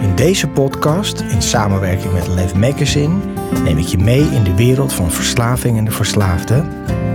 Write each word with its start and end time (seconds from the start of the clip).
In 0.00 0.14
deze 0.14 0.48
podcast, 0.48 1.20
in 1.20 1.42
samenwerking 1.42 2.12
met 2.12 2.26
Lev 2.28 2.52
Magazine, 2.52 3.14
neem 3.64 3.78
ik 3.78 3.86
je 3.86 3.98
mee 3.98 4.22
in 4.22 4.42
de 4.42 4.54
wereld 4.54 4.92
van 4.92 5.10
verslaving 5.10 5.78
en 5.78 5.84
de 5.84 5.90
verslaafde. 5.90 6.54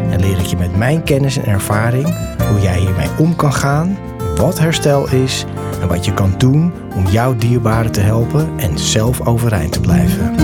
En 0.09 0.19
leer 0.19 0.39
ik 0.39 0.45
je 0.45 0.57
met 0.57 0.77
mijn 0.77 1.03
kennis 1.03 1.37
en 1.37 1.45
ervaring 1.45 2.05
hoe 2.49 2.61
jij 2.61 2.79
hiermee 2.79 3.09
om 3.19 3.35
kan 3.35 3.53
gaan, 3.53 3.97
wat 4.35 4.59
herstel 4.59 5.09
is 5.09 5.45
en 5.81 5.87
wat 5.87 6.05
je 6.05 6.13
kan 6.13 6.33
doen 6.37 6.73
om 6.95 7.07
jouw 7.07 7.35
dierbaren 7.35 7.91
te 7.91 7.99
helpen 7.99 8.49
en 8.57 8.79
zelf 8.79 9.27
overeind 9.27 9.71
te 9.71 9.79
blijven. 9.79 10.35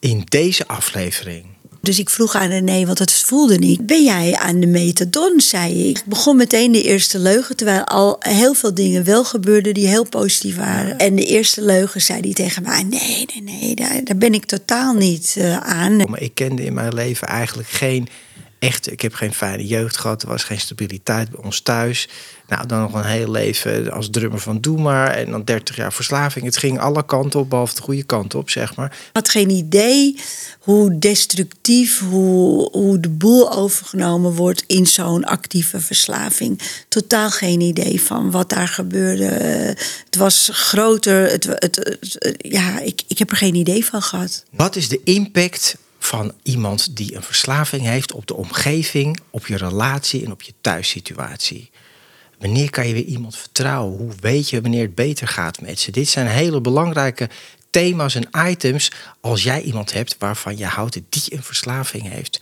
In 0.00 0.22
deze 0.24 0.66
aflevering 0.66 1.51
dus 1.82 1.98
ik 1.98 2.10
vroeg 2.10 2.34
aan 2.34 2.48
René, 2.48 2.86
want 2.86 2.98
het 2.98 3.12
voelde 3.12 3.58
niet. 3.58 3.86
Ben 3.86 4.04
jij 4.04 4.36
aan 4.36 4.60
de 4.60 4.66
methadon, 4.66 5.40
zei 5.40 5.88
ik. 5.88 5.98
Ik 5.98 6.04
begon 6.04 6.36
meteen 6.36 6.72
de 6.72 6.82
eerste 6.82 7.18
leugen, 7.18 7.56
terwijl 7.56 7.84
al 7.84 8.16
heel 8.18 8.54
veel 8.54 8.74
dingen 8.74 9.04
wel 9.04 9.24
gebeurden 9.24 9.74
die 9.74 9.86
heel 9.86 10.04
positief 10.04 10.56
waren. 10.56 10.98
En 10.98 11.16
de 11.16 11.24
eerste 11.24 11.62
leugen 11.62 12.02
zei 12.02 12.20
hij 12.20 12.32
tegen 12.32 12.62
mij, 12.62 12.82
nee, 12.82 13.26
nee, 13.34 13.42
nee, 13.42 13.74
daar, 13.74 14.00
daar 14.04 14.16
ben 14.16 14.34
ik 14.34 14.44
totaal 14.44 14.94
niet 14.94 15.34
uh, 15.38 15.56
aan. 15.56 15.96
Maar 15.96 16.22
ik 16.22 16.34
kende 16.34 16.64
in 16.64 16.74
mijn 16.74 16.94
leven 16.94 17.28
eigenlijk 17.28 17.68
geen 17.68 18.08
echt, 18.62 18.92
ik 18.92 19.00
heb 19.00 19.14
geen 19.14 19.34
fijne 19.34 19.66
jeugd 19.66 19.96
gehad. 19.96 20.22
Er 20.22 20.28
was 20.28 20.44
geen 20.44 20.60
stabiliteit 20.60 21.30
bij 21.30 21.44
ons 21.44 21.60
thuis. 21.60 22.08
Nou, 22.48 22.66
dan 22.66 22.80
nog 22.80 22.94
een 22.94 23.04
heel 23.04 23.30
leven 23.30 23.92
als 23.92 24.10
drummer 24.10 24.40
van 24.40 24.60
Doe 24.60 24.80
maar. 24.80 25.10
En 25.10 25.30
dan 25.30 25.44
30 25.44 25.76
jaar 25.76 25.92
verslaving. 25.92 26.44
Het 26.44 26.56
ging 26.56 26.80
alle 26.80 27.04
kanten 27.04 27.40
op, 27.40 27.50
behalve 27.50 27.74
de 27.74 27.80
goede 27.80 28.02
kant 28.02 28.34
op, 28.34 28.50
zeg 28.50 28.76
maar. 28.76 28.86
Ik 28.86 29.10
had 29.12 29.28
geen 29.28 29.50
idee 29.50 30.16
hoe 30.58 30.98
destructief, 30.98 32.00
hoe, 32.00 32.68
hoe 32.72 33.00
de 33.00 33.08
boel 33.08 33.52
overgenomen 33.52 34.32
wordt 34.32 34.64
in 34.66 34.86
zo'n 34.86 35.24
actieve 35.24 35.80
verslaving. 35.80 36.60
Totaal 36.88 37.30
geen 37.30 37.60
idee 37.60 38.00
van 38.00 38.30
wat 38.30 38.48
daar 38.48 38.68
gebeurde. 38.68 39.24
Het 40.04 40.16
was 40.16 40.50
groter. 40.52 41.30
Het, 41.30 41.44
het, 41.44 41.76
het, 41.76 42.34
ja, 42.38 42.80
ik, 42.80 43.02
ik 43.06 43.18
heb 43.18 43.30
er 43.30 43.36
geen 43.36 43.54
idee 43.54 43.84
van 43.84 44.02
gehad. 44.02 44.44
Wat 44.50 44.76
is 44.76 44.88
de 44.88 45.00
impact 45.04 45.76
van 46.04 46.32
iemand 46.42 46.96
die 46.96 47.14
een 47.14 47.22
verslaving 47.22 47.82
heeft 47.82 48.12
op 48.12 48.26
de 48.26 48.34
omgeving, 48.34 49.20
op 49.30 49.46
je 49.46 49.56
relatie 49.56 50.24
en 50.24 50.32
op 50.32 50.42
je 50.42 50.52
thuissituatie. 50.60 51.70
Wanneer 52.38 52.70
kan 52.70 52.86
je 52.86 52.94
weer 52.94 53.04
iemand 53.04 53.36
vertrouwen? 53.36 53.98
Hoe 53.98 54.12
weet 54.20 54.50
je 54.50 54.60
wanneer 54.60 54.82
het 54.82 54.94
beter 54.94 55.28
gaat 55.28 55.60
met 55.60 55.80
ze? 55.80 55.90
Dit 55.90 56.08
zijn 56.08 56.26
hele 56.26 56.60
belangrijke 56.60 57.28
thema's 57.70 58.14
en 58.14 58.48
items 58.50 58.90
als 59.20 59.42
jij 59.42 59.62
iemand 59.62 59.92
hebt 59.92 60.16
waarvan 60.18 60.56
je 60.56 60.66
houdt 60.66 61.00
die 61.08 61.22
een 61.28 61.42
verslaving 61.42 62.08
heeft. 62.08 62.38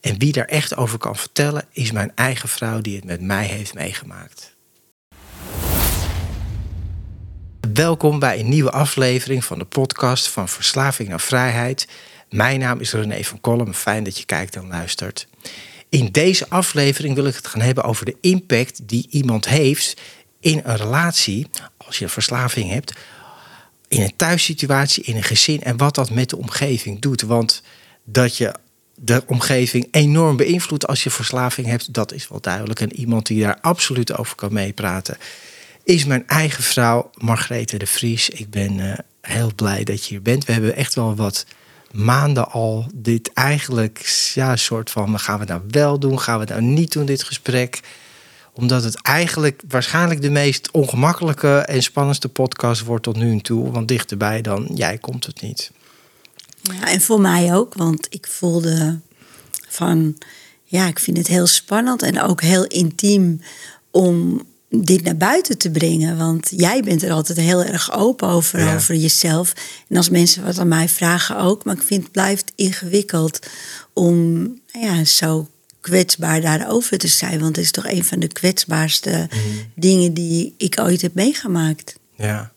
En 0.00 0.18
wie 0.18 0.32
daar 0.32 0.44
echt 0.44 0.76
over 0.76 0.98
kan 0.98 1.16
vertellen, 1.16 1.64
is 1.72 1.92
mijn 1.92 2.12
eigen 2.14 2.48
vrouw 2.48 2.80
die 2.80 2.96
het 2.96 3.04
met 3.04 3.20
mij 3.20 3.46
heeft 3.46 3.74
meegemaakt. 3.74 4.54
Welkom 7.72 8.18
bij 8.18 8.40
een 8.40 8.48
nieuwe 8.48 8.70
aflevering 8.70 9.44
van 9.44 9.58
de 9.58 9.64
podcast 9.64 10.28
van 10.28 10.48
Verslaving 10.48 11.08
naar 11.08 11.20
Vrijheid. 11.20 11.86
Mijn 12.30 12.60
naam 12.60 12.80
is 12.80 12.92
René 12.92 13.24
van 13.24 13.40
Kolm. 13.40 13.74
Fijn 13.74 14.04
dat 14.04 14.18
je 14.18 14.24
kijkt 14.24 14.56
en 14.56 14.66
luistert. 14.66 15.26
In 15.88 16.08
deze 16.12 16.48
aflevering 16.48 17.14
wil 17.14 17.26
ik 17.26 17.34
het 17.34 17.46
gaan 17.46 17.60
hebben 17.60 17.84
over 17.84 18.04
de 18.04 18.16
impact 18.20 18.88
die 18.88 19.06
iemand 19.10 19.48
heeft 19.48 20.00
in 20.40 20.60
een 20.64 20.76
relatie 20.76 21.46
als 21.76 21.98
je 21.98 22.08
verslaving 22.08 22.70
hebt, 22.70 22.92
in 23.88 24.02
een 24.02 24.16
thuissituatie, 24.16 25.04
in 25.04 25.16
een 25.16 25.22
gezin 25.22 25.62
en 25.62 25.76
wat 25.76 25.94
dat 25.94 26.10
met 26.10 26.30
de 26.30 26.36
omgeving 26.36 27.00
doet. 27.00 27.22
Want 27.22 27.62
dat 28.04 28.36
je 28.36 28.54
de 28.94 29.22
omgeving 29.26 29.88
enorm 29.90 30.36
beïnvloedt 30.36 30.86
als 30.86 31.02
je 31.02 31.10
verslaving 31.10 31.66
hebt, 31.66 31.94
dat 31.94 32.12
is 32.12 32.28
wel 32.28 32.40
duidelijk. 32.40 32.80
En 32.80 32.92
iemand 32.92 33.26
die 33.26 33.42
daar 33.42 33.58
absoluut 33.60 34.16
over 34.16 34.36
kan 34.36 34.52
meepraten, 34.52 35.16
is 35.84 36.04
mijn 36.04 36.26
eigen 36.26 36.62
vrouw 36.62 37.10
Margrethe 37.14 37.76
de 37.76 37.86
Vries. 37.86 38.28
Ik 38.28 38.50
ben 38.50 38.78
uh, 38.78 38.94
heel 39.20 39.54
blij 39.54 39.84
dat 39.84 40.04
je 40.04 40.08
hier 40.08 40.22
bent. 40.22 40.44
We 40.44 40.52
hebben 40.52 40.76
echt 40.76 40.94
wel 40.94 41.14
wat 41.14 41.46
maanden 41.94 42.50
al 42.50 42.86
dit 42.94 43.32
eigenlijk, 43.32 44.30
ja, 44.34 44.56
soort 44.56 44.90
van, 44.90 45.18
gaan 45.18 45.38
we 45.38 45.44
nou 45.44 45.60
wel 45.68 45.98
doen, 45.98 46.20
gaan 46.20 46.38
we 46.38 46.44
nou 46.44 46.62
niet 46.62 46.92
doen, 46.92 47.06
dit 47.06 47.22
gesprek. 47.22 47.80
Omdat 48.52 48.84
het 48.84 49.02
eigenlijk 49.02 49.62
waarschijnlijk 49.68 50.22
de 50.22 50.30
meest 50.30 50.70
ongemakkelijke 50.70 51.58
en 51.58 51.82
spannendste 51.82 52.28
podcast 52.28 52.84
wordt 52.84 53.02
tot 53.02 53.16
nu 53.16 53.40
toe. 53.40 53.70
Want 53.70 53.88
dichterbij 53.88 54.42
dan 54.42 54.68
jij 54.74 54.98
komt 54.98 55.26
het 55.26 55.40
niet. 55.40 55.70
Ja, 56.62 56.90
en 56.90 57.00
voor 57.00 57.20
mij 57.20 57.54
ook, 57.54 57.74
want 57.74 58.06
ik 58.10 58.26
voelde 58.26 59.00
van, 59.68 60.18
ja, 60.64 60.86
ik 60.86 60.98
vind 60.98 61.16
het 61.16 61.26
heel 61.26 61.46
spannend 61.46 62.02
en 62.02 62.22
ook 62.22 62.40
heel 62.40 62.64
intiem 62.64 63.40
om 63.90 64.42
dit 64.82 65.02
naar 65.02 65.16
buiten 65.16 65.58
te 65.58 65.70
brengen. 65.70 66.16
Want 66.16 66.52
jij 66.56 66.82
bent 66.82 67.02
er 67.02 67.12
altijd 67.12 67.38
heel 67.38 67.64
erg 67.64 67.92
open 67.92 68.28
over, 68.28 68.74
over 68.74 68.94
jezelf. 68.94 69.52
En 69.88 69.96
als 69.96 70.08
mensen 70.08 70.44
wat 70.44 70.58
aan 70.58 70.68
mij 70.68 70.88
vragen 70.88 71.38
ook. 71.38 71.64
Maar 71.64 71.74
ik 71.74 71.82
vind 71.82 72.02
het 72.02 72.12
blijft 72.12 72.52
ingewikkeld 72.54 73.38
om 73.92 74.32
nou 74.72 74.86
ja, 74.86 75.04
zo 75.04 75.48
kwetsbaar 75.80 76.40
daarover 76.40 76.98
te 76.98 77.08
zijn. 77.08 77.40
Want 77.40 77.56
het 77.56 77.64
is 77.64 77.70
toch 77.70 77.86
een 77.86 78.04
van 78.04 78.18
de 78.18 78.28
kwetsbaarste 78.28 79.28
mhm. 79.30 79.40
dingen 79.74 80.14
die 80.14 80.54
ik 80.56 80.80
ooit 80.80 81.02
heb 81.02 81.14
meegemaakt. 81.14 81.98
Ja. 82.16 82.52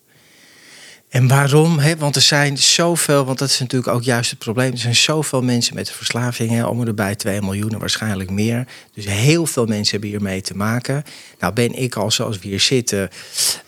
En 1.09 1.27
waarom? 1.27 1.79
Hè? 1.79 1.97
Want 1.97 2.15
er 2.15 2.21
zijn 2.21 2.57
zoveel, 2.57 3.25
want 3.25 3.37
dat 3.37 3.49
is 3.49 3.59
natuurlijk 3.59 3.93
ook 3.93 4.03
juist 4.03 4.29
het 4.29 4.39
probleem. 4.39 4.71
Er 4.71 4.77
zijn 4.77 4.95
zoveel 4.95 5.41
mensen 5.41 5.75
met 5.75 5.91
verslaving, 5.91 6.65
om 6.65 6.87
erbij 6.87 7.15
2 7.15 7.41
miljoen 7.41 7.79
waarschijnlijk 7.79 8.29
meer. 8.29 8.67
Dus 8.93 9.05
heel 9.05 9.45
veel 9.45 9.65
mensen 9.65 9.91
hebben 9.91 10.09
hiermee 10.09 10.41
te 10.41 10.55
maken. 10.55 11.03
Nou 11.39 11.53
ben 11.53 11.73
ik 11.73 11.95
al 11.95 12.11
zoals 12.11 12.39
we 12.39 12.47
hier 12.47 12.59
zitten, 12.59 13.09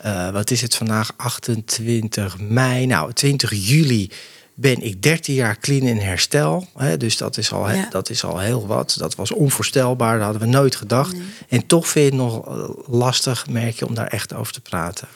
uh, 0.04 0.30
wat 0.30 0.50
is 0.50 0.60
het 0.60 0.74
vandaag, 0.76 1.12
28 1.16 2.38
mei, 2.38 2.86
nou 2.86 3.12
20 3.12 3.52
juli 3.52 4.10
ben 4.54 4.82
ik 4.82 5.02
13 5.02 5.34
jaar 5.34 5.58
clean 5.58 5.82
in 5.82 5.98
herstel. 5.98 6.66
Hè? 6.76 6.96
Dus 6.96 7.16
dat 7.16 7.36
is, 7.36 7.52
al, 7.52 7.70
ja. 7.70 7.86
dat 7.90 8.10
is 8.10 8.24
al 8.24 8.38
heel 8.38 8.66
wat. 8.66 8.94
Dat 8.98 9.14
was 9.14 9.32
onvoorstelbaar, 9.32 10.16
dat 10.16 10.24
hadden 10.24 10.42
we 10.42 10.48
nooit 10.48 10.76
gedacht. 10.76 11.12
Nee. 11.12 11.22
En 11.48 11.66
toch 11.66 11.88
vind 11.88 12.04
je 12.04 12.10
het 12.10 12.20
nog 12.20 12.46
eh, 12.46 12.68
lastig, 12.86 13.46
merk 13.48 13.78
je, 13.78 13.86
om 13.86 13.94
daar 13.94 14.06
echt 14.06 14.34
over 14.34 14.52
te 14.52 14.60
praten. 14.60 15.08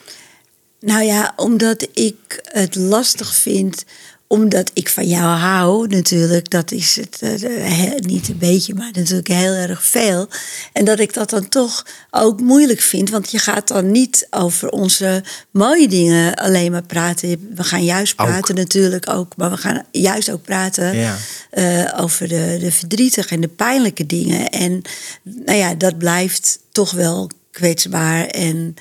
Nou 0.84 1.02
ja, 1.02 1.32
omdat 1.36 1.86
ik 1.92 2.40
het 2.44 2.74
lastig 2.74 3.34
vind 3.34 3.84
omdat 4.26 4.70
ik 4.72 4.88
van 4.88 5.06
jou 5.06 5.24
hou, 5.24 5.86
natuurlijk, 5.86 6.50
dat 6.50 6.72
is 6.72 6.96
het 6.96 7.20
uh, 7.42 7.92
niet 7.96 8.28
een 8.28 8.38
beetje, 8.38 8.74
maar 8.74 8.90
natuurlijk 8.92 9.28
heel 9.28 9.52
erg 9.52 9.84
veel. 9.84 10.28
En 10.72 10.84
dat 10.84 10.98
ik 10.98 11.14
dat 11.14 11.30
dan 11.30 11.48
toch 11.48 11.86
ook 12.10 12.40
moeilijk 12.40 12.80
vind, 12.80 13.10
want 13.10 13.30
je 13.30 13.38
gaat 13.38 13.68
dan 13.68 13.90
niet 13.90 14.26
over 14.30 14.68
onze 14.68 15.22
mooie 15.50 15.88
dingen 15.88 16.34
alleen 16.34 16.72
maar 16.72 16.82
praten. 16.82 17.48
We 17.54 17.64
gaan 17.64 17.84
juist 17.84 18.14
praten 18.14 18.54
natuurlijk 18.54 19.10
ook, 19.10 19.36
maar 19.36 19.50
we 19.50 19.56
gaan 19.56 19.84
juist 19.90 20.30
ook 20.30 20.42
praten 20.42 20.96
ja. 20.96 21.16
uh, 21.52 22.02
over 22.02 22.28
de, 22.28 22.56
de 22.60 22.72
verdrietige 22.72 23.34
en 23.34 23.40
de 23.40 23.48
pijnlijke 23.48 24.06
dingen. 24.06 24.48
En 24.48 24.82
nou 25.22 25.58
ja, 25.58 25.74
dat 25.74 25.98
blijft 25.98 26.58
toch 26.72 26.90
wel 26.90 27.30
kwetsbaar 27.50 28.26
en 28.26 28.74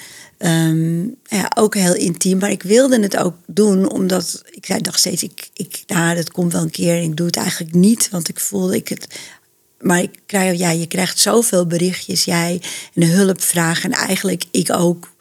Um, 0.46 1.16
ja, 1.24 1.52
ook 1.56 1.76
heel 1.76 1.96
intiem. 1.96 2.38
Maar 2.38 2.52
ik 2.52 2.64
wilde 2.64 3.02
het 3.02 3.18
ook 3.18 3.36
doen 3.46 3.92
omdat 3.92 4.44
ik 4.50 4.84
dacht 4.84 5.00
steeds, 5.00 5.24
ik, 5.24 5.50
ik, 5.54 5.84
nou, 5.88 6.16
dat 6.16 6.32
komt 6.32 6.54
wel 6.54 6.62
een 6.62 6.70
keer 6.70 7.02
ik 7.02 7.16
doe 7.16 7.26
het 7.26 7.36
eigenlijk 7.36 7.74
niet. 7.74 8.10
Want 8.10 8.30
ik 8.30 8.40
voelde 8.40 8.76
ik 8.76 8.88
het 8.88 9.08
maar 9.84 10.02
ik 10.02 10.20
krijg, 10.26 10.58
ja, 10.58 10.70
je 10.70 10.88
krijgt 10.88 11.20
zoveel 11.20 11.68
berichtjes, 11.68 12.26
jij, 12.26 12.62
en 12.94 13.08
hulpvragen. 13.08 13.92
En 13.92 13.98
eigenlijk 14.08 14.44
ik 14.52 14.72
ook 14.72 15.12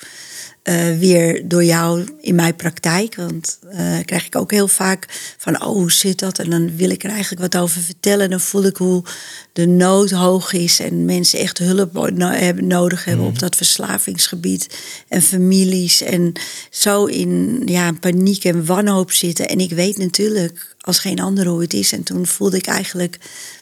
uh, 0.65 0.99
weer 0.99 1.49
door 1.49 1.65
jou 1.65 2.09
in 2.21 2.35
mijn 2.35 2.57
praktijk. 2.57 3.15
Want 3.15 3.59
uh, 3.65 3.99
krijg 4.05 4.27
ik 4.27 4.37
ook 4.37 4.51
heel 4.51 4.69
vaak 4.69 5.35
van, 5.39 5.63
oh, 5.63 5.67
hoe 5.67 5.93
zit 5.93 6.19
dat? 6.19 6.39
En 6.39 6.51
dan 6.51 6.77
wil 6.77 6.91
ik 6.91 7.05
er 7.05 7.11
eigenlijk 7.11 7.41
wat 7.41 7.63
over 7.63 7.81
vertellen. 7.81 8.25
En 8.25 8.31
dan 8.31 8.41
voel 8.41 8.65
ik 8.65 8.77
hoe 8.77 9.05
de 9.53 9.67
nood 9.67 10.11
hoog 10.11 10.53
is 10.53 10.81
en 10.81 11.05
mensen 11.05 11.39
echt 11.39 11.59
hulp 11.59 11.95
hebben, 12.21 12.67
nodig 12.67 13.05
hebben 13.05 13.27
op 13.27 13.33
mhm. 13.33 13.41
dat 13.41 13.57
verslavingsgebied. 13.57 14.79
En 15.09 15.23
families 15.23 16.03
en 16.03 16.33
zo 16.71 17.05
in 17.05 17.63
ja, 17.67 17.93
paniek 17.93 18.45
en 18.45 18.65
wanhoop 18.65 19.13
zitten. 19.13 19.49
En 19.49 19.59
ik 19.59 19.71
weet 19.71 19.99
natuurlijk 19.99 20.77
als 20.81 20.99
geen 20.99 21.21
ander 21.21 21.47
hoe 21.47 21.61
het 21.61 21.75
is. 21.75 21.93
En 21.93 22.03
toen 22.03 22.27
voelde 22.27 22.57
ik 22.57 22.67
eigenlijk, 22.67 23.19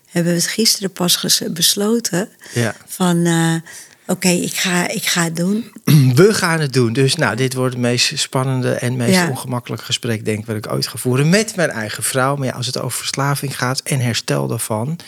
hebben 0.06 0.32
we 0.32 0.38
het 0.38 0.48
gisteren 0.48 0.90
pas 0.90 1.44
besloten, 1.52 2.28
ja. 2.54 2.76
van... 2.86 3.16
Uh, 3.16 3.54
oké, 4.10 4.28
ik, 4.28 4.56
ga, 4.56 4.88
ik 4.88 5.06
ga 5.06 5.24
het 5.24 5.36
doen. 5.36 5.72
We 6.14 6.34
gaan 6.34 6.60
het 6.60 6.72
doen. 6.72 6.92
Dus 6.92 7.16
nou, 7.16 7.36
dit 7.36 7.54
wordt 7.54 7.72
het 7.72 7.82
meest 7.82 8.18
spannende 8.18 8.72
en 8.72 8.96
meest 8.96 9.28
ongemakkelijke 9.28 9.84
gesprek, 9.84 10.24
denk 10.24 10.38
ik, 10.38 10.46
wat 10.46 10.56
ik 10.56 10.72
ooit 10.72 10.86
ga 10.86 10.98
voeren 10.98 11.28
met 11.28 11.56
mijn 11.56 11.70
eigen 11.70 12.02
vrouw. 12.02 12.36
Maar 12.36 12.46
ja, 12.46 12.52
als 12.52 12.66
het 12.66 12.80
over 12.80 12.98
verslaving 12.98 13.58
gaat 13.58 13.80
en 13.80 14.00
herstel 14.00 14.46
daarvan, 14.46 14.98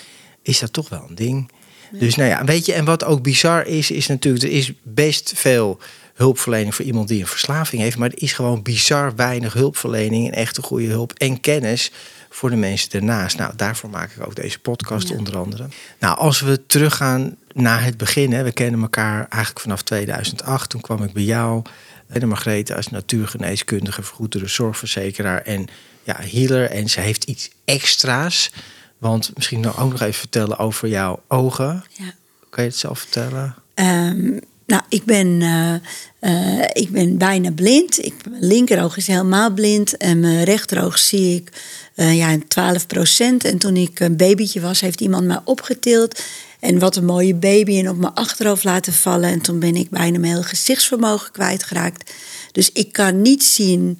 is 0.42 0.58
dat 0.58 0.72
toch 0.72 0.88
wel 0.88 1.06
een 1.08 1.14
ding. 1.14 1.50
Dus 1.98 2.16
nou 2.16 2.28
ja, 2.28 2.44
weet 2.44 2.66
je, 2.66 2.72
en 2.72 2.84
wat 2.84 3.04
ook 3.04 3.22
bizar 3.22 3.66
is, 3.66 3.90
is 3.90 4.06
natuurlijk, 4.06 4.44
er 4.44 4.50
is 4.50 4.72
best 4.82 5.32
veel 5.34 5.78
hulpverlening 6.14 6.74
voor 6.74 6.84
iemand 6.84 7.08
die 7.08 7.20
een 7.20 7.26
verslaving 7.26 7.82
heeft, 7.82 7.96
maar 7.96 8.08
er 8.08 8.22
is 8.22 8.32
gewoon 8.32 8.62
bizar 8.62 9.16
weinig 9.16 9.52
hulpverlening 9.52 10.26
en 10.26 10.34
echte 10.34 10.62
goede 10.62 10.86
hulp 10.86 11.12
en 11.12 11.40
kennis 11.40 11.90
voor 12.34 12.50
de 12.50 12.56
mensen 12.56 12.90
ernaast. 12.90 13.38
Nou, 13.38 13.52
daarvoor 13.56 13.90
maak 13.90 14.10
ik 14.10 14.26
ook 14.26 14.34
deze 14.34 14.58
podcast 14.58 15.10
onder 15.10 15.36
andere. 15.36 15.66
Nou, 15.98 16.18
als 16.18 16.40
we 16.40 16.66
teruggaan 16.66 17.36
naar 17.52 17.84
het 17.84 17.96
begin, 17.96 18.32
hè, 18.32 18.42
we 18.42 18.52
kennen 18.52 18.82
elkaar 18.82 19.26
eigenlijk 19.28 19.60
vanaf 19.60 19.82
2008. 19.82 20.70
Toen 20.70 20.80
kwam 20.80 21.02
ik 21.02 21.12
bij 21.12 21.22
jou, 21.22 21.62
de 22.06 22.26
Margrethe, 22.26 22.76
als 22.76 22.88
natuurgeneeskundige, 22.88 24.02
vergoedere 24.02 24.48
zorgverzekeraar 24.48 25.42
en 25.42 25.66
ja, 26.02 26.16
healer. 26.20 26.70
En 26.70 26.88
ze 26.88 27.00
heeft 27.00 27.24
iets 27.24 27.50
extra's. 27.64 28.50
Want 28.98 29.30
misschien 29.34 29.60
nog 29.60 29.80
ook 29.80 29.90
nog 29.90 30.00
even 30.00 30.20
vertellen 30.20 30.58
over 30.58 30.88
jouw 30.88 31.22
ogen. 31.28 31.84
Ja. 31.88 32.14
Kan 32.50 32.64
je 32.64 32.70
het 32.70 32.78
zelf 32.78 32.98
vertellen? 32.98 33.54
Um, 33.74 34.40
nou, 34.72 34.84
ik 34.88 35.04
ben, 35.04 35.40
uh, 35.40 35.74
uh, 36.20 36.64
ik 36.72 36.90
ben 36.90 37.18
bijna 37.18 37.50
blind. 37.50 38.04
Ik, 38.04 38.14
mijn 38.30 38.44
linkeroog 38.44 38.96
is 38.96 39.06
helemaal 39.06 39.50
blind. 39.50 39.96
En 39.96 40.20
mijn 40.20 40.44
rechteroog 40.44 40.98
zie 40.98 41.34
ik 41.34 41.52
uh, 41.96 42.16
ja, 42.16 42.36
12 42.48 42.86
procent. 42.86 43.44
En 43.44 43.58
toen 43.58 43.76
ik 43.76 44.00
een 44.00 44.16
babytje 44.16 44.60
was, 44.60 44.80
heeft 44.80 45.00
iemand 45.00 45.26
mij 45.26 45.40
opgetild. 45.44 46.20
En 46.60 46.78
wat 46.78 46.96
een 46.96 47.04
mooie 47.04 47.34
baby 47.34 47.78
en 47.78 47.88
op 47.88 47.96
mijn 47.96 48.14
achterhoofd 48.14 48.64
laten 48.64 48.92
vallen. 48.92 49.30
En 49.30 49.40
toen 49.40 49.58
ben 49.58 49.76
ik 49.76 49.90
bijna 49.90 50.18
mijn 50.18 50.32
hele 50.32 50.44
gezichtsvermogen 50.44 51.32
kwijtgeraakt. 51.32 52.12
Dus 52.52 52.70
ik 52.72 52.92
kan 52.92 53.22
niet 53.22 53.44
zien 53.44 53.98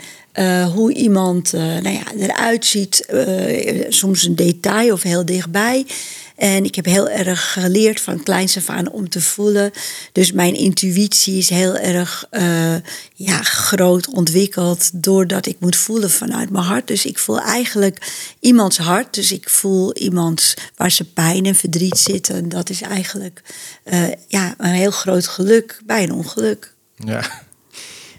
hoe 0.75 0.95
iemand 0.95 1.53
nou 1.53 1.89
ja, 1.89 2.05
eruit 2.19 2.65
ziet. 2.65 3.07
Uh, 3.13 3.85
soms 3.89 4.23
een 4.23 4.37
detail 4.37 4.93
of 4.93 5.03
heel 5.03 5.25
dichtbij. 5.25 5.87
En 6.43 6.65
ik 6.65 6.75
heb 6.75 6.85
heel 6.85 7.09
erg 7.09 7.53
geleerd 7.53 8.01
van 8.01 8.23
kleins 8.23 8.57
af 8.57 8.69
aan 8.69 8.91
om 8.91 9.09
te 9.09 9.21
voelen. 9.21 9.71
Dus 10.13 10.33
mijn 10.33 10.55
intuïtie 10.55 11.39
is 11.39 11.49
heel 11.49 11.77
erg 11.77 12.27
uh, 12.31 12.75
ja, 13.15 13.43
groot 13.43 14.09
ontwikkeld 14.09 14.91
doordat 15.03 15.47
ik 15.47 15.57
moet 15.61 15.77
voelen 15.77 16.11
vanuit 16.11 16.51
mijn 16.51 16.65
hart. 16.65 16.87
Dus 16.87 17.07
ik 17.07 17.19
voel 17.19 17.41
eigenlijk 17.41 18.13
iemands 18.41 18.79
hart. 18.79 19.15
Dus 19.15 19.33
ik 19.33 19.49
voel 19.49 19.97
iemand 19.97 20.55
waar 20.77 20.91
ze 20.91 21.05
pijn 21.05 21.47
en 21.47 21.55
verdriet 21.55 21.99
zitten. 21.99 22.35
En 22.35 22.49
dat 22.49 22.71
is 22.71 22.81
eigenlijk 22.81 23.43
uh, 23.85 24.09
ja, 24.29 24.55
een 24.59 24.71
heel 24.71 24.91
groot 24.91 25.27
geluk 25.27 25.81
bij 25.85 26.03
een 26.03 26.13
ongeluk. 26.13 26.75
Ja, 26.97 27.43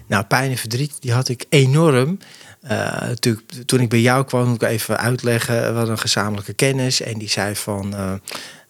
nou 0.06 0.24
pijn 0.24 0.50
en 0.50 0.58
verdriet 0.58 0.92
die 1.00 1.12
had 1.12 1.28
ik 1.28 1.44
enorm. 1.48 2.18
Uh, 2.64 3.00
natuurlijk, 3.00 3.52
toen 3.66 3.80
ik 3.80 3.88
bij 3.88 4.00
jou 4.00 4.24
kwam, 4.24 4.48
moet 4.48 4.62
ik 4.62 4.68
even 4.68 4.98
uitleggen. 4.98 5.60
We 5.60 5.76
hadden 5.76 5.90
een 5.90 5.98
gezamenlijke 5.98 6.52
kennis. 6.52 7.00
En 7.00 7.18
die 7.18 7.28
zei 7.28 7.56
van. 7.56 7.94
Uh, 7.94 8.12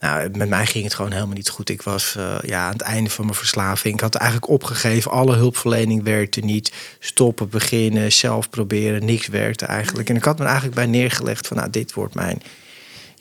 nou, 0.01 0.31
met 0.37 0.49
mij 0.49 0.67
ging 0.67 0.85
het 0.85 0.95
gewoon 0.95 1.13
helemaal 1.13 1.35
niet 1.35 1.49
goed. 1.49 1.69
Ik 1.69 1.83
was 1.83 2.15
uh, 2.19 2.35
ja, 2.43 2.67
aan 2.67 2.73
het 2.73 2.81
einde 2.81 3.11
van 3.11 3.25
mijn 3.25 3.37
verslaving. 3.37 3.95
Ik 3.95 4.01
had 4.01 4.15
eigenlijk 4.15 4.51
opgegeven. 4.51 5.11
Alle 5.11 5.35
hulpverlening 5.35 6.03
werkte 6.03 6.41
niet. 6.41 6.73
Stoppen, 6.99 7.49
beginnen, 7.49 8.13
zelf 8.13 8.51
proberen. 8.51 9.05
Niks 9.05 9.27
werkte 9.27 9.67
eigenlijk. 9.67 10.09
En 10.09 10.17
ik 10.17 10.25
had 10.25 10.39
me 10.39 10.45
eigenlijk 10.45 10.75
bij 10.75 10.87
neergelegd 10.87 11.47
van. 11.47 11.57
Nou, 11.57 11.71
dit 11.71 11.93
wordt 11.93 12.15
mijn 12.15 12.43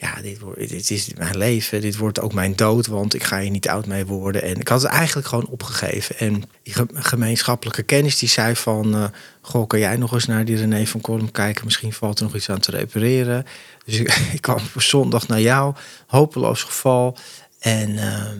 ja, 0.03 0.21
dit, 0.21 0.39
wordt, 0.39 0.69
dit 0.69 0.91
is 0.91 1.13
mijn 1.13 1.37
leven, 1.37 1.81
dit 1.81 1.97
wordt 1.97 2.19
ook 2.19 2.33
mijn 2.33 2.55
dood, 2.55 2.87
want 2.87 3.13
ik 3.13 3.23
ga 3.23 3.39
hier 3.39 3.49
niet 3.49 3.69
oud 3.69 3.85
mee 3.85 4.05
worden. 4.05 4.41
En 4.41 4.59
ik 4.59 4.67
had 4.67 4.81
het 4.81 4.91
eigenlijk 4.91 5.27
gewoon 5.27 5.47
opgegeven. 5.47 6.17
En 6.17 6.43
die 6.63 6.73
gemeenschappelijke 6.93 7.83
kennis 7.83 8.19
die 8.19 8.29
zei 8.29 8.55
van, 8.55 8.95
uh, 8.95 9.05
goh, 9.41 9.67
kan 9.67 9.79
jij 9.79 9.97
nog 9.97 10.13
eens 10.13 10.25
naar 10.25 10.45
die 10.45 10.55
René 10.55 10.85
van 10.85 11.01
Kolm 11.01 11.31
kijken? 11.31 11.65
Misschien 11.65 11.93
valt 11.93 12.19
er 12.19 12.25
nog 12.25 12.35
iets 12.35 12.49
aan 12.49 12.59
te 12.59 12.71
repareren. 12.71 13.45
Dus 13.85 13.99
ik, 13.99 14.27
kwam 14.41 14.59
op 14.75 14.81
zondag 14.81 15.27
naar 15.27 15.41
jou, 15.41 15.75
hopeloos 16.07 16.63
geval. 16.63 17.17
En 17.59 17.89
uh, 17.89 18.31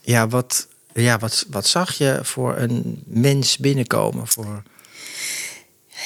ja, 0.00 0.28
wat, 0.28 0.68
ja 0.92 1.18
wat, 1.18 1.46
wat 1.50 1.66
zag 1.66 1.92
je 1.92 2.18
voor 2.22 2.56
een 2.56 3.02
mens 3.06 3.58
binnenkomen? 3.58 4.26
Voor... 4.26 4.62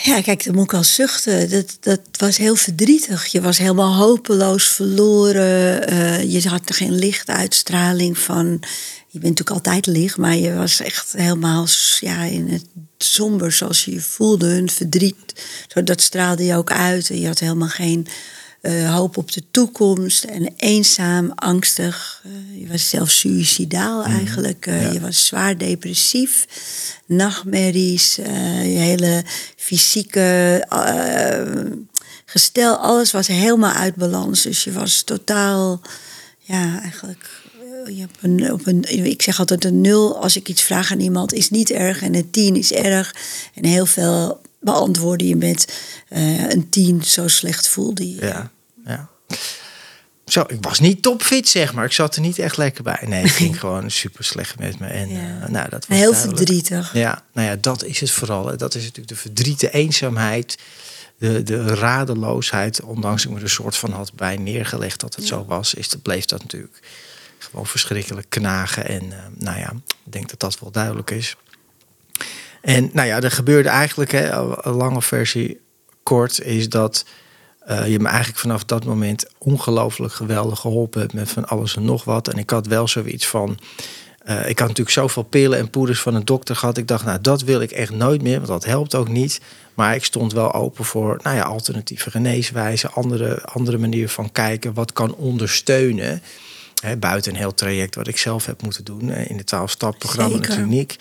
Ja, 0.03 0.21
kijk, 0.21 0.45
dan 0.45 0.55
moet 0.55 0.65
ik 0.65 0.75
al 0.75 0.85
zuchten. 0.85 1.51
Dat, 1.51 1.77
dat 1.81 2.01
was 2.19 2.37
heel 2.37 2.57
verdrietig. 2.57 3.27
Je 3.27 3.41
was 3.41 3.59
helemaal 3.59 3.95
hopeloos 3.95 4.65
verloren. 4.65 5.93
Uh, 5.93 6.33
je 6.33 6.49
had 6.49 6.75
geen 6.75 6.95
lichtuitstraling 6.95 8.19
van. 8.19 8.47
Je 9.09 9.19
bent 9.23 9.39
natuurlijk 9.39 9.51
altijd 9.51 9.87
licht, 9.87 10.17
maar 10.17 10.37
je 10.37 10.55
was 10.55 10.81
echt 10.81 11.13
helemaal 11.13 11.67
ja, 12.01 12.23
in 12.23 12.49
het 12.49 12.65
somber 12.99 13.53
zoals 13.53 13.85
je 13.85 13.93
je 13.93 14.01
voelde. 14.01 14.47
Hun 14.47 14.71
verdriet, 14.71 15.45
dat 15.85 16.01
straalde 16.01 16.45
je 16.45 16.55
ook 16.55 16.73
uit. 16.73 17.11
En 17.11 17.21
je 17.21 17.27
had 17.27 17.39
helemaal 17.39 17.69
geen 17.69 18.07
uh, 18.67 18.95
hoop 18.95 19.17
op 19.17 19.33
de 19.33 19.43
toekomst 19.51 20.25
en 20.25 20.55
eenzaam, 20.57 21.33
angstig. 21.35 22.23
Uh, 22.27 22.61
je 22.61 22.67
was 22.69 22.89
zelfs 22.89 23.19
suicidaal 23.19 24.01
mhm. 24.01 24.11
eigenlijk. 24.11 24.67
Uh, 24.67 24.93
Je 24.93 25.01
was 25.01 25.27
zwaar 25.27 25.59
depressief. 25.59 26.47
Nachtmerries, 27.07 28.15
je 28.15 28.23
hele 28.79 29.25
fysieke 29.57 30.65
gestel, 32.25 32.77
alles 32.77 33.13
was 33.13 33.27
helemaal 33.27 33.73
uit 33.73 33.95
balans. 33.95 34.43
Dus 34.43 34.65
je 34.65 34.73
was 34.73 35.03
totaal, 35.03 35.81
ja, 36.39 36.81
eigenlijk. 36.81 37.29
Je 37.87 38.01
hebt 38.01 38.19
een, 38.21 38.53
op 38.53 38.67
een, 38.67 39.05
ik 39.05 39.23
zeg 39.23 39.39
altijd 39.39 39.65
een 39.65 39.81
nul 39.81 40.23
als 40.23 40.37
ik 40.37 40.49
iets 40.49 40.63
vraag 40.63 40.93
aan 40.93 41.01
iemand 41.01 41.33
is 41.33 41.51
niet 41.51 41.71
erg 41.71 42.03
en 42.03 42.15
een 42.15 42.31
tien 42.31 42.57
is 42.57 42.73
erg. 42.73 43.15
En 43.55 43.65
heel 43.65 43.87
veel 43.87 44.41
beantwoorden 44.61 45.27
je 45.27 45.37
met 45.37 45.73
een 46.49 46.69
tien, 46.69 47.05
zo 47.05 47.29
slecht 47.29 47.69
voelde 47.69 48.11
je. 48.11 48.17
Ja 48.21 48.51
ja. 48.87 49.09
Zo, 50.27 50.45
ik 50.47 50.59
was 50.61 50.81
niet 50.81 51.03
topfit, 51.03 51.49
zeg 51.49 51.73
maar. 51.73 51.85
Ik 51.85 51.93
zat 51.93 52.15
er 52.15 52.21
niet 52.21 52.39
echt 52.39 52.57
lekker 52.57 52.83
bij. 52.83 52.99
Nee, 53.07 53.23
het 53.23 53.31
ging 53.43 53.61
gewoon 53.61 53.91
super 53.91 54.25
slecht 54.25 54.59
met 54.59 54.79
me. 54.79 54.87
En, 54.87 55.11
uh, 55.11 55.47
nou, 55.47 55.69
dat 55.69 55.87
was 55.87 55.99
Heel 55.99 56.15
verdrietig. 56.15 56.93
Ja, 56.93 57.23
nou 57.33 57.49
ja, 57.49 57.57
dat 57.61 57.85
is 57.85 58.01
het 58.01 58.11
vooral. 58.11 58.57
Dat 58.57 58.75
is 58.75 58.83
natuurlijk 58.83 59.09
de 59.09 59.17
verdriet, 59.17 59.61
de 59.61 59.71
eenzaamheid, 59.71 60.59
de, 61.19 61.43
de 61.43 61.75
radeloosheid. 61.75 62.83
Ondanks 62.83 63.25
ik 63.25 63.31
me 63.31 63.37
er 63.37 63.43
een 63.43 63.49
soort 63.49 63.77
van 63.77 63.93
had 63.93 64.15
bij 64.15 64.37
neergelegd 64.37 65.01
dat 65.01 65.15
het 65.15 65.27
zo 65.27 65.45
was, 65.45 65.75
is, 65.75 65.89
bleef 66.03 66.25
dat 66.25 66.43
natuurlijk 66.43 66.81
gewoon 67.39 67.67
verschrikkelijk 67.67 68.31
knagen. 68.31 68.89
En 68.89 69.05
uh, 69.05 69.17
nou 69.39 69.59
ja, 69.59 69.73
ik 70.05 70.13
denk 70.13 70.29
dat 70.29 70.41
dat 70.41 70.61
wel 70.61 70.71
duidelijk 70.71 71.11
is. 71.11 71.37
En 72.61 72.91
nou 72.93 73.09
ja, 73.09 73.21
er 73.21 73.31
gebeurde 73.31 73.69
eigenlijk, 73.69 74.13
hè, 74.13 74.31
een 74.31 74.75
lange 74.75 75.03
versie 75.03 75.61
kort, 76.03 76.41
is 76.41 76.69
dat 76.69 77.05
uh, 77.71 77.89
je 77.89 77.99
me 77.99 78.09
eigenlijk 78.09 78.39
vanaf 78.39 78.65
dat 78.65 78.85
moment 78.85 79.27
ongelooflijk 79.39 80.13
geweldig 80.13 80.59
geholpen 80.59 81.01
hebt 81.01 81.13
met 81.13 81.31
van 81.31 81.47
alles 81.47 81.77
en 81.77 81.85
nog 81.85 82.05
wat. 82.05 82.29
En 82.29 82.39
ik 82.39 82.51
had 82.51 82.67
wel 82.67 82.89
zoiets 82.89 83.27
van. 83.27 83.59
Uh, 84.29 84.49
ik 84.49 84.59
had 84.59 84.69
natuurlijk 84.69 84.97
zoveel 84.97 85.23
pillen 85.23 85.59
en 85.59 85.71
poeders 85.71 86.01
van 86.01 86.15
een 86.15 86.25
dokter 86.25 86.57
gehad. 86.57 86.77
Ik 86.77 86.89
dacht, 86.89 87.05
nou, 87.05 87.21
dat 87.21 87.43
wil 87.43 87.61
ik 87.61 87.71
echt 87.71 87.93
nooit 87.93 88.23
meer, 88.23 88.37
want 88.37 88.47
dat 88.47 88.65
helpt 88.65 88.95
ook 88.95 89.09
niet. 89.09 89.41
Maar 89.75 89.95
ik 89.95 90.05
stond 90.05 90.33
wel 90.33 90.53
open 90.53 90.85
voor 90.85 91.21
nou 91.23 91.37
ja, 91.37 91.43
alternatieve 91.43 92.11
geneeswijzen, 92.11 92.93
andere, 92.93 93.43
andere 93.45 93.79
manier 93.79 94.09
van 94.09 94.33
kijken, 94.33 94.75
wat 94.75 94.93
kan 94.93 95.15
ondersteunen. 95.15 96.23
Hè, 96.83 96.97
buiten 96.97 97.33
een 97.33 97.39
heel 97.39 97.55
traject 97.55 97.95
wat 97.95 98.09
ik 98.09 98.19
zelf 98.19 98.47
heb 98.47 98.63
moeten 98.63 98.85
doen 98.85 99.11
in 99.11 99.37
het 99.37 99.55
12-stap-programma, 99.55 100.39
de 100.39 100.47
kliniek. 100.47 100.97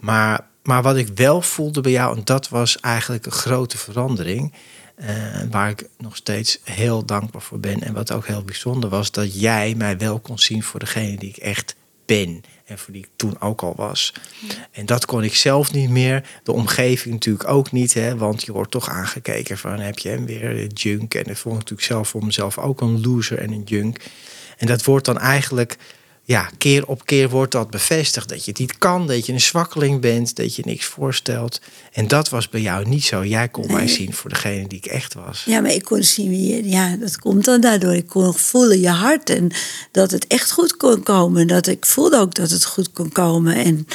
Maar, 0.00 0.46
maar 0.62 0.82
wat 0.82 0.96
ik 0.96 1.08
wel 1.14 1.42
voelde 1.42 1.80
bij 1.80 1.92
jou, 1.92 2.16
en 2.16 2.24
dat 2.24 2.48
was 2.48 2.80
eigenlijk 2.80 3.26
een 3.26 3.32
grote 3.32 3.78
verandering 3.78 4.52
waar 5.50 5.70
ik 5.70 5.88
nog 5.98 6.16
steeds 6.16 6.60
heel 6.64 7.04
dankbaar 7.04 7.42
voor 7.42 7.60
ben. 7.60 7.82
En 7.82 7.94
wat 7.94 8.12
ook 8.12 8.26
heel 8.26 8.42
bijzonder 8.42 8.90
was, 8.90 9.10
dat 9.10 9.40
jij 9.40 9.74
mij 9.74 9.98
wel 9.98 10.18
kon 10.18 10.38
zien 10.38 10.62
voor 10.62 10.80
degene 10.80 11.16
die 11.16 11.28
ik 11.28 11.36
echt 11.36 11.76
ben. 12.06 12.42
En 12.64 12.78
voor 12.78 12.92
die 12.92 13.02
ik 13.02 13.08
toen 13.16 13.40
ook 13.40 13.62
al 13.62 13.74
was. 13.76 14.14
En 14.70 14.86
dat 14.86 15.06
kon 15.06 15.24
ik 15.24 15.34
zelf 15.34 15.72
niet 15.72 15.90
meer. 15.90 16.40
De 16.42 16.52
omgeving 16.52 17.14
natuurlijk 17.14 17.48
ook 17.48 17.72
niet. 17.72 17.94
Hè, 17.94 18.16
want 18.16 18.42
je 18.44 18.52
wordt 18.52 18.70
toch 18.70 18.88
aangekeken 18.88 19.58
van 19.58 19.78
heb 19.78 19.98
je 19.98 20.08
hem 20.08 20.26
weer, 20.26 20.66
junk. 20.66 21.14
En 21.14 21.24
dat 21.24 21.38
vond 21.38 21.54
ik 21.54 21.60
natuurlijk 21.60 21.88
zelf 21.88 22.08
voor 22.08 22.24
mezelf 22.24 22.58
ook 22.58 22.80
een 22.80 23.00
loser 23.00 23.38
en 23.38 23.52
een 23.52 23.62
junk. 23.64 24.00
En 24.56 24.66
dat 24.66 24.84
wordt 24.84 25.04
dan 25.04 25.18
eigenlijk 25.18 25.76
ja, 26.30 26.50
keer 26.58 26.86
op 26.86 27.06
keer 27.06 27.28
wordt 27.28 27.52
dat 27.52 27.70
bevestigd. 27.70 28.28
Dat 28.28 28.44
je 28.44 28.50
het 28.50 28.60
niet 28.60 28.78
kan, 28.78 29.06
dat 29.06 29.26
je 29.26 29.32
een 29.32 29.40
zwakkeling 29.40 30.00
bent, 30.00 30.36
dat 30.36 30.54
je 30.54 30.62
niks 30.64 30.86
voorstelt. 30.86 31.60
En 31.92 32.08
dat 32.08 32.28
was 32.28 32.48
bij 32.48 32.60
jou 32.60 32.88
niet 32.88 33.04
zo. 33.04 33.24
Jij 33.24 33.48
kon 33.48 33.72
mij 33.72 33.88
zien 33.88 34.14
voor 34.14 34.30
degene 34.30 34.68
die 34.68 34.78
ik 34.78 34.86
echt 34.86 35.14
was. 35.14 35.42
Ja, 35.46 35.60
maar 35.60 35.70
ik 35.70 35.84
kon 35.84 36.02
zien 36.02 36.28
wie 36.28 36.54
je... 36.54 36.68
Ja, 36.68 36.96
dat 36.96 37.18
komt 37.18 37.44
dan 37.44 37.60
daardoor. 37.60 37.94
Ik 37.94 38.06
kon 38.06 38.34
voelen 38.34 38.80
je 38.80 38.88
hart 38.88 39.30
en 39.30 39.50
dat 39.90 40.10
het 40.10 40.26
echt 40.26 40.50
goed 40.50 40.76
kon 40.76 41.02
komen. 41.02 41.46
Dat 41.46 41.66
ik 41.66 41.86
voelde 41.86 42.18
ook 42.18 42.34
dat 42.34 42.50
het 42.50 42.64
goed 42.64 42.92
kon 42.92 43.12
komen. 43.12 43.54
En 43.54 43.86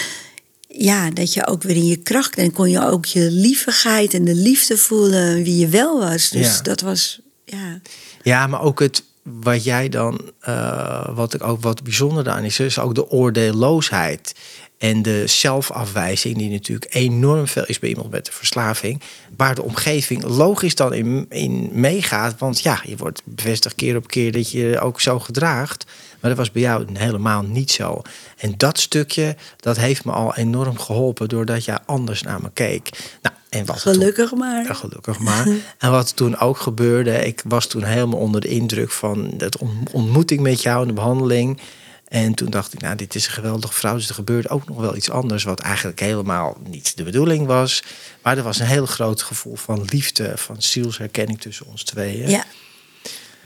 ja, 0.67 1.09
dat 1.11 1.33
je 1.33 1.47
ook 1.47 1.63
weer 1.63 1.75
in 1.75 1.87
je 1.87 1.97
kracht... 1.97 2.35
En 2.35 2.51
kon 2.51 2.69
je 2.69 2.85
ook 2.85 3.05
je 3.05 3.31
liefigheid 3.31 4.13
en 4.13 4.25
de 4.25 4.35
liefde 4.35 4.77
voelen 4.77 5.43
wie 5.43 5.57
je 5.57 5.67
wel 5.67 5.99
was. 5.99 6.29
Dus 6.29 6.61
dat 6.61 6.81
was... 6.81 7.19
Ja. 7.45 7.81
ja, 8.23 8.47
maar 8.47 8.61
ook 8.61 8.79
het 8.79 9.03
wat 9.25 9.63
jij 9.63 9.89
dan, 9.89 10.31
uh, 10.47 11.07
wat 11.15 11.33
ik 11.33 11.43
ook 11.43 11.61
wat 11.61 11.83
bijzonder 11.83 12.29
aan 12.29 12.43
is, 12.43 12.59
is 12.59 12.79
ook 12.79 12.95
de 12.95 13.09
oordeelloosheid. 13.09 14.35
En 14.77 15.01
de 15.01 15.27
zelfafwijzing, 15.27 16.37
die 16.37 16.49
natuurlijk 16.49 16.93
enorm 16.95 17.47
veel 17.47 17.65
is 17.65 17.79
bij 17.79 17.89
iemand 17.89 18.11
met 18.11 18.27
een 18.27 18.33
verslaving. 18.33 19.01
Waar 19.37 19.55
de 19.55 19.63
omgeving 19.63 20.23
logisch 20.23 20.75
dan 20.75 20.93
in, 20.93 21.25
in 21.29 21.69
meegaat. 21.71 22.39
Want 22.39 22.61
ja, 22.61 22.81
je 22.83 22.97
wordt 22.97 23.21
bevestigd 23.25 23.75
keer 23.75 23.95
op 23.95 24.07
keer 24.07 24.31
dat 24.31 24.51
je 24.51 24.79
ook 24.79 25.01
zo 25.01 25.19
gedraagt. 25.19 25.85
Maar 26.19 26.29
dat 26.29 26.39
was 26.39 26.51
bij 26.51 26.61
jou 26.61 26.85
helemaal 26.93 27.41
niet 27.41 27.71
zo. 27.71 28.01
En 28.37 28.53
dat 28.57 28.79
stukje, 28.79 29.35
dat 29.57 29.77
heeft 29.77 30.05
me 30.05 30.11
al 30.11 30.35
enorm 30.35 30.79
geholpen 30.79 31.29
doordat 31.29 31.65
jij 31.65 31.77
anders 31.85 32.21
naar 32.21 32.41
me 32.41 32.49
keek. 32.53 32.89
Nou, 33.21 33.35
en 33.55 33.65
wat 33.65 33.79
gelukkig 33.79 34.33
maar. 34.33 34.63
Ja, 34.63 34.73
gelukkig 34.73 35.19
maar. 35.19 35.47
en 35.77 35.91
wat 35.91 36.15
toen 36.15 36.37
ook 36.37 36.57
gebeurde, 36.57 37.25
ik 37.25 37.41
was 37.45 37.67
toen 37.67 37.83
helemaal 37.83 38.19
onder 38.19 38.41
de 38.41 38.47
indruk 38.47 38.91
van 38.91 39.33
de 39.37 39.49
ontmoeting 39.91 40.41
met 40.41 40.61
jou 40.61 40.81
en 40.81 40.87
de 40.87 40.93
behandeling. 40.93 41.59
En 42.07 42.33
toen 42.33 42.49
dacht 42.49 42.73
ik, 42.73 42.81
nou, 42.81 42.95
dit 42.95 43.15
is 43.15 43.25
een 43.25 43.33
geweldige 43.33 43.73
vrouw. 43.73 43.95
Dus 43.95 44.09
er 44.09 44.15
gebeurde 44.15 44.49
ook 44.49 44.67
nog 44.67 44.77
wel 44.77 44.95
iets 44.95 45.09
anders, 45.09 45.43
wat 45.43 45.59
eigenlijk 45.59 45.99
helemaal 45.99 46.57
niet 46.67 46.97
de 46.97 47.03
bedoeling 47.03 47.47
was. 47.47 47.83
Maar 48.21 48.37
er 48.37 48.43
was 48.43 48.59
een 48.59 48.65
heel 48.65 48.85
groot 48.85 49.21
gevoel 49.21 49.55
van 49.55 49.85
liefde, 49.85 50.33
van 50.35 50.61
zielsherkenning 50.61 51.41
tussen 51.41 51.65
ons 51.65 51.83
tweeën. 51.83 52.29
Ja. 52.29 52.45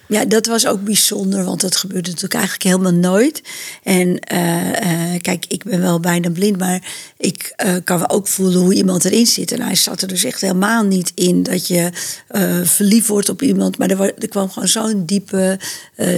Ja, 0.10 0.26
dat 0.26 0.46
was 0.46 0.68
ook 0.68 0.84
bijzonder, 0.84 1.44
want 1.44 1.62
dat 1.62 1.76
gebeurde 1.76 2.08
natuurlijk 2.08 2.34
eigenlijk 2.34 2.64
helemaal 2.64 2.94
nooit. 2.94 3.42
En 3.84 4.20
eh, 4.20 5.14
eh, 5.14 5.22
kijk, 5.22 5.46
ik 5.48 5.64
ben 5.64 5.82
wel 5.82 6.00
bijna 6.00 6.30
blind, 6.30 6.58
maar 6.58 6.88
ik 7.18 7.54
uh, 7.66 7.76
kan 7.84 8.10
ook 8.10 8.28
voelen 8.28 8.60
hoe 8.60 8.74
iemand 8.74 9.06
erin 9.06 9.26
zit. 9.26 9.52
En 9.52 9.62
hij 9.62 9.76
zat 9.76 10.02
er 10.02 10.08
dus 10.08 10.24
echt 10.24 10.42
helemaal 10.42 10.84
niet 10.84 11.12
in 11.16 11.44
dat 11.44 11.68
je 11.68 11.90
verliefd 12.64 13.08
wordt 13.08 13.30
op 13.30 13.42
iemand. 13.42 13.78
Maar 13.78 13.90
er, 13.90 14.14
er 14.18 14.28
kwam 14.28 14.50
gewoon 14.50 14.68
zo'n 14.68 15.06
diepe 15.06 15.60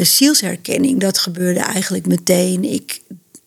zielsherkenning. 0.02 1.00
Dat 1.00 1.18
gebeurde 1.18 1.60
eigenlijk 1.60 2.08
meteen. 2.08 2.64
Ik, 2.64 3.02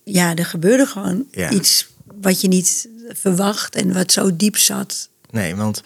ja, 0.04 0.34
er 0.34 0.46
gebeurde 0.46 0.86
gewoon 0.86 1.24
iets 1.50 1.86
wat 2.20 2.40
je 2.40 2.48
niet 2.48 2.88
verwacht 3.08 3.74
en 3.74 3.92
wat 3.92 4.12
zo 4.12 4.36
diep 4.36 4.56
zat. 4.56 5.08
Nee, 5.30 5.54
want 5.56 5.82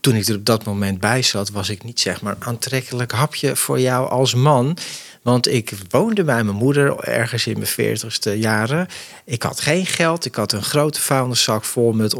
toen 0.00 0.14
ik 0.14 0.26
er 0.26 0.34
op 0.34 0.44
dat 0.44 0.64
moment 0.64 1.00
bij 1.00 1.22
zat, 1.22 1.50
was 1.50 1.68
ik 1.68 1.84
niet 1.84 2.00
zeg 2.00 2.20
maar 2.20 2.36
aantrekkelijk 2.38 3.12
hapje 3.12 3.56
voor 3.56 3.80
jou 3.80 4.10
als 4.10 4.34
man. 4.34 4.76
Want 5.22 5.48
ik 5.48 5.72
woonde 5.88 6.24
bij 6.24 6.44
mijn 6.44 6.56
moeder 6.56 6.98
ergens 6.98 7.46
in 7.46 7.52
mijn 7.52 7.66
veertigste 7.66 8.38
jaren. 8.38 8.86
Ik 9.24 9.42
had 9.42 9.60
geen 9.60 9.86
geld. 9.86 10.24
Ik 10.24 10.34
had 10.34 10.52
een 10.52 10.62
grote 10.62 11.00
vuilniszak 11.00 11.64
vol 11.64 11.92
met 11.92 12.14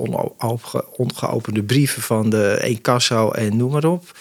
ongeopende 0.96 1.62
brieven 1.62 2.02
van 2.02 2.30
de 2.30 2.52
Encasso 2.52 3.30
en 3.30 3.56
noem 3.56 3.70
maar 3.70 3.84
op. 3.84 4.18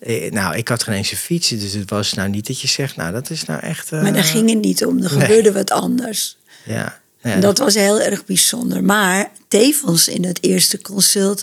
Eh, 0.00 0.32
nou, 0.32 0.56
ik 0.56 0.68
had 0.68 0.82
geen 0.82 0.94
eens 0.94 1.10
een 1.10 1.16
fiets. 1.16 1.48
Dus 1.48 1.72
het 1.72 1.90
was 1.90 2.12
nou 2.12 2.28
niet 2.28 2.46
dat 2.46 2.60
je 2.60 2.68
zegt, 2.68 2.96
nou 2.96 3.12
dat 3.12 3.30
is 3.30 3.44
nou 3.44 3.60
echt... 3.60 3.90
Maar 3.90 4.12
daar 4.12 4.24
ging 4.24 4.50
het 4.50 4.60
niet 4.60 4.86
om. 4.86 5.02
Er 5.02 5.10
gebeurde 5.10 5.52
wat 5.52 5.70
anders. 5.70 6.36
Ja. 6.64 7.00
ja. 7.22 7.36
Dat 7.36 7.58
was 7.58 7.74
heel 7.74 8.00
erg 8.00 8.24
bijzonder. 8.24 8.84
Maar 8.84 9.30
tevens 9.48 10.08
in 10.08 10.24
het 10.24 10.38
eerste 10.42 10.80
consult 10.80 11.42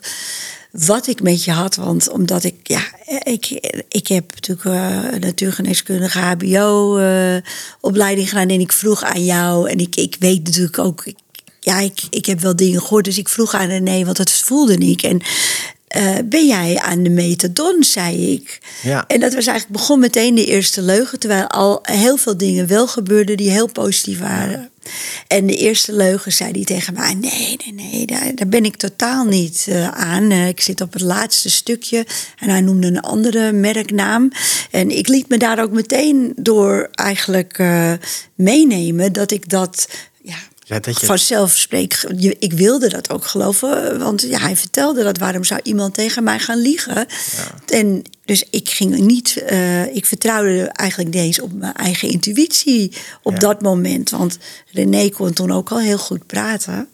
wat 0.73 1.07
ik 1.07 1.21
met 1.21 1.43
je 1.43 1.51
had. 1.51 1.75
Want 1.75 2.09
omdat 2.09 2.43
ik, 2.43 2.55
ja, 2.63 2.81
ik, 3.23 3.49
ik 3.89 4.07
heb 4.07 4.33
natuurlijk 4.33 4.65
uh, 4.65 5.19
natuurgeneeskundige 5.19 6.19
HBO-opleiding 6.19 8.25
uh, 8.25 8.33
gedaan. 8.33 8.49
En 8.49 8.59
ik 8.59 8.71
vroeg 8.71 9.03
aan 9.03 9.25
jou, 9.25 9.69
en 9.69 9.77
ik, 9.77 9.95
ik 9.95 10.15
weet 10.19 10.43
natuurlijk 10.43 10.79
ook, 10.79 11.05
ik, 11.05 11.17
ja, 11.59 11.79
ik, 11.79 12.01
ik 12.09 12.25
heb 12.25 12.39
wel 12.39 12.55
dingen 12.55 12.81
gehoord. 12.81 13.05
Dus 13.05 13.17
ik 13.17 13.29
vroeg 13.29 13.53
aan 13.53 13.67
René, 13.67 14.05
want 14.05 14.17
dat 14.17 14.31
voelde 14.31 14.77
ik. 14.77 15.01
En 15.01 15.21
uh, 15.97 16.15
ben 16.25 16.47
jij 16.47 16.79
aan 16.79 17.03
de 17.03 17.09
metadon, 17.09 17.83
zei 17.83 18.31
ik. 18.31 18.59
Ja. 18.83 19.07
En 19.07 19.19
dat 19.19 19.33
was 19.33 19.47
eigenlijk 19.47 19.79
begon 19.79 19.99
meteen 19.99 20.35
de 20.35 20.45
eerste 20.45 20.81
leugen, 20.81 21.19
terwijl 21.19 21.47
al 21.47 21.79
heel 21.81 22.17
veel 22.17 22.37
dingen 22.37 22.67
wel 22.67 22.87
gebeurden 22.87 23.37
die 23.37 23.49
heel 23.49 23.71
positief 23.71 24.19
waren. 24.19 24.69
En 25.27 25.47
de 25.47 25.55
eerste 25.55 25.93
leugen 25.93 26.31
zei 26.31 26.51
hij 26.51 26.63
tegen 26.63 26.93
mij: 26.93 27.13
Nee, 27.13 27.57
nee, 27.65 27.89
nee, 27.89 28.05
daar, 28.05 28.47
ben 28.47 28.65
ik 28.65 28.75
totaal 28.75 29.25
niet 29.25 29.65
uh, 29.69 29.87
aan. 29.87 30.31
Uh, 30.31 30.47
ik 30.47 30.61
zit 30.61 30.81
op 30.81 30.93
het 30.93 31.01
laatste 31.01 31.49
stukje. 31.49 32.05
En 32.39 32.49
hij 32.49 32.61
noemde 32.61 32.87
een 32.87 33.01
andere 33.01 33.51
merknaam. 33.51 34.31
En 34.71 34.97
ik 34.97 35.07
liet 35.07 35.29
me 35.29 35.37
daar 35.37 35.61
ook 35.61 35.71
meteen 35.71 36.33
door 36.35 36.89
eigenlijk 36.91 37.57
uh, 37.57 37.93
meenemen 38.35 39.13
dat 39.13 39.31
ik 39.31 39.49
dat 39.49 39.87
Vanzelf 40.83 41.57
spreek 41.57 41.93
ik 42.39 42.53
wilde 42.53 42.89
dat 42.89 43.09
ook 43.09 43.25
geloven, 43.25 43.99
want 43.99 44.21
ja, 44.21 44.39
hij 44.39 44.55
vertelde 44.55 45.03
dat. 45.03 45.17
Waarom 45.17 45.43
zou 45.43 45.59
iemand 45.63 45.93
tegen 45.93 46.23
mij 46.23 46.39
gaan 46.39 46.61
liegen? 46.61 46.95
Ja. 46.95 47.77
En 47.77 48.03
dus 48.25 48.43
ik 48.49 48.69
ging 48.69 48.97
niet, 48.97 49.43
uh, 49.51 49.95
ik 49.95 50.05
vertrouwde 50.05 50.67
eigenlijk 50.67 51.13
niet 51.13 51.23
eens 51.23 51.41
op 51.41 51.53
mijn 51.53 51.73
eigen 51.73 52.09
intuïtie 52.09 52.91
op 53.21 53.39
dat 53.39 53.61
moment. 53.61 54.09
Want 54.09 54.37
René 54.71 55.09
kon 55.09 55.33
toen 55.33 55.51
ook 55.51 55.71
al 55.71 55.79
heel 55.79 55.97
goed 55.97 56.25
praten. 56.25 56.87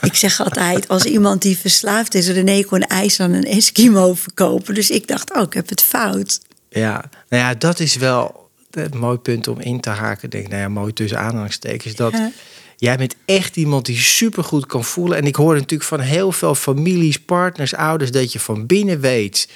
ik 0.00 0.14
zeg 0.14 0.40
altijd, 0.40 0.88
als 0.88 1.04
iemand 1.04 1.42
die 1.42 1.58
verslaafd 1.58 2.14
is, 2.14 2.28
René 2.28 2.62
kon 2.62 2.80
ijs 2.80 3.20
aan 3.20 3.32
een 3.32 3.44
Eskimo 3.44 4.14
verkopen. 4.14 4.74
Dus 4.74 4.90
ik 4.90 5.08
dacht, 5.08 5.34
oh, 5.34 5.42
ik 5.42 5.52
heb 5.52 5.68
het 5.68 5.82
fout. 5.82 6.40
Ja, 6.68 7.04
nou 7.28 7.42
ja, 7.42 7.54
dat 7.54 7.80
is 7.80 7.96
wel 7.96 8.43
het 8.74 8.94
mooi 8.94 9.18
punt 9.18 9.48
om 9.48 9.60
in 9.60 9.80
te 9.80 9.90
haken, 9.90 10.30
denk 10.30 10.44
ik, 10.44 10.50
nou 10.50 10.62
ja, 10.62 10.68
mooi 10.68 10.92
tussen 10.92 11.18
aanhalingstekens, 11.18 11.94
dat 11.94 12.14
jij 12.76 12.96
bent 12.96 13.14
echt 13.24 13.56
iemand 13.56 13.86
die 13.86 13.98
supergoed 13.98 14.66
kan 14.66 14.84
voelen. 14.84 15.18
En 15.18 15.26
ik 15.26 15.36
hoor 15.36 15.54
natuurlijk 15.54 15.88
van 15.88 16.00
heel 16.00 16.32
veel 16.32 16.54
families, 16.54 17.20
partners, 17.20 17.74
ouders, 17.74 18.10
dat 18.10 18.32
je 18.32 18.40
van 18.40 18.66
binnen 18.66 19.00
weet, 19.00 19.48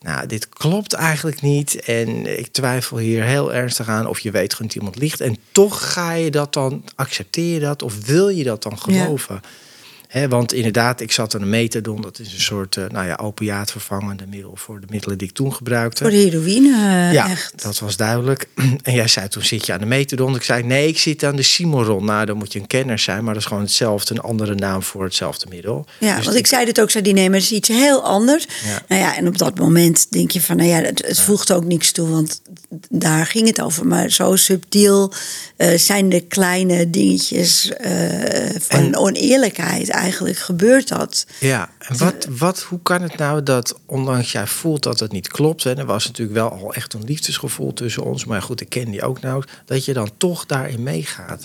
nou, 0.00 0.26
dit 0.26 0.48
klopt 0.48 0.92
eigenlijk 0.92 1.42
niet. 1.42 1.80
En 1.80 2.38
ik 2.38 2.46
twijfel 2.46 2.98
hier 2.98 3.22
heel 3.24 3.54
ernstig 3.54 3.88
aan 3.88 4.06
of 4.06 4.18
je 4.20 4.30
weet 4.30 4.52
gewoon 4.52 4.66
dat 4.66 4.76
iemand 4.76 4.96
ligt. 4.96 5.20
En 5.20 5.36
toch 5.52 5.92
ga 5.92 6.12
je 6.12 6.30
dat 6.30 6.52
dan, 6.52 6.84
accepteer 6.94 7.54
je 7.54 7.60
dat 7.60 7.82
of 7.82 8.06
wil 8.06 8.28
je 8.28 8.44
dat 8.44 8.62
dan 8.62 8.78
geloven? 8.78 9.40
Want 10.28 10.52
inderdaad, 10.52 11.00
ik 11.00 11.12
zat 11.12 11.34
aan 11.34 11.42
een 11.42 11.48
metadon. 11.48 12.00
Dat 12.00 12.18
is 12.18 12.32
een 12.32 12.40
soort 12.40 12.76
uh, 12.76 12.84
nou 12.88 13.06
ja, 13.06 13.18
opiaatvervangende 13.22 14.24
middel 14.28 14.52
voor 14.54 14.80
de 14.80 14.86
middelen 14.90 15.18
die 15.18 15.28
ik 15.28 15.34
toen 15.34 15.54
gebruikte. 15.54 16.02
Voor 16.02 16.10
de 16.12 16.16
heroïne, 16.16 16.68
uh, 16.68 17.12
ja, 17.12 17.30
echt. 17.30 17.62
dat 17.62 17.78
was 17.78 17.96
duidelijk. 17.96 18.48
En 18.82 18.94
jij 18.94 19.08
zei 19.08 19.28
toen 19.28 19.42
zit 19.42 19.66
je 19.66 19.72
aan 19.72 19.78
de 19.78 19.86
metadon. 19.86 20.34
Ik 20.34 20.42
zei 20.42 20.62
nee, 20.62 20.88
ik 20.88 20.98
zit 20.98 21.24
aan 21.24 21.36
de 21.36 21.42
Simoron. 21.42 22.04
Nou, 22.04 22.26
dan 22.26 22.36
moet 22.36 22.52
je 22.52 22.58
een 22.58 22.66
kenner 22.66 22.98
zijn, 22.98 23.24
maar 23.24 23.34
dat 23.34 23.42
is 23.42 23.48
gewoon 23.48 23.62
hetzelfde, 23.62 24.14
een 24.14 24.20
andere 24.20 24.54
naam 24.54 24.82
voor 24.82 25.04
hetzelfde 25.04 25.46
middel. 25.48 25.86
Ja, 25.98 26.16
dus 26.16 26.24
want 26.24 26.36
ik, 26.36 26.46
zei 26.46 26.66
het 26.66 26.80
ook, 26.80 26.90
zei 26.90 27.04
die 27.04 27.12
nemen 27.12 27.38
is 27.38 27.52
iets 27.52 27.68
heel 27.68 28.02
anders. 28.02 28.46
Ja. 28.64 28.82
Nou 28.88 29.02
ja, 29.02 29.16
en 29.16 29.28
op 29.28 29.38
dat 29.38 29.58
moment 29.58 30.12
denk 30.12 30.30
je 30.30 30.40
van, 30.40 30.56
nou 30.56 30.68
ja, 30.68 30.80
het, 30.80 31.06
het 31.06 31.20
voegt 31.20 31.52
ook 31.52 31.64
niks 31.64 31.92
toe, 31.92 32.08
want 32.08 32.40
daar 32.88 33.26
ging 33.26 33.46
het 33.46 33.60
over. 33.60 33.86
Maar 33.86 34.10
zo 34.10 34.36
subtiel 34.36 35.12
uh, 35.56 35.78
zijn 35.78 36.08
de 36.08 36.20
kleine 36.20 36.90
dingetjes 36.90 37.72
van 38.58 38.84
en, 38.84 38.96
oneerlijkheid 38.96 39.90
eigenlijk 39.98 40.38
gebeurt 40.38 40.88
dat. 40.88 41.26
Ja, 41.40 41.70
en 41.78 41.98
wat, 41.98 42.26
wat, 42.30 42.62
hoe 42.62 42.82
kan 42.82 43.02
het 43.02 43.16
nou 43.16 43.42
dat, 43.42 43.78
ondanks 43.86 44.32
jij 44.32 44.46
voelt 44.46 44.82
dat 44.82 45.00
het 45.00 45.12
niet 45.12 45.28
klopt, 45.28 45.66
en 45.66 45.78
er 45.78 45.86
was 45.86 46.06
natuurlijk 46.06 46.38
wel 46.38 46.50
al 46.50 46.74
echt 46.74 46.94
een 46.94 47.04
liefdesgevoel 47.04 47.72
tussen 47.72 48.04
ons, 48.04 48.24
maar 48.24 48.42
goed, 48.42 48.60
ik 48.60 48.68
ken 48.68 48.90
die 48.90 49.02
ook 49.02 49.20
nou, 49.20 49.44
dat 49.64 49.84
je 49.84 49.92
dan 49.92 50.10
toch 50.16 50.46
daarin 50.46 50.82
meegaat? 50.82 51.44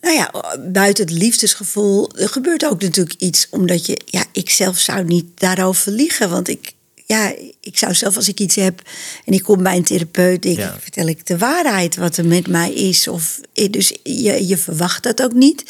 Nou 0.00 0.14
ja, 0.14 0.30
buiten 0.72 1.04
het 1.04 1.14
liefdesgevoel 1.14 2.10
er 2.16 2.28
gebeurt 2.28 2.66
ook 2.66 2.82
natuurlijk 2.82 3.20
iets, 3.20 3.46
omdat 3.50 3.86
je, 3.86 4.00
ja, 4.04 4.24
ik 4.32 4.50
zelf 4.50 4.78
zou 4.78 5.04
niet 5.04 5.26
daarover 5.34 5.92
liegen, 5.92 6.30
want 6.30 6.48
ik, 6.48 6.72
ja, 7.10 7.34
ik 7.60 7.78
zou 7.78 7.94
zelf 7.94 8.16
als 8.16 8.28
ik 8.28 8.40
iets 8.40 8.54
heb 8.54 8.82
en 9.24 9.32
ik 9.32 9.42
kom 9.42 9.62
bij 9.62 9.76
een 9.76 9.84
therapeut, 9.84 10.44
ik, 10.44 10.68
vertel 10.80 11.06
ik 11.06 11.26
de 11.26 11.38
waarheid 11.38 11.96
wat 11.96 12.16
er 12.16 12.24
met 12.24 12.48
mij 12.48 12.72
is. 12.72 13.08
Of, 13.08 13.40
eh, 13.54 13.70
dus 13.70 13.94
je, 14.02 14.46
je 14.46 14.56
verwacht 14.56 15.02
dat 15.02 15.22
ook 15.22 15.32
niet. 15.32 15.64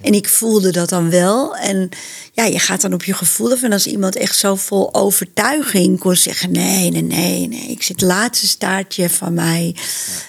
En 0.00 0.12
ik 0.12 0.28
voelde 0.28 0.72
dat 0.72 0.88
dan 0.88 1.10
wel. 1.10 1.56
En 1.56 1.88
ja, 2.32 2.44
je 2.44 2.58
gaat 2.58 2.80
dan 2.80 2.92
op 2.92 3.04
je 3.04 3.14
gevoel 3.14 3.52
af. 3.52 3.62
En 3.62 3.72
als 3.72 3.86
iemand 3.86 4.16
echt 4.16 4.36
zo 4.36 4.54
vol 4.54 4.94
overtuiging 4.94 5.98
kon 5.98 6.16
zeggen: 6.16 6.52
nee, 6.52 6.90
nee, 6.90 7.02
nee, 7.02 7.48
nee, 7.48 7.68
ik 7.68 7.82
zit 7.82 8.00
het 8.00 8.08
laatste 8.08 8.46
staartje 8.46 9.10
van 9.10 9.34
mij. 9.34 9.74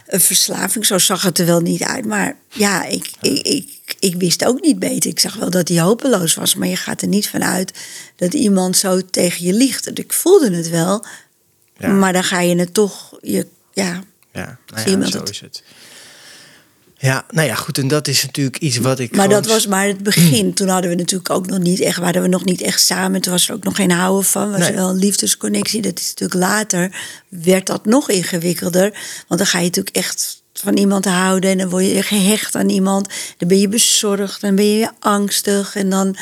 Een 0.08 0.22
verslaving, 0.22 0.86
zo 0.86 0.98
zag 0.98 1.22
het 1.22 1.40
er 1.40 1.46
wel 1.46 1.62
niet 1.62 1.84
uit. 1.84 2.06
Maar 2.06 2.38
ja, 2.50 2.86
ik, 2.86 3.12
ik, 3.22 3.48
ik, 3.48 3.77
ik 4.14 4.20
wist 4.20 4.46
ook 4.46 4.62
niet 4.62 4.80
beter. 4.80 5.10
Ik 5.10 5.20
zag 5.20 5.36
wel 5.36 5.50
dat 5.50 5.68
hij 5.68 5.80
hopeloos 5.80 6.34
was, 6.36 6.56
maar 6.56 6.68
je 6.68 6.76
gaat 6.76 7.02
er 7.02 7.08
niet 7.08 7.30
vanuit 7.30 7.74
dat 8.16 8.34
iemand 8.34 8.78
zo 8.78 9.02
tegen 9.10 9.46
je 9.46 9.54
liegt. 9.54 10.00
Ik 10.00 10.14
voelde 10.14 10.52
het 10.56 10.70
wel, 10.70 11.06
ja. 11.78 11.88
maar 11.88 12.14
dan 12.14 12.24
ga 12.24 12.40
je 12.42 12.56
het 12.56 12.74
toch, 12.74 13.18
je, 13.22 13.48
ja, 13.74 14.04
Ja, 14.34 14.58
nou 14.68 15.00
ja, 15.02 15.06
zo 15.10 15.20
het- 15.20 15.30
is 15.30 15.40
het. 15.40 15.64
Ja, 17.00 17.26
nou 17.30 17.48
ja, 17.48 17.56
goed. 17.56 17.78
En 17.78 17.88
dat 17.88 18.08
is 18.08 18.24
natuurlijk 18.26 18.58
iets 18.58 18.78
wat 18.78 19.00
ik. 19.00 19.12
Maar 19.16 19.26
gewoon- 19.26 19.42
dat 19.42 19.52
was 19.52 19.68
maar 19.68 19.88
het 19.88 20.04
begin. 20.04 20.54
Toen 20.54 20.68
hadden 20.68 20.90
we 20.90 20.96
natuurlijk 20.96 21.30
ook 21.30 21.48
nog 21.48 21.60
niet 21.60 21.80
echt, 21.80 21.98
waren 22.00 22.22
we 22.22 22.28
nog 22.28 22.46
niet 22.46 22.62
echt 22.62 22.82
samen. 22.82 23.22
Toen 23.22 23.32
was 23.32 23.48
er 23.50 23.56
ook 23.56 23.64
nog 23.64 23.76
geen 23.76 23.92
houden 23.92 24.26
van. 24.26 24.52
Was 24.52 24.60
Nee. 24.60 24.74
wel 24.74 24.90
een 24.90 24.96
liefdesconnectie. 25.00 25.82
Dat 25.82 26.00
is 26.00 26.08
natuurlijk 26.08 26.40
later, 26.40 26.96
werd 27.30 27.66
dat 27.68 27.86
nog 27.86 28.10
ingewikkelder. 28.10 28.92
Want 29.28 29.40
dan 29.40 29.50
ga 29.50 29.58
je 29.58 29.66
natuurlijk 29.66 29.96
echt 29.96 30.37
van 30.60 30.78
iemand 30.78 31.06
houden 31.06 31.50
en 31.50 31.58
dan 31.58 31.70
word 31.70 31.86
je 31.86 32.04
gehecht 32.04 32.56
aan 32.56 32.70
iemand. 32.70 33.10
Dan 33.38 33.48
ben 33.48 33.60
je 33.60 33.68
bezorgd, 33.68 34.42
dan 34.42 34.56
ben 34.56 34.66
je 34.66 34.90
angstig. 35.00 35.76
En 35.76 35.90
dan 35.90 36.16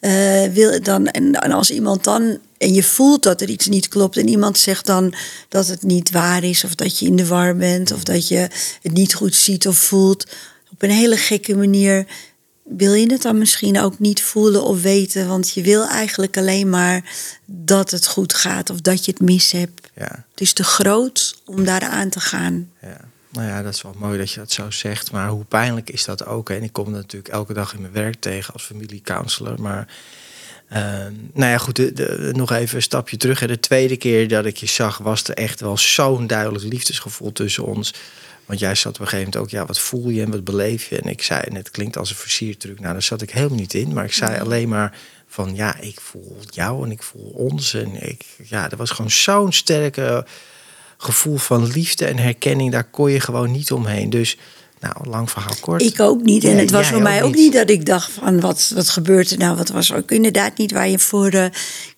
eh, 0.00 0.44
wil 0.44 0.82
dan, 0.82 1.06
en, 1.06 1.34
en 1.34 1.52
als 1.52 1.70
iemand 1.70 2.04
dan. 2.04 2.38
En 2.58 2.74
je 2.74 2.82
voelt 2.82 3.22
dat 3.22 3.40
er 3.40 3.48
iets 3.48 3.66
niet 3.66 3.88
klopt. 3.88 4.16
En 4.16 4.28
iemand 4.28 4.58
zegt 4.58 4.86
dan 4.86 5.14
dat 5.48 5.66
het 5.66 5.82
niet 5.82 6.10
waar 6.10 6.44
is. 6.44 6.64
Of 6.64 6.74
dat 6.74 6.98
je 6.98 7.06
in 7.06 7.16
de 7.16 7.26
war 7.26 7.56
bent. 7.56 7.92
Of 7.92 8.04
dat 8.04 8.28
je 8.28 8.48
het 8.82 8.92
niet 8.92 9.14
goed 9.14 9.34
ziet 9.34 9.66
of 9.66 9.76
voelt. 9.76 10.26
Op 10.72 10.82
een 10.82 10.90
hele 10.90 11.16
gekke 11.16 11.56
manier 11.56 12.06
wil 12.62 12.92
je 12.94 13.12
het 13.12 13.22
dan 13.22 13.38
misschien 13.38 13.80
ook 13.80 13.98
niet 13.98 14.22
voelen 14.22 14.64
of 14.64 14.82
weten. 14.82 15.28
Want 15.28 15.50
je 15.54 15.62
wil 15.62 15.86
eigenlijk 15.88 16.36
alleen 16.36 16.68
maar 16.70 17.04
dat 17.46 17.90
het 17.90 18.06
goed 18.06 18.34
gaat. 18.34 18.70
Of 18.70 18.80
dat 18.80 19.04
je 19.04 19.10
het 19.10 19.20
mis 19.20 19.50
hebt. 19.52 19.88
Ja, 19.96 20.24
Het 20.30 20.40
is 20.40 20.52
te 20.52 20.64
groot 20.64 21.36
om 21.44 21.64
daar 21.64 21.82
aan 21.82 22.08
te 22.08 22.20
gaan. 22.20 22.70
ja. 22.82 22.96
Nou 23.32 23.46
ja, 23.48 23.62
dat 23.62 23.74
is 23.74 23.82
wel 23.82 23.94
mooi 23.98 24.18
dat 24.18 24.30
je 24.30 24.38
dat 24.38 24.52
zo 24.52 24.70
zegt. 24.70 25.12
Maar 25.12 25.28
hoe 25.28 25.44
pijnlijk 25.44 25.90
is 25.90 26.04
dat 26.04 26.26
ook? 26.26 26.48
hè? 26.48 26.54
En 26.56 26.62
ik 26.62 26.72
kom 26.72 26.90
natuurlijk 26.90 27.32
elke 27.32 27.52
dag 27.52 27.74
in 27.74 27.80
mijn 27.80 27.92
werk 27.92 28.20
tegen 28.20 28.52
als 28.52 28.62
familiecounselor. 28.64 29.60
Maar 29.60 29.88
ehm, 30.68 31.12
nou 31.32 31.50
ja, 31.50 31.58
goed, 31.58 31.76
de, 31.76 31.92
de- 31.92 32.30
nog 32.32 32.52
even 32.52 32.76
een 32.76 32.82
stapje 32.82 33.16
terug. 33.16 33.40
hè. 33.40 33.46
De 33.46 33.60
tweede 33.60 33.96
keer 33.96 34.28
dat 34.28 34.44
ik 34.44 34.56
je 34.56 34.66
zag, 34.66 34.98
was 34.98 35.24
er 35.24 35.34
echt 35.34 35.60
wel 35.60 35.76
zo'n 35.78 36.26
duidelijk 36.26 36.64
liefdesgevoel 36.64 37.32
tussen 37.32 37.64
ons. 37.64 37.94
Want 38.46 38.62
jij 38.62 38.74
zat 38.74 38.94
op 38.94 39.00
een 39.00 39.06
gegeven 39.08 39.30
moment 39.32 39.42
ook, 39.44 39.50
ja, 39.60 39.66
wat 39.66 39.78
voel 39.78 40.08
je 40.08 40.22
en 40.22 40.30
wat 40.30 40.44
beleef 40.44 40.88
je? 40.88 40.98
En 41.00 41.08
ik 41.08 41.22
zei, 41.22 41.40
en 41.40 41.54
het 41.54 41.70
klinkt 41.70 41.96
als 41.96 42.10
een 42.10 42.16
versiertruc. 42.16 42.80
Nou, 42.80 42.92
daar 42.92 43.02
zat 43.02 43.22
ik 43.22 43.30
helemaal 43.30 43.56
niet 43.58 43.74
in. 43.74 43.92
Maar 43.92 44.04
ik 44.04 44.12
zei 44.12 44.40
alleen 44.40 44.68
maar 44.68 44.96
van, 45.26 45.54
ja, 45.54 45.78
ik 45.80 46.00
voel 46.00 46.36
jou 46.50 46.84
en 46.84 46.90
ik 46.90 47.02
voel 47.02 47.30
ons. 47.34 47.74
En 47.74 48.08
ik, 48.08 48.22
ja, 48.44 48.70
er 48.70 48.76
was 48.76 48.90
gewoon 48.90 49.10
zo'n 49.10 49.52
sterke 49.52 50.26
gevoel 51.02 51.36
van 51.36 51.66
liefde 51.66 52.04
en 52.04 52.18
herkenning. 52.18 52.72
Daar 52.72 52.90
kon 52.90 53.10
je 53.10 53.20
gewoon 53.20 53.50
niet 53.50 53.72
omheen. 53.72 54.10
Dus, 54.10 54.36
nou, 54.80 54.94
lang 55.08 55.30
verhaal 55.30 55.54
kort. 55.60 55.82
Ik 55.82 56.00
ook 56.00 56.22
niet. 56.22 56.44
En 56.44 56.58
het 56.58 56.70
was 56.70 56.88
voor 56.88 57.02
mij 57.02 57.22
ook 57.22 57.34
niet. 57.34 57.38
niet 57.38 57.52
dat 57.52 57.70
ik 57.70 57.86
dacht 57.86 58.10
van 58.10 58.40
wat, 58.40 58.72
wat 58.74 58.88
gebeurt 58.88 59.30
er 59.30 59.38
nou? 59.38 59.56
Wat 59.56 59.68
was 59.68 59.92
ook 59.92 60.10
inderdaad 60.10 60.58
niet 60.58 60.72
waar 60.72 60.88
je 60.88 60.98
voor 60.98 61.28
eh, 61.28 61.44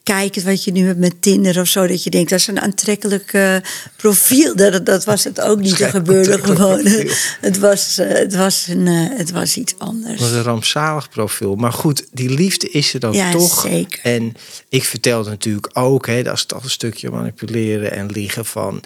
kijkt 0.02 0.42
wat 0.42 0.64
je 0.64 0.72
nu 0.72 0.86
hebt 0.86 0.98
met 0.98 1.22
Tinder 1.22 1.60
of 1.60 1.66
zo. 1.66 1.86
Dat 1.86 2.02
je 2.02 2.10
denkt 2.10 2.30
dat 2.30 2.38
is 2.38 2.46
een 2.46 2.60
aantrekkelijk 2.60 3.32
eh, 3.32 3.56
profiel. 3.96 4.56
Dat, 4.56 4.86
dat 4.86 5.04
was 5.04 5.24
het 5.24 5.40
ook 5.40 5.58
niet. 5.60 5.80
Er 5.80 5.90
gebeurde 5.90 6.38
gewoon. 6.38 6.86
Het 7.40 7.58
was, 7.58 7.98
eh, 7.98 8.08
het, 8.08 8.34
was 8.34 8.66
een, 8.68 8.86
het 8.86 9.30
was 9.30 9.56
iets 9.56 9.74
anders. 9.78 10.12
Het 10.12 10.20
was 10.20 10.30
een 10.30 10.42
rampzalig 10.42 11.08
profiel. 11.08 11.54
Maar 11.54 11.72
goed, 11.72 12.06
die 12.12 12.30
liefde 12.30 12.70
is 12.70 12.94
er 12.94 13.00
dan 13.00 13.12
Ja, 13.12 13.30
toch. 13.30 13.60
zeker. 13.60 14.00
En 14.02 14.34
ik 14.68 14.84
vertelde 14.84 15.30
natuurlijk 15.30 15.70
ook, 15.72 16.06
hè, 16.06 16.22
dat 16.22 16.34
is 16.34 16.44
toch 16.44 16.64
een 16.64 16.70
stukje 16.70 17.10
manipuleren 17.10 17.92
en 17.92 18.06
liegen 18.06 18.44
van. 18.44 18.82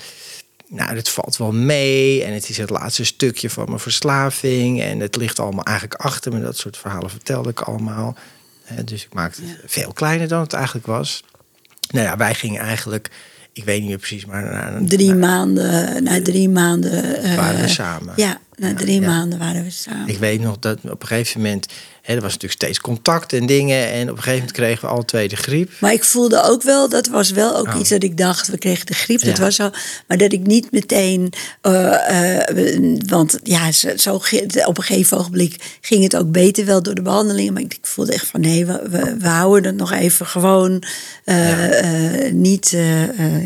Nou, 0.69 0.95
dat 0.95 1.09
valt 1.09 1.37
wel 1.37 1.53
mee. 1.53 2.25
En 2.25 2.33
het 2.33 2.49
is 2.49 2.57
het 2.57 2.71
laatste 2.71 3.05
stukje 3.05 3.51
van 3.51 3.65
mijn 3.69 3.79
verslaving. 3.79 4.83
En 4.83 5.01
het 5.01 5.17
ligt 5.17 5.39
allemaal 5.39 5.65
eigenlijk 5.65 6.01
achter 6.01 6.33
me. 6.33 6.41
Dat 6.41 6.57
soort 6.57 6.77
verhalen 6.77 7.11
vertelde 7.11 7.51
ik 7.51 7.61
allemaal. 7.61 8.17
Dus 8.85 9.05
ik 9.05 9.15
maakte 9.15 9.43
het 9.45 9.59
veel 9.67 9.93
kleiner 9.93 10.29
dan 10.29 10.41
het 10.41 10.53
eigenlijk 10.53 10.87
was. 10.87 11.25
Nou 11.91 12.07
ja, 12.07 12.17
wij 12.17 12.35
gingen 12.35 12.61
eigenlijk, 12.61 13.11
ik 13.53 13.65
weet 13.65 13.81
niet 13.81 13.89
meer 13.89 13.99
precies, 13.99 14.25
maar 14.27 14.75
een, 14.75 14.89
Drie 14.89 15.15
maanden, 15.15 16.03
na 16.03 16.23
drie 16.23 16.49
maanden. 16.49 17.23
eh, 17.23 17.37
waren 17.37 17.61
we 17.61 17.69
samen. 17.69 18.13
Ja, 18.17 18.39
na 18.55 18.75
drie 18.75 19.01
ja. 19.01 19.07
maanden 19.07 19.39
waren 19.39 19.63
we 19.63 19.71
samen. 19.71 20.09
Ik 20.09 20.19
weet 20.19 20.41
nog 20.41 20.59
dat 20.59 20.79
op 20.85 21.01
een 21.03 21.07
gegeven 21.09 21.41
moment, 21.41 21.67
hè, 22.07 22.15
er 22.15 22.21
was 22.21 22.33
natuurlijk 22.33 22.63
steeds 22.63 22.81
contact 22.81 23.33
en 23.33 23.47
dingen. 23.47 23.91
En 23.93 24.03
op 24.03 24.17
een 24.17 24.23
gegeven 24.23 24.39
moment 24.39 24.53
kregen 24.53 24.89
we 24.89 24.95
alle 24.95 25.05
twee 25.05 25.29
de 25.29 25.37
griep. 25.37 25.71
Maar 25.81 25.93
ik 25.93 26.05
voelde 26.05 26.43
ook 26.43 26.63
wel, 26.63 26.89
dat 26.89 27.07
was 27.07 27.31
wel 27.31 27.57
ook 27.57 27.67
Oh. 27.67 27.81
iets 27.81 27.89
dat 27.89 28.03
ik 28.03 28.17
dacht, 28.17 28.49
we 28.49 28.59
kregen 28.59 28.87
de 28.87 28.95
griep, 28.95 29.25
dat 29.25 29.39
was 29.39 29.57
zo. 29.57 29.71
Maar 30.07 30.17
dat 30.17 30.33
ik 30.33 30.47
niet 30.47 30.73
meteen, 30.73 31.33
eh, 31.61 32.39
eh, 32.41 32.99
want 33.07 33.39
ja, 33.43 33.73
zo, 33.73 33.97
zo 33.97 34.15
op 34.67 34.79
een 34.79 34.85
gegeven 34.85 35.19
ogenblik 35.19 35.79
ging 35.81 36.03
het 36.03 36.17
ook 36.17 36.31
beter 36.31 36.65
wel 36.65 36.83
door 36.83 36.95
de 36.95 37.03
behandelingen. 37.03 37.53
Maar 37.53 37.63
ik, 37.63 37.75
ik 37.75 37.87
voelde 37.87 38.13
echt 38.13 38.27
van 38.27 38.41
nee, 38.41 38.67
we, 38.67 38.89
we, 38.91 39.17
we 39.19 39.29
houden 39.29 39.65
het 39.65 39.77
nog 39.77 39.93
even 39.93 40.27
gewoon 40.27 40.83
eh, 41.25 42.33
niet, 42.33 42.71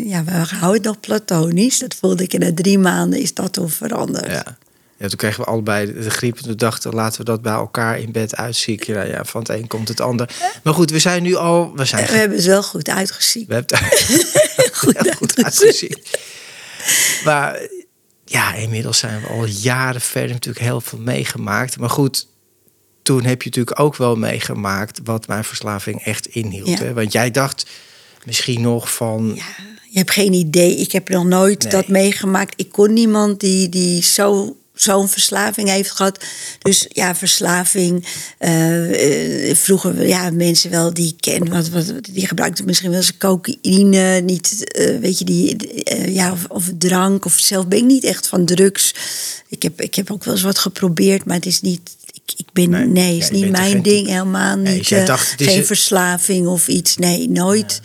ja, 0.04 0.24
we 0.24 0.30
houden 0.32 0.72
het 0.72 0.82
nog 0.82 1.00
platonisch. 1.00 1.78
Dat 1.78 1.94
voelde 1.94 2.22
ik 2.22 2.35
en 2.35 2.40
na 2.40 2.50
drie 2.54 2.78
maanden 2.78 3.20
is 3.20 3.35
dat 3.35 3.52
toen 3.52 3.70
veranderd. 3.70 4.30
Ja. 4.30 4.56
Ja, 5.00 5.08
toen 5.08 5.16
kregen 5.16 5.40
we 5.44 5.50
allebei 5.50 5.92
de 5.92 6.10
griep. 6.10 6.36
En 6.36 6.42
toen 6.42 6.56
dachten 6.56 6.94
laten 6.94 7.18
we 7.18 7.24
dat 7.24 7.42
bij 7.42 7.52
elkaar 7.52 7.98
in 7.98 8.12
bed 8.12 8.36
uitzieken. 8.36 8.94
Nou 8.94 9.08
ja, 9.08 9.24
van 9.24 9.40
het 9.40 9.48
een 9.48 9.66
komt 9.66 9.88
het 9.88 10.00
ander. 10.00 10.30
Maar 10.62 10.74
goed, 10.74 10.90
we 10.90 10.98
zijn 10.98 11.22
nu 11.22 11.34
al... 11.34 11.72
We 11.76 11.84
zijn 11.84 12.06
We 12.06 12.12
hebben 12.12 12.36
het 12.36 12.46
wel 12.46 12.62
goed 12.62 12.88
uitgezien. 12.88 13.44
We 13.48 13.54
hebben 13.54 13.78
het 13.78 14.70
Goed 15.16 15.42
uitgezien. 15.44 15.98
Maar 17.24 17.60
ja, 18.24 18.54
inmiddels 18.54 18.98
zijn 18.98 19.20
we 19.20 19.26
al 19.26 19.44
jaren 19.44 20.00
verder 20.00 20.30
natuurlijk 20.30 20.64
heel 20.64 20.80
veel 20.80 20.98
meegemaakt. 20.98 21.78
Maar 21.78 21.90
goed, 21.90 22.26
toen 23.02 23.24
heb 23.24 23.42
je 23.42 23.48
natuurlijk 23.48 23.80
ook 23.80 23.96
wel 23.96 24.16
meegemaakt 24.16 25.00
wat 25.04 25.26
mijn 25.26 25.44
verslaving 25.44 26.04
echt 26.04 26.26
inhield. 26.26 26.68
Ja. 26.68 26.76
Hè? 26.84 26.92
Want 26.92 27.12
jij 27.12 27.30
dacht 27.30 27.66
misschien 28.24 28.60
nog 28.60 28.94
van... 28.94 29.32
Ja, 29.34 29.44
je 29.90 29.98
hebt 29.98 30.10
geen 30.10 30.32
idee. 30.32 30.76
Ik 30.76 30.92
heb 30.92 31.08
nog 31.08 31.24
nooit 31.24 31.62
Nee. 31.62 31.72
dat 31.72 31.88
meegemaakt. 31.88 32.54
Ik 32.56 32.72
kon 32.72 32.92
niemand 32.92 33.40
die, 33.40 33.68
die 33.68 34.02
zo, 34.02 34.56
zo'n 34.82 35.08
verslaving 35.08 35.68
heeft 35.68 35.90
gehad. 35.90 36.24
Dus 36.62 36.86
ja, 36.88 37.14
verslaving. 37.14 38.06
eh, 38.38 39.48
eh, 39.50 39.56
vroeger, 39.56 40.06
ja, 40.06 40.30
mensen 40.30 40.70
wel 40.70 40.94
die 40.94 41.06
ik 41.08 41.20
ken, 41.20 41.48
wat, 41.50 41.68
wat, 41.68 41.92
die 42.12 42.26
gebruikten 42.26 42.64
misschien 42.64 42.90
wel 42.90 42.98
eens 42.98 43.16
cocaïne. 43.16 44.20
Niet, 44.20 44.64
eh, 44.72 44.98
weet 44.98 45.18
je, 45.18 45.24
die, 45.24 45.56
ja, 46.12 46.32
of, 46.32 46.44
of 46.48 46.70
drank. 46.78 47.24
Of 47.24 47.38
zelf 47.38 47.66
ben 47.68 47.78
ik 47.78 47.84
niet 47.84 48.04
echt 48.04 48.26
van 48.26 48.44
drugs. 48.44 48.94
Ik 49.48 49.62
heb, 49.62 49.80
ik 49.80 49.94
heb 49.94 50.10
ook 50.10 50.24
wel 50.24 50.34
eens 50.34 50.42
wat 50.42 50.58
geprobeerd, 50.58 51.24
maar 51.24 51.36
het 51.36 51.46
is 51.46 51.60
niet. 51.60 51.80
Ik, 52.12 52.34
ik 52.36 52.46
ben, 52.52 52.70
Nee, 52.70 52.86
nee, 52.86 53.16
ja, 53.16 53.22
is 53.24 53.30
niet 53.30 53.50
mijn 53.50 53.70
geen 53.70 53.82
ding, 53.82 54.06
helemaal 54.08 54.56
niet. 54.56 55.06
dacht, 55.06 55.30
het 55.30 55.42
geen 55.42 55.58
een- 55.58 55.66
verslaving 55.66 56.46
of 56.46 56.68
iets. 56.68 56.96
Nee, 56.96 57.28
nooit. 57.30 57.80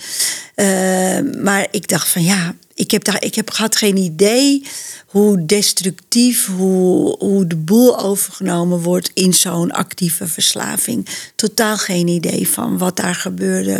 Maar 1.41 1.67
ik 1.71 1.87
dacht 1.87 2.07
van 2.07 2.23
ja, 2.23 2.55
ik 2.75 2.91
heb, 2.91 3.03
daar, 3.03 3.23
ik 3.23 3.35
heb 3.35 3.49
had 3.53 3.75
geen 3.75 3.97
idee 3.97 4.63
hoe 5.05 5.45
destructief, 5.45 6.47
hoe, 6.57 7.15
hoe 7.19 7.47
de 7.47 7.55
boel 7.55 7.99
overgenomen 7.99 8.79
wordt 8.79 9.11
in 9.13 9.33
zo'n 9.33 9.71
actieve 9.71 10.27
verslaving. 10.27 11.07
Totaal 11.35 11.77
geen 11.77 12.07
idee 12.07 12.47
van 12.47 12.77
wat 12.77 12.95
daar 12.95 13.15
gebeurde. 13.15 13.71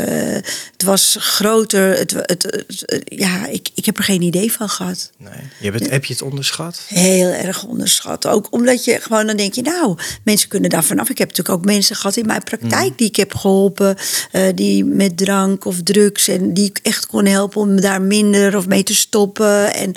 Het 0.71 0.83
was 0.83 1.15
groter. 1.19 1.97
Het, 1.97 2.11
het, 2.11 2.43
het- 2.43 3.01
ja, 3.05 3.47
ik, 3.47 3.69
ik 3.73 3.85
heb 3.85 3.97
er 3.97 4.03
geen 4.03 4.21
idee 4.21 4.51
van 4.51 4.69
gehad. 4.69 5.11
Nee, 5.17 5.31
je 5.59 5.69
hebt 5.69 5.79
het, 5.79 5.89
heb 5.89 6.05
je 6.05 6.13
het 6.13 6.21
onderschat? 6.21 6.81
Heel 6.87 7.27
erg 7.29 7.63
onderschat. 7.65 8.27
Ook 8.27 8.47
omdat 8.49 8.85
je 8.85 8.99
gewoon 9.01 9.27
dan 9.27 9.37
denk 9.37 9.53
je, 9.53 9.61
nou, 9.61 9.97
mensen 10.23 10.49
kunnen 10.49 10.69
daar 10.69 10.83
vanaf. 10.83 11.09
Ik 11.09 11.17
heb 11.17 11.27
natuurlijk 11.29 11.57
ook 11.57 11.65
mensen 11.65 11.95
gehad 11.95 12.17
in 12.17 12.25
mijn 12.25 12.43
praktijk 12.43 12.97
die 12.97 13.07
ik 13.07 13.15
heb 13.15 13.35
geholpen, 13.35 13.95
eh, 14.31 14.43
die 14.55 14.85
met 14.85 15.17
drank 15.17 15.65
of 15.65 15.75
drugs 15.83 16.27
en 16.27 16.53
die 16.53 16.65
ik 16.65 16.79
echt 16.83 17.05
kon 17.05 17.25
helpen 17.25 17.61
om 17.61 17.81
daar 17.81 18.01
minder 18.01 18.57
of 18.57 18.67
mee 18.67 18.83
te 18.85 18.95
stoppen. 18.95 19.73
En 19.73 19.93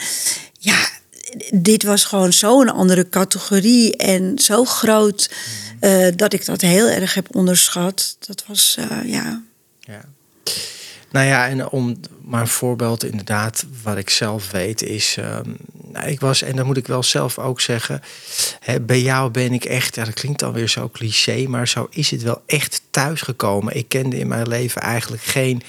ja, 0.58 0.88
dit 1.50 1.82
was 1.82 2.04
gewoon 2.04 2.32
zo'n 2.32 2.68
andere 2.72 3.08
categorie 3.08 3.96
en 3.96 4.38
zo 4.38 4.64
groot 4.64 5.30
eh, 5.80 6.06
dat 6.16 6.32
ik 6.32 6.44
dat 6.44 6.60
heel 6.60 6.88
erg 6.88 7.14
heb 7.14 7.36
onderschat. 7.36 8.16
Dat 8.20 8.44
was, 8.46 8.76
eh, 8.78 8.98
ja. 9.04 9.42
Ja. 9.80 10.00
Nou 11.10 11.26
ja, 11.26 11.48
en 11.48 11.70
om 11.70 11.96
maar 12.22 12.40
een 12.40 12.48
voorbeeld 12.48 13.04
inderdaad, 13.04 13.64
wat 13.82 13.96
ik 13.96 14.10
zelf 14.10 14.50
weet, 14.50 14.82
is. 14.82 15.16
ehm, 15.18 15.50
nou, 15.92 16.08
ik 16.08 16.20
was, 16.20 16.42
en 16.42 16.56
dat 16.56 16.66
moet 16.66 16.76
ik 16.76 16.86
wel 16.86 17.02
zelf 17.02 17.38
ook 17.38 17.60
zeggen. 17.60 18.00
Hè, 18.60 18.80
bij 18.80 19.00
jou 19.00 19.30
ben 19.30 19.52
ik 19.52 19.64
echt, 19.64 19.94
ja, 19.94 20.04
dat 20.04 20.14
klinkt 20.14 20.42
alweer 20.42 20.68
zo 20.68 20.88
cliché, 20.88 21.44
maar 21.46 21.68
zo 21.68 21.86
is 21.90 22.10
het 22.10 22.22
wel 22.22 22.42
echt 22.46 22.82
thuisgekomen. 22.90 23.76
Ik 23.76 23.88
kende 23.88 24.18
in 24.18 24.28
mijn 24.28 24.48
leven 24.48 24.82
eigenlijk 24.82 25.22
geen 25.22 25.62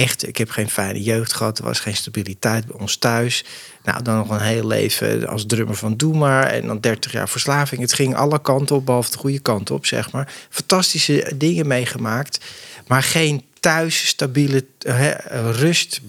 echt. 0.00 0.28
Ik 0.28 0.36
heb 0.36 0.50
geen 0.50 0.70
fijne 0.70 1.02
jeugd 1.02 1.32
gehad. 1.32 1.58
Er 1.58 1.64
was 1.64 1.80
geen 1.80 1.96
stabiliteit 1.96 2.66
bij 2.66 2.80
ons 2.80 2.96
thuis. 2.96 3.44
Nou, 3.84 4.02
dan 4.02 4.16
nog 4.16 4.30
een 4.30 4.40
heel 4.40 4.66
leven 4.66 5.28
als 5.28 5.46
drummer 5.46 5.76
van 5.76 5.96
Doe 5.96 6.16
maar. 6.16 6.46
En 6.46 6.66
dan 6.66 6.80
30 6.80 7.12
jaar 7.12 7.28
verslaving. 7.28 7.80
Het 7.80 7.92
ging 7.92 8.16
alle 8.16 8.40
kanten 8.40 8.76
op, 8.76 8.86
behalve 8.86 9.10
de 9.10 9.18
goede 9.18 9.38
kant 9.38 9.70
op, 9.70 9.86
zeg 9.86 10.12
maar. 10.12 10.32
Fantastische 10.48 11.32
dingen 11.36 11.66
meegemaakt. 11.66 12.40
Maar 12.86 13.02
geen 13.02 13.44
thuis 13.60 14.06
stabiele 14.06 14.64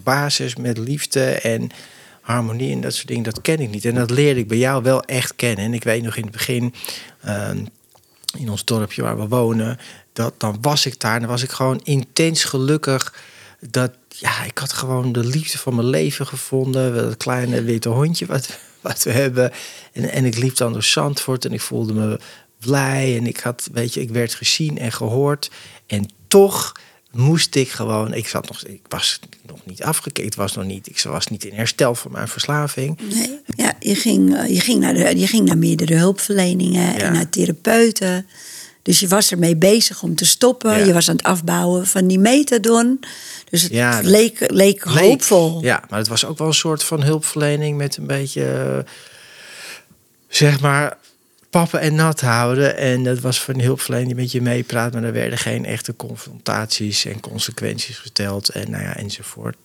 basis 0.04 0.56
met 0.56 0.77
liefde 0.77 1.25
en 1.25 1.69
harmonie 2.21 2.71
en 2.71 2.82
dat 2.82 2.93
soort 2.93 3.08
dingen. 3.08 3.23
Dat 3.23 3.41
ken 3.41 3.60
ik 3.60 3.69
niet. 3.69 3.86
En 3.86 3.95
dat 3.95 4.10
leerde 4.10 4.39
ik 4.39 4.47
bij 4.47 4.58
jou 4.58 4.84
wel 4.84 5.04
echt 5.04 5.36
kennen. 5.36 5.65
En 5.65 5.73
ik 5.73 5.84
weet 5.84 6.04
nog 6.04 6.15
in 6.15 6.23
het 6.23 6.32
begin, 6.32 6.73
ehm, 7.23 7.65
in 8.38 8.49
ons 8.49 8.65
dorpje 8.65 9.01
waar 9.01 9.19
we 9.19 9.27
wonen, 9.27 9.80
dat 10.13 10.34
dan 10.38 10.58
was 10.62 10.86
ik 10.86 10.99
daar 10.99 11.19
dan 11.19 11.30
was 11.30 11.43
ik 11.43 11.51
gewoon 11.51 11.80
intens 11.84 12.43
gelukkig. 12.43 13.13
Dat 13.69 13.91
ja, 14.08 14.43
ik 14.43 14.58
had 14.58 14.74
gewoon 14.74 15.12
de 15.12 15.26
liefde 15.26 15.58
van 15.58 15.76
mijn 15.76 15.88
leven 15.88 16.28
gevonden. 16.28 16.93
Het 16.93 17.17
kleine 17.17 17.62
witte 17.62 17.89
hondje 17.89 18.26
wat, 18.26 18.60
wat 18.82 19.04
we 19.04 19.12
hebben. 19.12 19.52
En, 19.93 20.12
en 20.12 20.26
ik 20.26 20.38
liep 20.38 20.56
dan 20.56 20.74
door 20.74 20.84
Zandvoort 20.84 21.45
en 21.45 21.54
ik 21.54 21.62
voelde 21.62 21.93
me 21.93 22.19
blij. 22.60 23.17
En 23.17 23.28
ik 23.28 23.39
had, 23.39 23.69
weet 23.71 23.93
je, 23.93 24.02
ik 24.02 24.10
werd 24.10 24.34
gezien 24.34 24.78
en 24.78 24.91
gehoord. 24.91 25.52
En 25.88 26.10
toch 26.28 26.71
moest 27.12 27.56
ik 27.56 27.69
gewoon, 27.69 28.13
ik 28.13 28.28
zat 28.28 28.47
nog, 28.47 28.63
ik 28.63 28.82
was 28.88 29.19
nog 29.47 29.60
niet 29.65 29.84
afgekeken, 29.84 30.39
was 30.39 30.56
nog 30.56 30.65
niet, 30.65 30.89
ik 30.89 31.02
was 31.02 31.28
niet 31.28 31.43
in 31.43 31.54
herstel 31.54 31.95
van 31.95 32.12
mijn 32.12 32.28
verslaving. 32.28 33.00
Nee, 33.13 33.39
ja, 33.56 33.74
je 33.80 33.95
ging, 33.95 34.36
eh, 34.36 34.50
je 34.50 34.60
ging, 34.60 34.80
naar, 34.80 34.93
de, 34.93 35.19
je 35.19 35.28
ging 35.28 35.45
naar 35.45 35.58
meerdere 35.58 35.95
hulpverleningen 35.95 36.95
en 36.95 37.13
naar 37.13 37.30
therapeuten. 37.30 38.26
Dus 38.82 39.00
je 39.00 39.08
was 39.08 39.32
ermee 39.32 39.56
bezig 39.56 40.04
om 40.04 40.15
te 40.15 40.26
stoppen. 40.26 40.86
Je 40.86 40.94
was 40.94 41.10
aan 41.10 41.15
het 41.15 41.26
afbouwen 41.26 41.88
van 41.88 42.08
die 42.08 42.20
metadon. 42.20 43.00
Dus 43.50 43.62
het 43.62 43.72
ja, 43.72 44.00
leek, 44.04 44.52
leek, 44.52 44.82
hoopvol. 44.82 45.63
Ja, 45.63 45.84
maar 45.89 46.00
het 46.00 46.08
was 46.08 46.26
ook 46.26 46.38
wel 46.38 46.48
een 46.48 46.54
soort 46.54 46.84
van 46.84 47.04
hulpverlening 47.04 47.78
met 47.78 47.98
een 47.98 48.08
beetje, 48.08 48.86
zeg 50.28 50.60
maar, 50.60 50.98
pappen 51.50 51.80
en 51.80 51.96
nat 51.96 52.22
houden. 52.22 52.78
En 52.78 53.04
dat 53.04 53.20
was 53.20 53.41
van 53.41 53.60
hulpverlening 53.60 54.08
die 54.08 54.22
met 54.22 54.32
je 54.32 54.41
meepraat, 54.41 54.94
maar 54.94 55.04
er 55.04 55.13
werden 55.13 55.39
geen 55.39 55.65
echte 55.65 55.96
confrontaties 55.96 57.06
en 57.06 57.20
consequenties 57.20 57.98
gesteld 57.98 58.50
en 58.50 58.72
nou 58.72 58.84
ja, 58.84 58.96
enzovoort. 58.96 59.56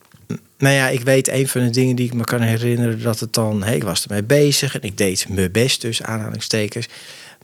Nou 0.59 0.74
ja, 0.74 0.88
ik 0.88 1.00
weet 1.00 1.29
een 1.29 1.48
van 1.48 1.64
de 1.64 1.70
dingen 1.70 1.96
die 1.96 2.07
ik 2.07 2.14
me 2.14 2.24
kan 2.24 2.40
herinneren 2.40 3.02
dat 3.02 3.20
het 3.20 3.33
dan, 3.33 3.62
hey, 3.62 3.76
ik 3.76 3.83
was 3.83 4.05
ermee 4.05 4.22
bezig 4.22 4.74
en 4.74 4.83
ik 4.83 4.98
deed 4.98 5.29
mijn 5.29 5.52
best, 5.52 5.81
dus 5.81 6.02
aanhalingstekens. 6.02 6.88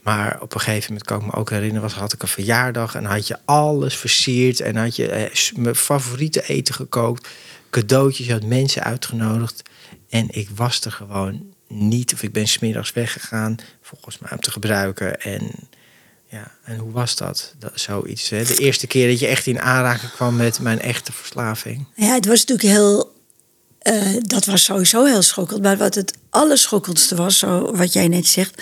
Maar 0.03 0.41
op 0.41 0.53
een 0.53 0.61
gegeven 0.61 0.87
moment 0.87 1.07
kan 1.07 1.19
ik 1.19 1.25
me 1.25 1.33
ook 1.33 1.49
herinneren, 1.49 1.81
was, 1.81 1.93
had 1.93 2.13
ik 2.13 2.21
een 2.21 2.27
verjaardag 2.27 2.95
en 2.95 3.05
had 3.05 3.27
je 3.27 3.37
alles 3.45 3.95
versierd 3.95 4.59
en 4.59 4.75
had 4.75 4.95
je 4.95 5.07
eh, 5.07 5.55
mijn 5.55 5.75
favoriete 5.75 6.47
eten 6.47 6.73
gekookt, 6.73 7.27
cadeautjes, 7.69 8.27
je 8.27 8.33
had 8.33 8.43
mensen 8.43 8.83
uitgenodigd 8.83 9.61
en 10.09 10.27
ik 10.29 10.49
was 10.55 10.81
er 10.81 10.91
gewoon 10.91 11.53
niet. 11.67 12.13
Of 12.13 12.23
ik 12.23 12.31
ben 12.31 12.47
smiddags 12.47 12.93
weggegaan, 12.93 13.55
volgens 13.81 14.19
mij 14.19 14.31
om 14.31 14.39
te 14.39 14.51
gebruiken. 14.51 15.21
En 15.21 15.51
ja, 16.29 16.51
en 16.63 16.77
hoe 16.77 16.91
was 16.91 17.15
dat? 17.15 17.53
dat 17.59 17.71
zoiets. 17.75 18.29
Hè? 18.29 18.43
De 18.43 18.57
eerste 18.57 18.87
keer 18.87 19.09
dat 19.09 19.19
je 19.19 19.27
echt 19.27 19.47
in 19.47 19.61
aanraking 19.61 20.11
kwam 20.11 20.35
met 20.35 20.59
mijn 20.59 20.81
echte 20.81 21.11
verslaving. 21.11 21.85
Ja, 21.95 22.13
het 22.13 22.25
was 22.25 22.45
natuurlijk 22.45 22.67
heel. 22.77 23.11
Uh, 23.83 24.17
dat 24.21 24.45
was 24.45 24.63
sowieso 24.63 25.05
heel 25.05 25.21
schokkend. 25.21 25.61
Maar 25.61 25.77
wat 25.77 25.95
het 25.95 26.13
allerschokkendste 26.29 27.15
was, 27.15 27.37
zo, 27.37 27.75
wat 27.75 27.93
jij 27.93 28.07
net 28.07 28.27
zegt 28.27 28.61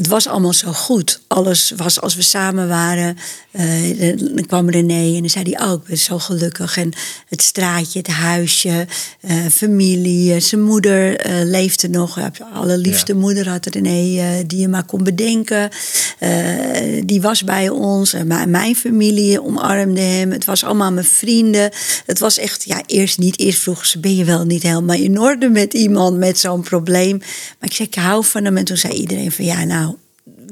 het 0.00 0.08
was 0.08 0.28
allemaal 0.28 0.52
zo 0.52 0.72
goed. 0.72 1.20
Alles 1.26 1.72
was 1.76 2.00
als 2.00 2.14
we 2.14 2.22
samen 2.22 2.68
waren. 2.68 3.16
Uh, 3.52 4.16
dan 4.18 4.46
kwam 4.46 4.70
René 4.70 5.14
en 5.14 5.20
dan 5.20 5.30
zei 5.30 5.52
hij: 5.52 5.66
Oh, 5.66 5.72
ik 5.72 5.84
ben 5.84 5.98
zo 5.98 6.18
gelukkig. 6.18 6.76
En 6.76 6.92
het 7.28 7.42
straatje, 7.42 7.98
het 7.98 8.08
huisje, 8.08 8.86
uh, 9.20 9.32
familie. 9.52 10.34
Eh, 10.34 10.40
zijn 10.40 10.62
moeder 10.62 11.26
uh, 11.26 11.32
leefde 11.44 11.88
nog. 11.88 12.18
Allerliefste 12.54 13.14
moeder 13.14 13.48
had 13.48 13.66
René, 13.66 14.46
die 14.46 14.60
je 14.60 14.68
maar 14.68 14.84
kon 14.84 15.04
bedenken. 15.04 15.70
die 17.04 17.20
was 17.20 17.44
bij 17.44 17.68
ons. 17.68 18.12
En 18.12 18.50
mijn 18.50 18.76
familie 18.76 19.42
omarmde 19.42 20.00
hem. 20.00 20.30
Het 20.30 20.44
was 20.44 20.64
allemaal 20.64 20.92
mijn 20.92 21.06
vrienden. 21.06 21.70
Het 22.06 22.18
was 22.18 22.38
echt, 22.38 22.64
ja, 22.64 22.82
eerst 22.86 23.18
niet. 23.18 23.38
Eerst 23.38 23.58
vroeg 23.58 23.86
ze: 23.86 23.98
Ben 23.98 24.16
je 24.16 24.24
wel 24.24 24.44
niet 24.44 24.62
helemaal 24.62 24.96
in 24.96 25.20
orde 25.20 25.48
met 25.48 25.74
iemand 25.74 26.16
met 26.16 26.38
zo'n 26.38 26.62
probleem? 26.62 27.18
Maar 27.18 27.68
ik 27.68 27.72
zei: 27.72 27.88
Ik 27.88 27.94
hou 27.94 28.24
van 28.24 28.44
hem. 28.44 28.56
En 28.56 28.64
toen 28.64 28.76
zei 28.76 28.92
iedereen: 28.92 29.32
van 29.32 29.44
ja, 29.44 29.64
nou 29.64 29.89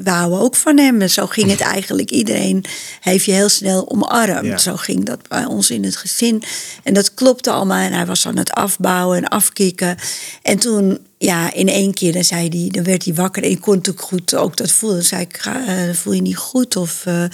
we 0.02 0.10
houden 0.10 0.38
ook 0.38 0.56
van 0.56 0.78
hem. 0.78 1.00
En 1.00 1.10
zo 1.10 1.26
ging 1.26 1.50
het 1.50 1.60
eigenlijk. 1.60 2.10
Iedereen 2.10 2.64
heeft 3.00 3.24
je 3.24 3.32
heel 3.32 3.48
snel 3.48 3.90
omarmd. 3.90 4.60
Zo 4.60 4.76
ging 4.76 5.04
dat 5.04 5.28
bij 5.28 5.44
ons 5.44 5.70
in 5.70 5.84
het 5.84 5.96
gezin. 5.96 6.42
En 6.82 6.94
dat 6.94 7.14
klopte 7.14 7.50
allemaal. 7.50 7.84
En 7.84 7.92
hij 7.92 8.06
was 8.06 8.26
aan 8.26 8.36
het 8.36 8.50
afbouwen 8.50 9.16
en 9.16 9.28
afkicken. 9.28 9.96
En 10.42 10.58
toen, 10.58 10.98
ja, 11.18 11.52
in 11.52 11.68
één 11.68 11.94
keer, 11.94 12.12
dan, 12.12 12.24
zei 12.24 12.48
hij, 12.48 12.68
dan 12.70 12.84
werd 12.84 13.04
hij 13.04 13.14
wakker. 13.14 13.42
En 13.42 13.50
ik 13.50 13.60
kon 13.60 13.82
ook 13.88 14.00
goed 14.00 14.34
ook 14.34 14.56
dat 14.56 14.70
voelen. 14.70 14.98
Dan 14.98 15.06
zei 15.06 15.22
ik, 15.22 15.36
ga, 15.36 15.68
uh, 15.68 15.94
voel 15.94 16.12
je 16.12 16.22
niet 16.22 16.36
goed? 16.36 16.76
Of... 16.76 17.04
Uh, 17.08 17.24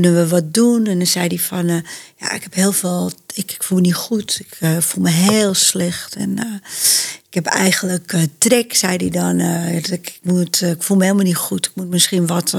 kunnen 0.00 0.14
we 0.14 0.28
wat 0.28 0.54
doen? 0.54 0.86
En 0.86 0.98
dan 0.98 1.06
zei 1.06 1.26
hij 1.26 1.38
van, 1.38 1.68
uh, 1.68 1.76
ja, 2.16 2.32
ik 2.32 2.42
heb 2.42 2.54
heel 2.54 2.72
veel, 2.72 3.10
ik, 3.34 3.52
ik 3.52 3.62
voel 3.62 3.78
me 3.78 3.84
niet 3.84 3.94
goed. 3.94 4.40
Ik 4.40 4.58
uh, 4.60 4.78
voel 4.78 5.02
me 5.02 5.10
heel 5.10 5.54
slecht. 5.54 6.14
En 6.16 6.30
uh, 6.30 6.44
ik 7.28 7.34
heb 7.34 7.46
eigenlijk 7.46 8.14
trek, 8.38 8.74
zei 8.74 8.96
hij 8.96 9.10
dan. 9.10 9.38
Uh, 9.38 9.76
ik, 9.76 10.18
moet, 10.22 10.62
ik 10.62 10.82
voel 10.82 10.96
me 10.96 11.02
helemaal 11.02 11.24
niet 11.24 11.36
goed. 11.36 11.66
Ik 11.66 11.72
moet 11.74 11.88
misschien 11.88 12.26
wat 12.26 12.56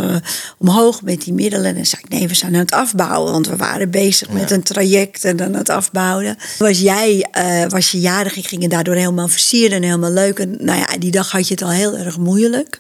omhoog 0.58 1.02
met 1.02 1.22
die 1.22 1.34
middelen. 1.34 1.66
En 1.66 1.76
dan 1.76 1.86
zei 1.86 2.02
ik, 2.06 2.10
nee, 2.10 2.28
we 2.28 2.34
zijn 2.34 2.54
aan 2.54 2.60
het 2.60 2.72
afbouwen. 2.72 3.32
Want 3.32 3.48
we 3.48 3.56
waren 3.56 3.90
bezig 3.90 4.30
met 4.30 4.52
een 4.52 4.64
traject 4.64 5.24
en 5.24 5.36
dan 5.38 5.54
het 5.54 5.70
afbouwen. 5.70 6.38
Was 6.58 6.80
jij, 6.80 7.28
was 7.70 7.92
je 7.92 8.00
jarig, 8.00 8.36
ik 8.36 8.48
ging 8.48 8.62
het 8.62 8.72
daardoor 8.72 8.96
helemaal 8.96 9.28
versieren 9.28 9.78
en 9.78 9.84
helemaal 9.84 10.12
leuk. 10.12 10.40
En 10.40 10.58
nou 10.60 10.80
ja, 10.80 10.98
die 10.98 11.12
dag 11.12 11.32
had 11.32 11.48
je 11.48 11.54
het 11.54 11.64
al 11.64 11.72
heel 11.72 11.98
erg 11.98 12.18
moeilijk. 12.18 12.80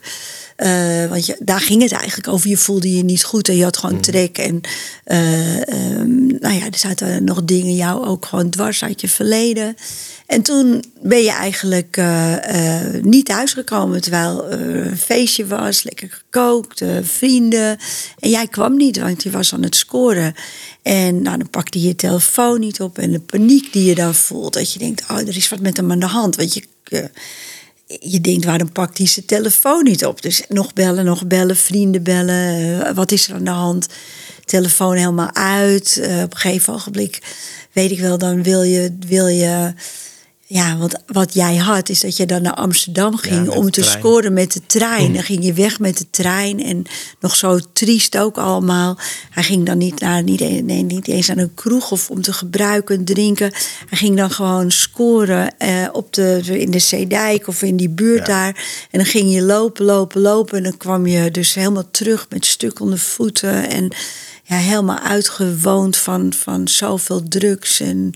Uh, 0.58 1.06
want 1.10 1.26
je, 1.26 1.38
daar 1.40 1.60
ging 1.60 1.82
het 1.82 1.92
eigenlijk 1.92 2.28
over. 2.28 2.50
Je 2.50 2.58
voelde 2.58 2.96
je 2.96 3.04
niet 3.04 3.24
goed 3.24 3.50
en 3.50 3.56
je 3.56 3.64
had 3.64 3.78
gewoon 3.78 3.96
mm. 3.96 4.02
trek. 4.02 4.38
En 4.38 4.62
uh, 5.06 5.58
um, 6.00 6.26
nou 6.40 6.54
ja, 6.56 6.66
er 6.66 6.78
zaten 6.78 7.24
nog 7.24 7.44
dingen 7.44 7.76
jou 7.76 8.06
ook 8.06 8.26
gewoon 8.26 8.50
dwars 8.50 8.84
uit 8.84 9.02
je 9.02 9.10
verleden. 9.10 9.76
En 10.28 10.42
toen 10.42 10.84
ben 11.02 11.24
je 11.24 11.32
eigenlijk 11.32 11.98
uh, 11.98 12.36
niet 13.02 13.26
thuisgekomen 13.26 14.02
terwijl 14.02 14.52
er 14.52 14.88
een 14.88 14.98
feestje 14.98 15.48
was, 15.48 15.84
lekker 15.84 16.10
gekookt, 16.12 16.82
vrienden. 17.02 17.78
En 18.20 18.30
jij 18.30 18.48
kwam 18.48 18.78
niet, 18.78 18.98
want 18.98 19.24
je 19.24 19.30
was 19.30 19.54
aan 19.54 19.64
het 19.64 19.76
scoren. 19.76 20.36
En 20.82 21.22
nou, 21.22 21.38
dan 21.38 21.50
pakte 21.50 21.80
je 21.80 21.88
je 21.88 21.96
telefoon 21.96 22.60
niet 22.60 22.82
op 22.82 22.98
en 22.98 23.12
de 23.12 23.20
paniek 23.20 23.74
die 23.74 23.86
je 23.86 23.96
dan 23.96 24.16
voelt. 24.16 24.54
Dat 24.54 24.74
je 24.74 24.80
denkt, 24.80 25.04
oh, 25.10 25.18
er 25.18 25.38
is 25.38 25.50
wat 25.50 25.60
met 25.60 25.78
hem 25.78 25.92
aan 25.92 26.00
de 26.00 26.06
hand. 26.06 26.36
Want 26.36 26.54
je 26.54 26.64
je 27.88 28.22
denkt, 28.22 28.46
waarom 28.46 28.72
pakt 28.72 28.98
hij 28.98 29.08
zijn 29.08 29.26
telefoon 29.26 29.84
niet 29.84 30.06
op? 30.06 30.22
Dus 30.22 30.44
nog 30.50 30.74
bellen, 30.74 31.06
nog 31.06 31.28
bellen, 31.28 31.56
vrienden 31.56 32.04
bellen. 32.04 32.86
Eh, 32.86 32.96
wat 32.96 33.12
is 33.12 33.28
er 33.28 33.36
aan 33.36 33.44
de 33.44 33.50
hand? 33.50 33.88
Telefoon 34.46 34.96
helemaal 34.96 35.34
uit. 35.34 35.98
Uh, 36.00 36.22
op 36.24 36.32
een 36.34 36.38
gegeven 36.38 36.74
ogenblik 36.74 37.22
weet 37.72 37.92
ik 37.92 38.00
wel, 38.00 38.18
dan 38.18 38.44
wil 38.44 38.64
je, 38.64 38.98
wil 39.08 39.28
je 39.28 39.74
ja, 40.56 40.78
want 40.78 40.96
wat 41.06 41.34
jij 41.34 41.56
had, 41.56 41.90
is 41.90 42.00
dat 42.00 42.18
je 42.18 42.26
dan 42.26 42.42
naar 42.42 42.54
Amsterdam 42.54 43.18
ging 43.18 43.50
om 43.50 43.72
te 43.72 43.84
scoren 43.84 44.34
met 44.34 44.54
de 44.54 44.62
trein. 44.66 45.14
Dan 45.14 45.24
ging 45.24 45.46
je 45.46 45.54
weg 45.54 45.80
met 45.80 45.98
de 45.98 46.10
trein 46.10 46.64
en 46.64 46.84
nog 47.20 47.36
zo 47.36 47.60
triest 47.74 48.18
ook 48.18 48.38
allemaal. 48.38 48.98
Hij 49.30 49.44
ging 49.44 49.66
dan 49.66 49.78
niet, 49.78 50.00
naar, 50.00 50.24
niet, 50.24 50.40
nee, 50.40 50.84
niet 50.84 51.08
eens 51.08 51.30
aan 51.30 51.38
een 51.38 51.54
kroeg 51.54 51.92
of 51.92 52.10
om 52.10 52.22
te 52.22 52.34
gebruiken, 52.34 53.06
drinken. 53.06 53.52
Hij 53.90 53.98
ging 53.98 54.18
dan 54.18 54.32
gewoon 54.32 54.72
scoren 54.72 55.58
eh, 55.58 55.88
op 55.92 56.14
de, 56.14 56.42
in 56.46 56.72
de 56.72 56.80
Zeedijk 56.80 57.48
of 57.48 57.62
in 57.62 57.78
die 57.78 57.90
buurt 57.90 58.26
daar. 58.26 58.66
En 58.92 59.00
dan 59.00 59.06
ging 59.06 59.34
je 59.34 59.42
lopen, 59.42 59.86
lopen, 59.86 60.22
lopen. 60.22 60.58
En 60.58 60.64
dan 60.64 60.78
kwam 60.78 61.08
je 61.08 61.32
dus 61.32 61.54
helemaal 61.54 61.92
terug 61.92 62.26
met 62.30 62.46
stukkende 62.46 62.98
voeten. 62.98 63.70
En 63.70 63.96
ja, 64.48 64.56
helemaal 64.56 65.00
uitgewoond 65.00 65.98
van, 65.98 66.34
van 66.34 66.68
zoveel 66.68 67.28
drugs 67.28 67.80
en 67.80 68.12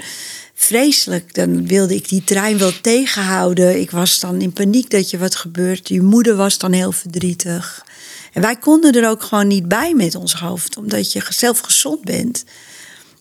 vreselijk. 0.53 1.33
Dan 1.33 1.67
wilde 1.67 1.95
ik 1.95 2.09
die 2.09 2.23
trein 2.23 2.57
wel 2.57 2.71
tegenhouden. 2.81 3.79
Ik 3.79 3.91
was 3.91 4.19
dan 4.19 4.41
in 4.41 4.53
paniek 4.53 4.89
dat 4.89 5.09
je 5.09 5.17
wat 5.17 5.35
gebeurt. 5.35 5.87
Je 5.87 6.01
moeder 6.01 6.35
was 6.35 6.57
dan 6.57 6.71
heel 6.71 6.91
verdrietig. 6.91 7.85
En 8.33 8.41
wij 8.41 8.55
konden 8.55 8.93
er 8.93 9.09
ook 9.09 9.23
gewoon 9.23 9.47
niet 9.47 9.67
bij 9.67 9.93
met 9.93 10.15
ons 10.15 10.33
hoofd, 10.33 10.77
omdat 10.77 11.11
je 11.11 11.23
zelf 11.29 11.59
gezond 11.59 12.03
bent. 12.03 12.43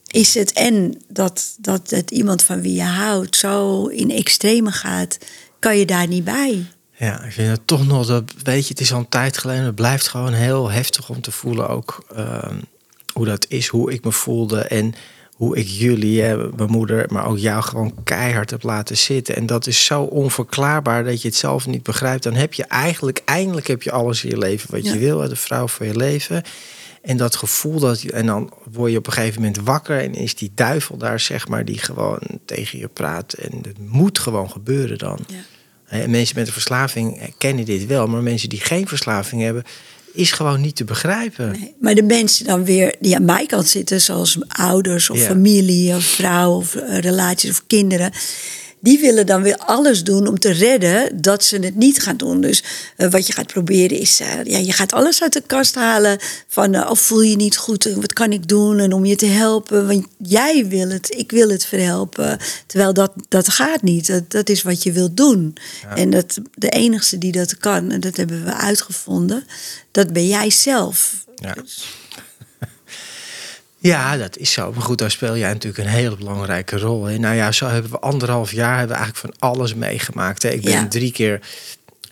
Is 0.06 0.34
het 0.34 0.52
en 0.52 1.02
dat, 1.08 1.56
dat 1.58 1.90
het 1.90 2.10
iemand 2.10 2.42
van 2.42 2.60
wie 2.60 2.74
je 2.74 2.82
houdt 2.82 3.36
zo 3.36 3.86
in 3.86 4.10
extreme 4.10 4.72
gaat, 4.72 5.18
kan 5.58 5.78
je 5.78 5.86
daar 5.86 6.06
niet 6.06 6.24
bij. 6.24 6.66
Ja, 6.96 7.22
ik 7.22 7.32
vind 7.32 7.50
het 7.50 7.66
toch 7.66 7.86
nog 7.86 8.06
dat, 8.06 8.32
weet 8.42 8.62
je, 8.62 8.68
het 8.68 8.80
is 8.80 8.92
al 8.92 8.98
een 8.98 9.08
tijd 9.08 9.38
geleden. 9.38 9.64
Het 9.64 9.74
blijft 9.74 10.08
gewoon 10.08 10.32
heel 10.32 10.70
heftig 10.70 11.08
om 11.08 11.20
te 11.20 11.30
voelen 11.30 11.68
ook 11.68 12.06
uh, 12.16 12.42
hoe 13.18 13.26
dat 13.26 13.46
is, 13.48 13.66
hoe 13.66 13.92
ik 13.92 14.04
me 14.04 14.12
voelde. 14.12 14.60
En 14.60 14.94
hoe 15.34 15.56
ik 15.56 15.66
jullie, 15.66 16.22
mijn 16.56 16.70
moeder, 16.70 17.06
maar 17.08 17.26
ook 17.26 17.38
jou 17.38 17.62
gewoon 17.62 17.94
keihard 18.04 18.50
heb 18.50 18.62
laten 18.62 18.96
zitten. 18.96 19.36
En 19.36 19.46
dat 19.46 19.66
is 19.66 19.84
zo 19.84 20.02
onverklaarbaar 20.02 21.04
dat 21.04 21.22
je 21.22 21.28
het 21.28 21.36
zelf 21.36 21.66
niet 21.66 21.82
begrijpt. 21.82 22.22
Dan 22.22 22.34
heb 22.34 22.54
je 22.54 22.64
eigenlijk, 22.64 23.22
eindelijk 23.24 23.66
heb 23.66 23.82
je 23.82 23.90
alles 23.90 24.24
in 24.24 24.30
je 24.30 24.38
leven 24.38 24.70
wat 24.70 24.84
je 24.84 24.98
wil, 24.98 25.28
de 25.28 25.36
vrouw 25.36 25.68
van 25.68 25.86
je 25.86 25.96
leven. 25.96 26.42
En 27.02 27.16
dat 27.16 27.36
gevoel 27.36 27.80
dat 27.80 28.00
je, 28.00 28.12
en 28.12 28.26
dan 28.26 28.52
word 28.72 28.92
je 28.92 28.98
op 28.98 29.06
een 29.06 29.12
gegeven 29.12 29.42
moment 29.42 29.60
wakker 29.64 30.00
en 30.00 30.14
is 30.14 30.34
die 30.34 30.52
duivel 30.54 30.96
daar, 30.96 31.20
zeg 31.20 31.48
maar, 31.48 31.64
die 31.64 31.78
gewoon 31.78 32.20
tegen 32.44 32.78
je 32.78 32.88
praat. 32.88 33.32
En 33.32 33.52
het 33.62 33.78
moet 33.78 34.18
gewoon 34.18 34.50
gebeuren 34.50 34.98
dan. 34.98 35.18
Ja. 35.26 35.36
En 35.84 36.10
mensen 36.10 36.36
met 36.36 36.46
een 36.46 36.52
verslaving 36.52 37.34
kennen 37.38 37.64
dit 37.64 37.86
wel, 37.86 38.06
maar 38.06 38.22
mensen 38.22 38.48
die 38.48 38.60
geen 38.60 38.88
verslaving 38.88 39.42
hebben, 39.42 39.64
is 40.12 40.32
gewoon 40.32 40.60
niet 40.60 40.76
te 40.76 40.84
begrijpen. 40.84 41.50
Nee, 41.50 41.74
maar 41.80 41.94
de 41.94 42.02
mensen 42.02 42.44
dan 42.44 42.64
weer 42.64 42.94
die 43.00 43.14
aan 43.16 43.24
mij 43.24 43.46
kant 43.46 43.68
zitten, 43.68 44.00
zoals 44.00 44.38
ouders 44.48 45.10
of 45.10 45.18
familie 45.18 45.94
of 45.94 46.04
vrouw 46.04 46.56
of 46.56 46.74
uh, 46.74 46.98
relaties 46.98 47.50
of 47.50 47.62
kinderen, 47.66 48.12
die 48.80 48.98
willen 48.98 49.26
dan 49.26 49.42
weer 49.42 49.56
alles 49.56 50.04
doen 50.04 50.26
om 50.26 50.38
te 50.38 50.50
redden 50.50 51.20
dat 51.20 51.44
ze 51.44 51.58
het 51.58 51.74
niet 51.74 52.02
gaan 52.02 52.16
doen. 52.16 52.40
Dus 52.40 52.62
eh, 52.96 53.10
wat 53.10 53.26
je 53.26 53.32
gaat 53.32 53.46
proberen 53.46 53.98
is, 53.98 54.20
uh, 54.20 54.44
ja, 54.44 54.58
je 54.58 54.72
gaat 54.72 54.92
alles 54.92 55.22
uit 55.22 55.32
de 55.32 55.42
kast 55.46 55.74
halen 55.74 56.18
van, 56.48 56.74
uh, 56.74 56.86
of 56.90 57.00
voel 57.00 57.20
je 57.20 57.36
niet 57.36 57.56
goed, 57.56 57.84
wat 57.84 58.12
kan 58.12 58.32
ik 58.32 58.48
doen 58.48 58.78
en 58.78 58.92
om 58.92 59.04
je 59.04 59.16
te 59.16 59.26
helpen, 59.26 59.86
want 59.86 60.06
jij 60.18 60.66
wil 60.66 60.88
het, 60.88 61.14
ik 61.16 61.30
wil 61.30 61.48
het 61.48 61.64
verhelpen. 61.64 62.38
Terwijl 62.66 62.92
dat, 62.92 63.12
dat 63.28 63.48
gaat 63.48 63.82
niet, 63.82 64.06
dat, 64.06 64.30
dat 64.30 64.48
is 64.48 64.62
wat 64.62 64.82
je 64.82 64.92
wilt 64.92 65.16
doen. 65.16 65.56
En 65.94 66.10
dat, 66.10 66.38
de 66.54 66.68
enige 66.68 67.18
die 67.18 67.32
dat 67.32 67.56
kan, 67.56 67.90
en 67.90 68.00
dat 68.00 68.16
hebben 68.16 68.44
we 68.44 68.54
uitgevonden, 68.54 69.44
dat 69.90 70.12
ben 70.12 70.26
jij 70.26 70.50
zelf. 70.50 71.24
Ja. 71.34 71.54
Ja, 73.78 74.16
dat 74.16 74.36
is 74.36 74.52
zo. 74.52 74.72
Maar 74.72 74.82
goed, 74.82 74.98
daar 74.98 75.10
speel 75.10 75.36
jij 75.36 75.52
natuurlijk 75.52 75.84
een 75.84 75.92
hele 75.94 76.16
belangrijke 76.16 76.78
rol 76.78 77.08
in. 77.08 77.20
Nou 77.20 77.34
ja, 77.34 77.52
zo 77.52 77.66
hebben 77.66 77.90
we 77.90 77.98
anderhalf 77.98 78.52
jaar 78.52 78.78
hebben 78.78 78.96
we 78.96 79.02
eigenlijk 79.02 79.34
van 79.34 79.48
alles 79.50 79.74
meegemaakt. 79.74 80.42
Hè. 80.42 80.48
Ik 80.48 80.62
ben 80.62 80.72
Ja. 80.72 80.88
drie 80.88 81.12
keer 81.12 81.40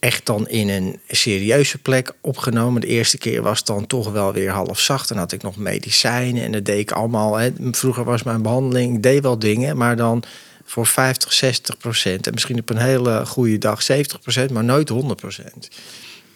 echt 0.01 0.27
dan 0.27 0.49
in 0.49 0.69
een 0.69 1.01
serieuze 1.09 1.79
plek 1.79 2.13
opgenomen. 2.21 2.81
De 2.81 2.87
eerste 2.87 3.19
keer 3.19 3.43
was 3.43 3.65
dan 3.65 3.87
toch 3.87 4.11
wel 4.13 4.33
weer 4.33 4.51
half 4.51 4.81
zacht. 4.81 5.09
Dan 5.09 5.19
had 5.19 5.33
ik 5.33 5.43
nog 5.43 5.57
medicijnen 5.57 6.43
en 6.43 6.53
dat 6.53 6.65
deed 6.65 6.79
ik 6.79 6.93
allemaal. 6.93 7.37
Hè. 7.37 7.51
Vroeger 7.71 8.05
was 8.05 8.23
mijn 8.23 8.43
behandeling, 8.43 8.95
ik 8.97 9.03
deed 9.03 9.23
wel 9.23 9.39
dingen, 9.39 9.77
maar 9.77 9.97
dan 9.97 10.23
voor 10.65 10.87
50, 10.87 11.33
60 11.33 11.77
procent. 11.77 12.27
En 12.27 12.33
misschien 12.33 12.59
op 12.59 12.71
een 12.71 12.77
hele 12.77 13.27
goede 13.27 13.59
dag 13.59 13.83
70 13.83 14.21
procent, 14.21 14.51
maar 14.51 14.65
nooit 14.65 14.89
100 14.89 15.21
procent. 15.21 15.69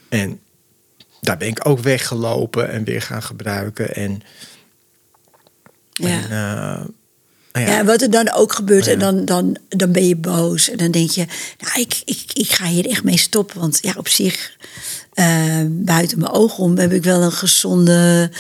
En 0.09 0.41
daar 1.21 1.37
ben 1.37 1.49
ik 1.49 1.69
ook 1.69 1.79
weggelopen 1.79 2.71
en 2.71 2.85
weer 2.85 3.03
gaan 3.03 3.23
gebruiken. 3.23 3.95
En 3.95 4.23
Ja. 6.01 6.09
en, 6.09 6.23
eh, 6.25 6.87
nou 7.53 7.67
Ja, 7.67 7.79
en 7.79 7.87
wat 7.87 8.03
er 8.03 8.11
dan 8.11 8.33
ook 8.33 8.53
gebeurt, 8.53 8.85
Ja. 8.85 8.93
en 8.93 8.99
dan, 8.99 9.25
dan, 9.25 9.57
dan 9.69 9.93
ben 9.93 10.07
je 10.09 10.17
boos. 10.17 10.71
En 10.71 10.77
dan 10.77 10.91
denk 10.91 11.11
je, 11.11 11.27
nou, 11.59 11.81
ik, 11.81 12.03
ik, 12.05 12.25
ik 12.33 12.53
ga 12.53 12.65
hier 12.67 12.87
echt 12.87 13.05
mee 13.05 13.19
stoppen. 13.19 13.61
Want 13.61 13.79
ja, 13.83 13.93
op 13.97 14.09
zich, 14.09 14.57
eh, 15.13 15.61
buiten 15.69 16.19
mijn 16.19 16.33
ogen 16.33 16.65
om, 16.65 16.79
heb 16.79 16.93
ik 16.93 17.05
wel 17.05 17.23
een 17.23 17.33
gezonde 17.33 18.31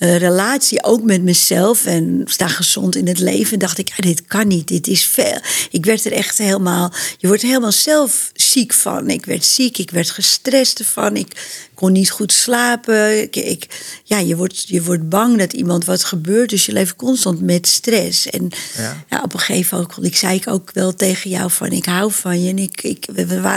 eh, 0.00 0.16
relatie. 0.16 0.84
Ook 0.84 1.02
met 1.02 1.22
mezelf. 1.22 1.86
En 1.86 2.22
sta 2.24 2.48
gezond 2.48 2.96
in 2.96 3.06
het 3.06 3.18
leven. 3.18 3.52
En 3.52 3.58
dacht 3.58 3.78
ik, 3.78 3.88
ja, 3.88 3.94
dit 3.96 4.26
kan 4.26 4.46
niet. 4.46 4.68
Dit 4.68 4.86
is 4.86 5.04
veel. 5.04 5.38
Ik 5.70 5.84
werd 5.84 6.04
er 6.04 6.12
echt 6.12 6.38
helemaal, 6.38 6.92
je 7.18 7.26
wordt 7.26 7.42
helemaal 7.42 7.72
zelf 7.72 8.30
ziek 8.34 8.72
van. 8.72 9.10
Ik 9.10 9.24
werd 9.24 9.44
ziek, 9.44 9.78
ik 9.78 9.90
werd 9.90 10.10
gestrest 10.10 10.78
ervan. 10.78 11.16
Ik 11.16 11.36
kon 11.74 11.92
niet 11.92 12.10
goed 12.10 12.32
slapen. 12.32 13.22
Ik, 13.22 13.36
ik, 13.36 13.66
ja, 14.04 14.18
je 14.18 14.36
wordt, 14.36 14.68
je 14.68 14.82
wordt 14.82 15.08
bang 15.08 15.38
dat 15.38 15.52
iemand 15.52 15.84
wat 15.84 16.04
gebeurt. 16.04 16.50
Dus 16.50 16.66
je 16.66 16.72
leeft 16.72 16.96
constant 16.96 17.40
met 17.40 17.66
stress. 17.66 18.26
En 18.26 18.48
Ja. 18.76 19.04
ja. 19.08 19.22
op 19.22 19.34
een 19.34 19.40
gegeven 19.40 19.78
moment, 19.78 20.04
ik 20.04 20.16
zei 20.16 20.36
ik 20.36 20.48
ook 20.48 20.70
wel 20.72 20.94
tegen 20.94 21.30
jou 21.30 21.50
van 21.50 21.70
ik 21.70 21.84
hou 21.84 22.12
van 22.12 22.42
je. 22.42 22.50
En 22.50 22.58
ik, 22.58 22.82
ik, 22.82 23.06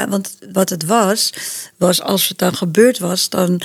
want 0.10 0.38
wat 0.52 0.70
het 0.70 0.86
was, 0.86 1.34
was 1.78 2.02
als 2.02 2.28
het 2.28 2.38
dan 2.38 2.56
gebeurd 2.56 3.00
was, 3.00 3.30
dan 3.30 3.62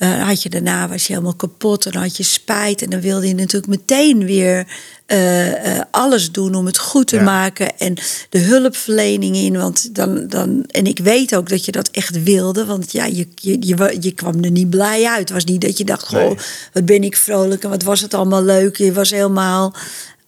eh, 0.00 0.26
had 0.26 0.42
je 0.42 0.48
daarna 0.48 0.88
was 0.88 1.06
je 1.06 1.12
helemaal 1.12 1.34
kapot 1.34 1.86
en 1.86 1.96
had 1.96 2.16
je 2.16 2.22
spijt. 2.22 2.82
En 2.82 2.90
dan 2.90 3.00
wilde 3.00 3.28
je 3.28 3.34
natuurlijk 3.34 3.66
meteen 3.66 4.24
weer 4.24 4.66
eh, 5.06 5.76
eh, 5.76 5.82
alles 5.90 6.32
doen 6.32 6.54
om 6.54 6.66
het 6.66 6.78
goed 6.78 7.06
te 7.06 7.16
Ja. 7.16 7.22
maken. 7.22 7.78
En 7.78 7.94
de 8.28 8.38
hulpverlening 8.38 9.36
in. 9.36 9.56
Want 9.56 9.94
dan, 9.94 10.26
dan, 10.28 10.64
en 10.66 10.86
ik 10.86 10.98
weet 10.98 11.34
ook 11.36 11.48
dat 11.48 11.64
je 11.64 11.72
dat 11.72 11.88
echt 11.88 12.22
wilde. 12.22 12.64
Want 12.64 12.92
ja, 12.92 13.04
je, 13.04 13.28
je, 13.34 13.56
je, 13.60 13.96
je 14.00 14.12
kwam 14.12 14.44
er 14.44 14.50
niet 14.50 14.70
blij 14.70 15.04
uit. 15.04 15.18
Het 15.18 15.30
was 15.30 15.44
niet 15.44 15.60
dat 15.60 15.78
je 15.78 15.84
dacht, 15.84 16.06
goh, 16.08 16.18
Nee. 16.20 16.36
wat 16.72 16.84
ben 16.84 17.02
ik 17.04 17.16
vrolijk 17.16 17.64
en 17.64 17.70
wat 17.70 17.82
was 17.82 18.00
het 18.00 18.14
allemaal 18.14 18.42
leuk. 18.44 18.76
Je 18.76 18.92
was 18.92 19.10
helemaal 19.10 19.74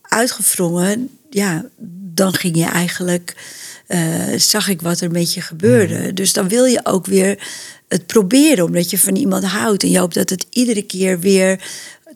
uitgevrongen. 0.03 1.09
Ja, 1.35 1.65
dan 2.15 2.35
ging 2.35 2.57
je 2.57 2.65
eigenlijk, 2.65 3.37
eh, 3.87 4.01
zag 4.37 4.69
ik 4.69 4.83
wat 4.83 5.01
er 5.01 5.11
met 5.11 5.35
je 5.35 5.41
gebeurde. 5.41 6.13
Dus 6.13 6.33
dan 6.33 6.49
wil 6.49 6.65
je 6.65 6.81
ook 6.85 7.07
weer 7.07 7.49
het 7.89 8.07
proberen, 8.07 8.65
omdat 8.65 8.91
je 8.91 8.99
van 8.99 9.17
iemand 9.17 9.45
houdt. 9.45 9.83
En 9.83 9.91
je 9.91 9.99
hoopt 9.99 10.15
dat 10.15 10.31
het 10.31 10.47
iedere 10.51 10.83
keer 10.83 11.21
weer 11.21 11.61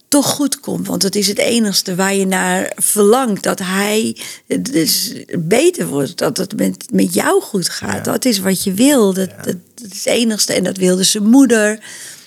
toch 0.09 0.27
goed 0.27 0.61
komt. 0.61 0.87
Want 0.87 1.03
het 1.03 1.17
is 1.17 1.27
het 1.27 1.39
enigste 1.39 1.95
waar 1.95 2.15
je 2.15 2.27
naar 2.27 2.73
verlangt. 2.77 3.43
Dat 3.43 3.59
hij 3.59 4.17
dus 4.61 5.13
beter 5.39 5.87
wordt. 5.87 6.19
Dat 6.19 6.37
het 6.37 6.57
met, 6.57 6.87
met 6.93 7.15
jou 7.15 7.43
goed 7.43 7.69
gaat. 7.69 8.07
Ja. 8.07 8.13
Dat 8.13 8.25
is 8.25 8.39
wat 8.39 8.65
je 8.65 8.73
wil. 8.73 9.13
Dat, 9.13 9.31
dat, 9.45 9.57
dat 9.75 9.91
is 9.91 10.05
het 10.05 10.15
enigste. 10.15 10.53
En 10.53 10.65
dat 10.65 10.77
wilde 10.77 11.03
zijn 11.03 11.27
moeder. 11.27 11.79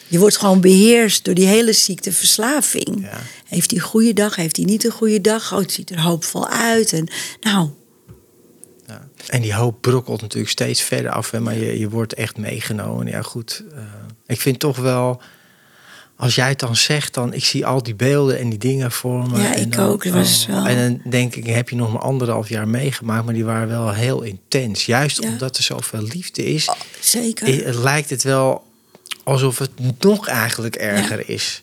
Je 0.09 0.19
wordt 0.19 0.37
gewoon 0.37 0.61
beheerst 0.61 1.23
door 1.25 1.33
die 1.33 1.47
hele 1.47 1.73
ziekte 1.73 2.11
verslaving. 2.11 3.01
Ja. 3.01 3.19
Heeft 3.47 3.71
hij 3.71 3.79
een 3.79 3.85
goede 3.85 4.13
dag? 4.13 4.35
Heeft 4.35 4.55
hij 4.55 4.65
niet 4.65 4.85
een 4.85 4.91
goede 4.91 5.21
dag? 5.21 5.53
Oh, 5.53 5.59
het 5.59 5.71
ziet 5.71 5.89
er 5.89 6.01
hoopvol 6.01 6.47
uit. 6.47 6.93
En 6.93 7.07
nou, 7.41 7.69
Ja. 8.87 9.07
En 9.27 9.41
die 9.41 9.53
hoop 9.53 9.81
brokkelt 9.81 10.21
natuurlijk 10.21 10.51
steeds 10.51 10.81
verder 10.81 11.11
af, 11.11 11.31
hè, 11.31 11.39
maar 11.39 11.55
je, 11.57 11.79
je 11.79 11.89
wordt 11.89 12.13
echt 12.13 12.37
meegenomen. 12.37 13.07
Ja, 13.07 13.21
goed. 13.21 13.63
eh, 13.75 13.81
ik 14.27 14.41
vind 14.41 14.59
toch 14.59 14.77
wel, 14.77 15.21
als 16.15 16.35
jij 16.35 16.49
het 16.49 16.59
dan 16.59 16.75
zegt, 16.75 17.13
dan 17.13 17.33
ik 17.33 17.45
zie 17.45 17.65
al 17.65 17.83
die 17.83 17.95
beelden 17.95 18.39
en 18.39 18.49
die 18.49 18.59
dingen 18.59 18.91
voor 18.91 19.29
me. 19.29 19.37
Ja, 19.41 19.55
en 19.55 19.61
ik 19.61 19.75
dan, 19.75 19.87
ook. 19.87 20.03
Dat 20.03 20.13
was 20.13 20.45
oh, 20.49 20.55
wel- 20.55 20.65
En 20.67 21.01
dan 21.01 21.11
denk 21.11 21.35
ik, 21.35 21.45
heb 21.47 21.69
je 21.69 21.75
nog 21.75 21.91
maar 21.93 22.01
anderhalf 22.01 22.49
jaar 22.49 22.67
meegemaakt, 22.67 23.25
maar 23.25 23.33
die 23.33 23.45
waren 23.45 23.67
wel 23.67 23.93
heel 23.93 24.21
intens. 24.21 24.85
Juist 24.85 25.23
Ja. 25.23 25.29
omdat 25.29 25.57
er 25.57 25.63
zoveel 25.63 26.01
liefde 26.01 26.45
is, 26.45 26.67
oh, 26.69 26.75
zeker. 26.99 27.65
het 27.65 27.75
lijkt 27.75 28.09
het 28.09 28.23
wel 28.23 28.67
alsof 29.29 29.57
het 29.57 29.71
nog 29.99 30.27
eigenlijk 30.27 30.75
erger 30.75 31.29
is. 31.29 31.61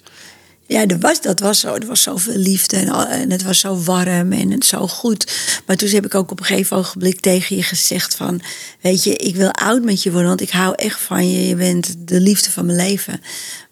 Ja, 0.68 0.87
er 0.87 0.98
was, 0.98 1.20
dat 1.20 1.40
was 1.40 1.61
zo. 1.61 1.74
Er 1.74 1.87
was 1.87 2.02
zoveel 2.02 2.37
liefde 2.37 2.76
en, 2.76 3.09
en 3.09 3.31
het 3.31 3.42
was 3.42 3.61
zo 3.61 3.83
warm 3.83 4.33
en 4.33 4.50
het 4.50 4.64
zo 4.64 4.87
goed. 4.87 5.33
Maar 5.66 5.76
toen 5.76 5.88
heb 5.88 6.05
ik 6.05 6.14
ook 6.14 6.31
op 6.31 6.40
een 6.40 6.46
gegeven 6.46 6.76
ogenblik 6.76 7.20
tegen 7.20 7.57
je 7.57 7.62
gezegd 7.62 8.14
van... 8.14 8.40
weet 8.81 9.05
je, 9.05 9.16
ik 9.16 9.37
wil 9.37 9.50
oud 9.50 9.83
met 9.83 10.02
je 10.02 10.11
worden, 10.11 10.29
want 10.29 10.40
ik 10.40 10.50
hou 10.50 10.74
echt 10.76 11.00
van 11.00 11.31
je. 11.31 11.46
Je 11.48 11.55
bent 11.55 11.94
de 11.98 12.20
liefde 12.20 12.50
van 12.50 12.66
mijn 12.66 12.79
leven. 12.79 13.20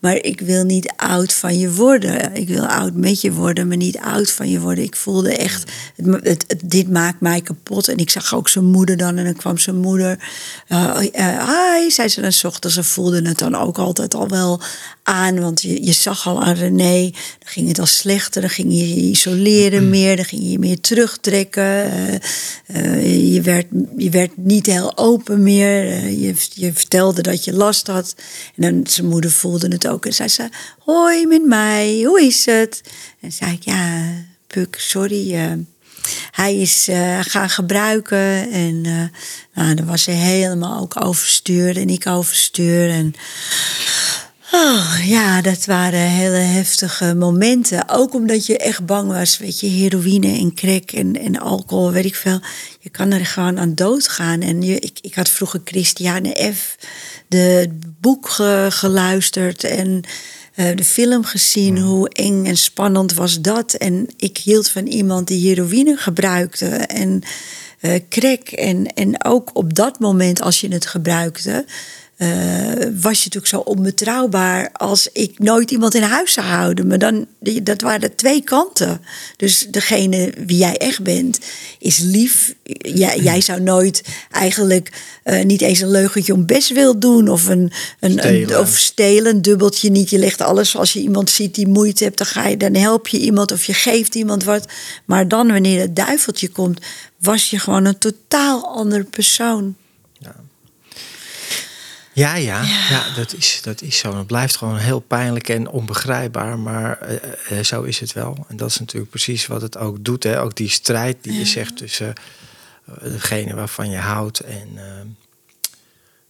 Maar 0.04 0.16
ik 0.22 0.40
wil 0.40 0.64
niet 0.64 0.92
oud 0.96 1.32
van 1.32 1.58
je 1.58 1.72
worden. 1.72 2.34
Ik 2.34 2.48
wil 2.48 2.66
oud 2.66 2.94
met 2.94 3.20
je 3.20 3.32
worden, 3.32 3.68
maar 3.68 3.76
niet 3.76 3.98
oud 3.98 4.30
van 4.30 4.50
je 4.50 4.60
worden. 4.60 4.84
Ik 4.84 4.96
voelde 4.96 5.36
echt, 5.36 5.70
het, 5.96 6.06
het, 6.24 6.44
het- 6.46 6.60
dit 6.64 6.90
maakt 6.90 7.20
mij 7.20 7.40
kapot. 7.40 7.88
En 7.88 7.96
ik 7.96 8.10
zag 8.10 8.34
ook 8.34 8.48
zijn 8.48 8.64
moeder 8.64 8.96
dan 8.96 9.16
en 9.16 9.24
dan 9.24 9.36
kwam 9.36 9.58
zijn 9.58 9.76
moeder... 9.76 10.18
Uh, 10.68 10.98
hi, 10.98 11.90
zei 11.90 12.08
ze 12.08 12.20
dan 12.20 12.32
's 12.32 12.44
ochtends. 12.44 12.76
Ze 12.76 12.82
voelde 12.84 13.28
het 13.28 13.38
dan 13.38 13.54
ook 13.54 13.78
altijd 13.78 14.14
al 14.14 14.28
wel 14.28 14.60
aan. 15.02 15.40
Want 15.40 15.62
je, 15.62 15.84
je 15.84 15.92
zag 15.92 16.26
al 16.26 16.42
aan 16.42 16.54
René, 16.54 17.00
dan 17.10 17.48
ging 17.48 17.68
het 17.68 17.78
al 17.78 17.86
slechter. 17.86 18.40
Dan 18.40 18.50
ging 18.50 18.72
je 18.72 18.88
je 18.94 19.10
isoleren 19.10 19.90
meer, 19.90 20.16
dan 20.16 20.24
ging 20.24 20.42
je 20.42 20.50
je 20.50 20.58
meer 20.58 20.80
terugtrekken. 20.80 21.90
Eh, 22.66 23.32
je, 23.34 23.40
werd, 23.40 23.66
je 23.96 24.10
werd 24.10 24.30
niet 24.36 24.66
heel 24.66 24.96
open 24.98 25.42
meer. 25.42 25.84
Je, 26.10 26.34
je 26.54 26.72
vertelde 26.72 27.22
dat 27.22 27.44
je 27.44 27.52
last 27.52 27.86
had. 27.86 28.14
En 28.56 28.62
dan 28.72 28.86
zijn 28.86 29.06
moeder 29.08 29.30
voelde 29.30 29.68
het 29.68 29.86
ook. 29.86 29.93
En 30.02 30.12
zei 30.12 30.28
ze, 30.28 30.48
hoi 30.78 31.26
met 31.26 31.44
mij, 31.44 32.02
hoe 32.06 32.22
is 32.22 32.46
het? 32.46 32.80
En 33.20 33.32
zei 33.32 33.52
ik, 33.52 33.62
ja, 33.62 34.12
Puk, 34.46 34.76
sorry... 34.78 35.34
eh, 35.34 35.52
hij 36.30 36.56
is 36.56 36.88
eh, 36.88 37.18
gaan 37.20 37.50
gebruiken 37.50 38.50
en 38.50 38.80
eh, 38.84 39.18
nou, 39.54 39.74
dan 39.74 39.86
was 39.86 40.06
hij 40.06 40.14
helemaal 40.14 40.80
ook 40.80 41.04
overstuur 41.04 41.76
en 41.76 41.88
ik 41.88 42.06
overstuur. 42.06 42.90
En 42.90 43.14
oh, 44.54 44.96
ja, 45.04 45.40
dat 45.42 45.64
waren 45.64 45.98
hele 46.00 46.36
heftige 46.36 47.14
momenten. 47.14 47.88
Ook 47.88 48.14
omdat 48.14 48.46
je 48.46 48.58
echt 48.58 48.86
bang 48.86 49.12
was, 49.12 49.38
weet 49.38 49.60
je, 49.60 49.66
heroïne 49.66 50.38
en 50.38 50.54
crack 50.54 50.90
en, 50.90 51.20
en 51.20 51.38
alcohol, 51.40 51.90
weet 51.92 52.04
ik 52.04 52.14
veel. 52.14 52.40
Je 52.80 52.90
kan 52.90 53.10
er 53.12 53.26
gewoon 53.26 53.58
aan 53.58 53.74
doodgaan. 53.74 54.40
En 54.40 54.62
je, 54.62 54.78
ik, 54.78 54.98
ik 55.00 55.14
had 55.14 55.28
vroeger 55.28 55.60
Christiane 55.64 56.52
F. 56.54 56.76
de 57.28 57.78
boek 58.00 58.28
ge- 58.28 58.66
geluisterd 58.70 59.64
en 59.64 60.00
eh, 60.54 60.76
de 60.76 60.84
film 60.84 61.24
gezien. 61.24 61.78
Hoe 61.78 62.08
eng 62.08 62.46
en 62.46 62.56
spannend 62.56 63.14
was 63.14 63.40
dat. 63.40 63.72
En 63.74 64.08
ik 64.16 64.38
hield 64.38 64.68
van 64.68 64.86
iemand 64.86 65.28
die 65.28 65.46
heroïne 65.48 65.96
gebruikte 65.96 66.66
en 66.76 67.22
eh 67.80 68.00
crack. 68.08 68.48
En, 68.48 68.86
en 68.86 69.24
ook 69.24 69.50
op 69.52 69.74
dat 69.74 69.98
moment, 70.00 70.40
als 70.40 70.60
je 70.60 70.68
het 70.68 70.86
gebruikte, 70.86 71.64
eh, 72.16 72.28
was 73.00 73.18
je 73.18 73.24
natuurlijk 73.24 73.46
zo 73.46 73.58
onbetrouwbaar 73.58 74.70
als 74.72 75.08
ik 75.12 75.38
nooit 75.38 75.70
iemand 75.70 75.94
in 75.94 76.02
huis 76.02 76.32
zou 76.32 76.46
houden. 76.46 76.86
Maar 76.86 76.98
dan, 76.98 77.26
dat 77.62 77.80
waren 77.80 78.14
twee 78.14 78.42
kanten. 78.42 79.00
Dus 79.36 79.66
degene 79.70 80.32
wie 80.46 80.56
jij 80.56 80.76
echt 80.76 81.02
bent, 81.02 81.38
is 81.78 81.98
lief. 81.98 82.54
Jij, 82.78 83.18
jij 83.18 83.40
zou 83.40 83.60
nooit 83.60 84.02
eigenlijk 84.30 84.92
eh, 85.22 85.44
niet 85.44 85.60
eens 85.60 85.80
een 85.80 85.90
leugentje 85.90 86.32
om 86.32 86.46
best 86.46 86.72
wil 86.72 86.98
doen. 86.98 87.28
Of 87.28 87.46
een, 87.46 87.72
een, 88.00 88.10
een, 88.10 88.18
Stelen. 88.18 88.60
of 88.60 88.76
stelen, 88.78 89.34
een 89.34 89.42
dubbeltje 89.42 89.90
niet. 89.90 90.10
Je 90.10 90.18
legt 90.18 90.40
alles 90.40 90.76
als 90.76 90.92
je 90.92 91.00
iemand 91.00 91.30
ziet 91.30 91.54
die 91.54 91.68
moeite 91.68 92.04
hebt, 92.04 92.18
dan, 92.18 92.26
ga 92.26 92.46
je, 92.46 92.56
dan 92.56 92.74
help 92.74 93.08
je 93.08 93.18
iemand 93.18 93.52
of 93.52 93.64
je 93.64 93.74
geeft 93.74 94.14
iemand 94.14 94.44
wat. 94.44 94.68
Maar 95.04 95.28
dan 95.28 95.52
wanneer 95.52 95.80
het 95.80 95.96
duiveltje 95.96 96.48
komt, 96.48 96.80
was 97.18 97.50
je 97.50 97.58
gewoon 97.58 97.84
een 97.84 97.98
totaal 97.98 98.66
andere 98.66 99.04
persoon. 99.04 99.76
Ja, 102.14 102.34
ja, 102.34 102.62
ja. 102.90 103.14
dat, 103.14 103.34
is, 103.34 103.60
dat 103.62 103.82
is 103.82 103.98
zo. 103.98 104.16
Het 104.16 104.26
blijft 104.26 104.56
gewoon 104.56 104.76
heel 104.76 105.00
pijnlijk 105.00 105.48
en 105.48 105.68
onbegrijpbaar, 105.68 106.58
maar 106.58 106.98
eh, 106.98 107.58
eh, 107.58 107.64
zo 107.64 107.82
is 107.82 108.00
het 108.00 108.12
wel. 108.12 108.46
En 108.48 108.56
dat 108.56 108.70
is 108.70 108.78
natuurlijk 108.78 109.10
precies 109.10 109.46
wat 109.46 109.62
het 109.62 109.78
ook 109.78 110.04
doet. 110.04 110.22
Hè? 110.22 110.40
Ook 110.40 110.56
die 110.56 110.68
strijd 110.68 111.16
die 111.20 111.38
je 111.38 111.44
zegt 111.44 111.76
tussen 111.76 112.12
eh, 112.86 112.94
degene 113.10 113.54
waarvan 113.54 113.90
je 113.90 113.96
houdt 113.96 114.40
en 114.40 114.68
uh, 114.74 114.82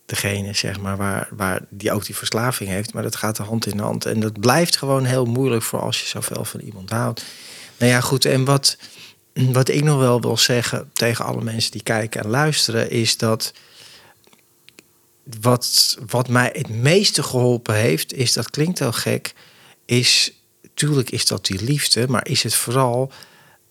degene 0.07 0.53
zeg 0.53 0.81
maar 0.81 0.97
waar, 0.97 1.29
waar 1.31 1.61
die 1.69 1.93
ook 1.93 2.07
die 2.07 2.17
verslaving 2.17 2.71
heeft. 2.71 2.93
Maar 2.93 3.03
dat 3.03 3.17
gaat 3.17 3.37
de 3.37 3.43
hand 3.43 3.67
in 3.67 3.79
hand. 3.79 4.07
En 4.07 4.21
dat 4.21 4.41
blijft 4.41 4.77
gewoon 4.77 5.05
heel 5.05 5.25
moeilijk 5.25 5.63
voor 5.63 5.81
als 5.81 6.01
je 6.01 6.07
zoveel 6.07 6.45
van 6.45 6.61
iemand 6.61 6.91
houdt. 6.91 7.25
Nou 7.79 7.93
ja, 7.93 8.01
goed. 8.01 8.25
En 8.25 8.45
wat, 8.45 8.77
wat 9.33 9.69
ik 9.69 9.85
nog 9.85 9.99
wel 9.99 10.21
wil 10.21 10.37
zeggen 10.37 10.91
tegen 10.93 11.25
alle 11.25 11.43
mensen 11.43 11.71
die 11.71 11.83
kijken 11.83 12.23
en 12.23 12.31
luisteren, 12.31 12.91
is 12.91 13.17
dat 13.17 13.53
wat, 15.41 15.99
wat 16.07 16.29
mij 16.29 16.51
het 16.53 16.69
meeste 16.69 17.23
geholpen 17.23 17.75
heeft, 17.75 18.13
is 18.13 18.33
dat 18.33 18.51
klinkt 18.51 18.79
heel 18.79 18.93
gek, 18.93 19.35
is 19.85 20.33
tuurlijk 20.75 21.11
is 21.11 21.27
dat 21.27 21.47
die 21.47 21.65
liefde, 21.65 22.09
maar 22.09 22.29
is 22.29 22.43
het 22.43 22.55
vooral 22.55 23.13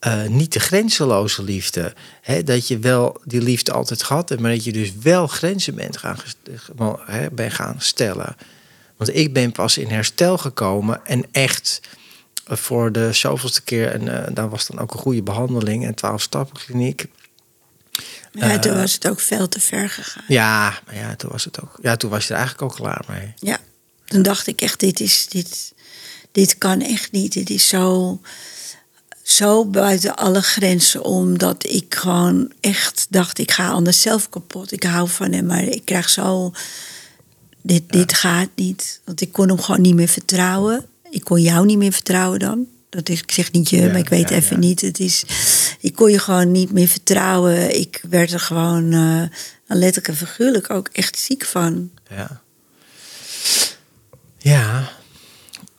uh, 0.08 0.26
niet 0.26 0.54
de 0.54 0.60
grenzeloze 0.60 1.44
liefde. 1.44 1.94
He, 2.22 2.44
dat 2.44 2.68
je 2.68 2.80
wel 2.80 3.22
die 3.26 3.42
liefde 3.42 3.72
altijd 3.72 4.04
gehad 4.04 4.30
hebt, 4.30 4.42
maar 4.42 4.52
dat 4.52 4.64
je 4.64 4.72
dus 4.72 4.92
wel 5.02 5.28
grenzen 5.28 5.76
bent 5.76 5.98
gaan, 5.98 6.18
he, 7.06 7.32
bent 7.32 7.54
gaan 7.54 7.76
stellen. 7.78 8.36
Want 8.98 9.16
ik 9.16 9.34
ben 9.34 9.52
pas 9.52 9.78
in 9.78 9.88
herstel 9.88 10.38
gekomen 10.38 11.06
en 11.06 11.26
echt 11.32 11.82
voor 12.46 12.92
de 12.92 13.14
zoveelste 13.14 13.64
keer, 13.64 13.88
en 13.88 14.02
uh, 14.02 14.24
daar 14.34 14.50
was 14.50 14.68
dan 14.68 14.80
ook 14.80 14.94
een 14.94 15.00
goede 15.00 15.24
behandeling 15.24 15.86
en 15.86 15.96
12 15.96 16.22
stappenkliniek. 16.22 17.06
Ja, 18.32 18.60
toen 18.60 18.74
uh, 18.74 18.80
was 18.80 18.94
het 18.94 19.08
ook 19.08 19.20
veel 19.20 19.50
te 19.50 19.60
ver 19.60 19.90
gegaan. 19.90 20.24
Ja, 20.28 20.80
maar 20.86 20.96
ja, 20.96 21.16
toen 21.16 21.32
was 21.32 21.46
het 21.46 21.62
ook. 21.62 21.80
Ja, 21.82 21.96
toen 21.96 22.10
was 22.10 22.28
je 22.28 22.34
er 22.34 22.40
eigenlijk 22.40 22.72
ook 22.72 22.78
klaar 22.78 23.04
mee. 23.08 23.34
Ja, 23.40 23.58
toen 24.06 24.22
dacht 24.22 24.48
ik 24.48 24.62
echt, 24.62 24.80
dit 24.80 25.00
is, 25.00 25.28
dit, 25.28 25.74
dit 26.32 26.58
kan 26.58 26.82
echt 26.82 27.12
niet. 27.12 27.34
Dit 27.34 27.50
is 27.50 27.68
zo, 27.68 28.20
zo 29.22 29.66
buiten 29.66 30.16
alle 30.16 30.42
grenzen 30.42 31.04
omdat 31.04 31.66
ik 31.66 31.96
gewoon 31.96 32.52
echt 32.60 33.08
dacht, 33.10 33.38
ik 33.38 33.52
ga 33.52 33.70
anders 33.70 34.02
zelf 34.02 34.30
kapot. 34.30 34.72
Ik 34.72 34.84
hou 34.84 35.10
van 35.10 35.32
hem, 35.32 35.46
maar 35.46 35.64
ik 35.64 35.86
krijg 35.86 36.10
zo, 36.10 36.54
dit, 37.62 37.84
dit 37.90 38.14
gaat 38.14 38.50
niet. 38.56 39.02
Want 39.04 39.22
ik 39.22 39.32
kon 39.32 39.48
hem 39.48 39.62
gewoon 39.62 39.82
niet 39.82 39.96
meer 39.96 40.08
vertrouwen. 40.08 40.86
Ik 41.10 41.24
kon 41.24 41.42
jou 41.42 41.66
niet 41.66 41.78
meer 41.78 41.94
vertrouwen 41.94 42.40
dan. 42.40 42.68
Dat 42.94 43.10
is, 43.10 43.22
ik 43.22 43.32
zeg 43.32 43.52
niet 43.52 43.70
je, 43.70 43.88
maar 43.88 43.98
ik 43.98 44.10
weet 44.10 44.30
even 44.30 44.60
niet. 44.60 44.82
Het 44.82 45.00
is, 45.00 45.24
ik 45.80 45.96
kon 45.96 46.12
je 46.12 46.20
gewoon 46.20 46.52
niet 46.52 46.72
meer 46.72 46.88
vertrouwen. 46.88 47.80
Ik 47.80 48.02
werd 48.10 48.32
er 48.32 48.40
gewoon 48.40 48.94
uh, 48.94 49.24
letterlijk 49.68 50.08
en 50.08 50.28
figuurlijk 50.28 50.70
ook 50.70 50.90
echt 50.92 51.18
ziek 51.18 51.46
van. 51.46 51.92
Ja. 52.10 52.42
Ja, 54.38 54.92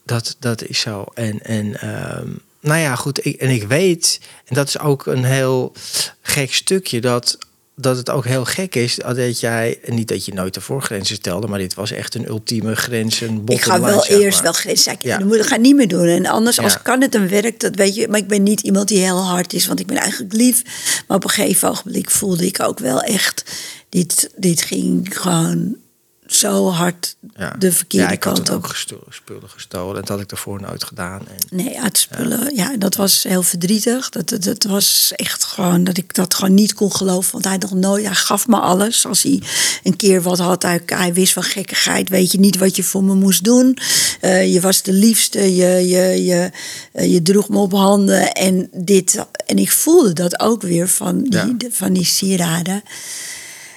dat, 0.05 0.35
dat 0.39 0.63
is 0.63 0.79
zo. 0.79 1.05
En, 1.13 1.41
en 1.41 1.81
ehm, 1.81 2.29
nou 2.59 2.79
ja, 2.79 2.95
goed. 2.95 3.25
Ik, 3.25 3.35
en 3.35 3.49
ik 3.49 3.63
weet, 3.63 4.19
en 4.45 4.55
dat 4.55 4.67
is 4.67 4.79
ook 4.79 5.05
een 5.05 5.23
heel 5.23 5.73
gek 6.21 6.53
stukje, 6.53 7.01
dat, 7.01 7.37
dat 7.75 7.97
het 7.97 8.09
ook 8.09 8.25
heel 8.25 8.45
gek 8.45 8.75
is 8.75 8.95
dat 8.95 9.39
jij, 9.39 9.79
niet 9.85 10.07
dat 10.07 10.25
je 10.25 10.33
nooit 10.33 10.53
de 10.53 10.61
voorgrenzen 10.61 11.15
stelde, 11.15 11.47
maar 11.47 11.59
dit 11.59 11.73
was 11.73 11.91
echt 11.91 12.15
een 12.15 12.27
ultieme 12.27 12.75
grens. 12.75 13.21
Een 13.21 13.41
ik 13.45 13.61
ga 13.61 13.81
wel 13.81 14.05
eerst 14.05 14.41
wel 14.41 14.53
grenzen 14.53 14.83
zeggen. 14.83 15.09
Ja. 15.09 15.37
Dat 15.37 15.47
ga 15.47 15.55
ik 15.55 15.61
niet 15.61 15.75
meer 15.75 15.87
doen. 15.87 16.07
En 16.07 16.25
anders, 16.25 16.59
als 16.59 16.81
kan 16.81 17.01
het 17.01 17.11
dan 17.11 17.27
werkt, 17.27 17.61
dat 17.61 17.75
weet 17.75 17.95
je. 17.95 18.07
Maar 18.07 18.19
ik 18.19 18.27
ben 18.27 18.43
niet 18.43 18.61
iemand 18.61 18.87
die 18.87 18.99
heel 18.99 19.23
hard 19.23 19.53
is, 19.53 19.67
want 19.67 19.79
ik 19.79 19.87
ben 19.87 19.97
eigenlijk 19.97 20.33
lief. 20.33 20.61
Maar 21.07 21.17
op 21.17 21.23
een 21.23 21.29
gegeven 21.29 21.69
ogenblik 21.69 22.09
voelde 22.09 22.45
ik 22.45 22.61
ook 22.61 22.79
wel 22.79 23.01
echt, 23.01 23.43
dit, 23.89 24.29
dit 24.35 24.61
ging 24.61 25.07
gewoon 25.19 25.75
zo 26.27 26.69
hard 26.69 27.15
ja. 27.35 27.55
de 27.59 27.71
verkeerde 27.71 28.05
ja, 28.05 28.11
ik 28.11 28.19
kant 28.19 28.37
had 28.37 28.49
ook 28.49 28.75
spullen 29.09 29.49
gestolen. 29.49 29.95
Dat 29.95 30.07
had 30.07 30.19
ik 30.19 30.29
daarvoor 30.29 30.61
nooit 30.61 30.83
gedaan. 30.83 31.27
En, 31.27 31.57
nee, 31.57 31.81
uit 31.81 31.97
spullen. 31.97 32.55
Ja. 32.55 32.77
dat 32.77 32.95
was 32.95 33.23
heel 33.23 33.43
verdrietig. 33.43 34.09
Dat, 34.09 34.29
dat, 34.29 34.43
dat, 34.43 34.63
was 34.63 35.13
echt 35.15 35.43
gewoon 35.43 35.83
dat 35.83 35.97
ik 35.97 36.13
dat 36.13 36.33
gewoon 36.33 36.53
niet 36.53 36.73
kon 36.73 36.91
geloven. 36.91 37.31
Want 37.31 37.45
hij 37.45 37.57
nog 37.57 37.73
nooit, 37.73 38.05
hij 38.05 38.15
gaf 38.15 38.47
me 38.47 38.59
alles. 38.59 39.05
Als 39.05 39.23
hij 39.23 39.41
een 39.83 39.95
keer 39.95 40.21
wat 40.21 40.39
had, 40.39 40.61
hij, 40.61 40.81
hij 40.85 41.13
wist 41.13 41.33
van 41.33 41.43
gekkigheid. 41.43 42.09
Weet 42.09 42.31
je 42.31 42.39
niet 42.39 42.57
wat 42.57 42.75
je 42.75 42.83
voor 42.83 43.03
me 43.03 43.13
moest 43.13 43.43
doen. 43.43 43.77
Uh, 44.21 44.53
je 44.53 44.61
was 44.61 44.81
de 44.81 44.93
liefste. 44.93 45.55
Je, 45.55 45.87
je, 45.87 46.23
je, 46.23 46.51
uh, 46.93 47.11
je 47.11 47.21
droeg 47.21 47.49
me 47.49 47.57
op 47.57 47.71
handen. 47.71 48.31
En 48.31 48.69
dit. 48.71 49.25
En 49.45 49.57
ik 49.57 49.71
voelde 49.71 50.13
dat 50.13 50.39
ook 50.39 50.61
weer 50.61 50.87
van 50.87 51.23
die, 51.23 51.55
van 51.71 51.93
die 51.93 52.05
sieraden. 52.05 52.83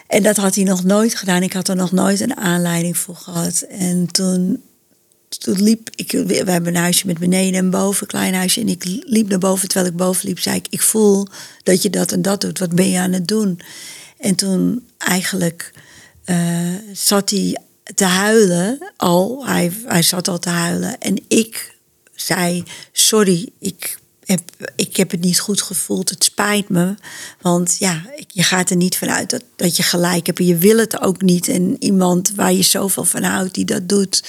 En 0.08 0.22
dat 0.22 0.36
had 0.36 0.54
hij 0.54 0.64
nog 0.64 0.84
nooit 0.84 1.14
gedaan. 1.14 1.42
Ik 1.42 1.52
had 1.52 1.68
er 1.68 1.76
nog 1.76 1.92
nooit 1.92 2.20
een 2.20 2.36
aanleiding 2.36 2.96
voor 2.96 3.16
gehad. 3.16 3.60
En 3.60 4.06
toen, 4.12 4.62
toen 5.28 5.62
liep 5.62 5.90
ik, 5.94 6.10
we 6.10 6.34
hebben 6.34 6.74
een 6.74 6.80
huisje 6.80 7.06
met 7.06 7.18
beneden 7.18 7.58
en 7.60 7.70
boven, 7.70 8.02
een 8.02 8.08
klein 8.08 8.34
huisje. 8.34 8.60
En 8.60 8.68
ik 8.68 8.84
liep 8.84 9.28
naar 9.28 9.38
boven. 9.38 9.68
Terwijl 9.68 9.90
ik 9.90 9.96
boven 9.96 10.28
liep, 10.28 10.38
zei 10.38 10.56
ik: 10.56 10.66
Ik 10.70 10.82
voel 10.82 11.26
dat 11.62 11.82
je 11.82 11.90
dat 11.90 12.12
en 12.12 12.22
dat 12.22 12.40
doet. 12.40 12.58
Wat 12.58 12.74
ben 12.74 12.90
je 12.90 12.98
aan 12.98 13.12
het 13.12 13.28
doen? 13.28 13.60
En 14.18 14.34
toen 14.34 14.86
eigenlijk 14.98 15.72
uh, 16.24 16.74
zat 16.92 17.30
hij 17.30 17.58
te 17.94 18.04
huilen 18.04 18.92
al. 18.96 19.46
Hij, 19.46 19.72
hij 19.84 20.02
zat 20.02 20.28
al 20.28 20.38
te 20.38 20.48
huilen. 20.48 21.00
En 21.00 21.24
ik 21.28 21.76
zei: 22.14 22.64
Sorry, 22.92 23.48
ik 23.58 23.98
heb, 24.28 24.72
ik 24.76 24.96
heb 24.96 25.10
het 25.10 25.20
niet 25.20 25.40
goed 25.40 25.62
gevoeld. 25.62 26.10
Het 26.10 26.24
spijt 26.24 26.68
me. 26.68 26.94
Want 27.40 27.76
ja, 27.78 28.02
je 28.26 28.42
gaat 28.42 28.70
er 28.70 28.76
niet 28.76 28.96
vanuit 28.96 29.30
dat, 29.30 29.42
dat 29.56 29.76
je 29.76 29.82
gelijk 29.82 30.26
hebt. 30.26 30.38
En 30.38 30.46
je 30.46 30.56
wil 30.56 30.78
het 30.78 31.00
ook 31.00 31.22
niet. 31.22 31.48
En 31.48 31.76
iemand 31.78 32.32
waar 32.34 32.52
je 32.52 32.62
zoveel 32.62 33.04
van 33.04 33.22
houdt 33.22 33.54
die 33.54 33.64
dat 33.64 33.88
doet. 33.88 34.24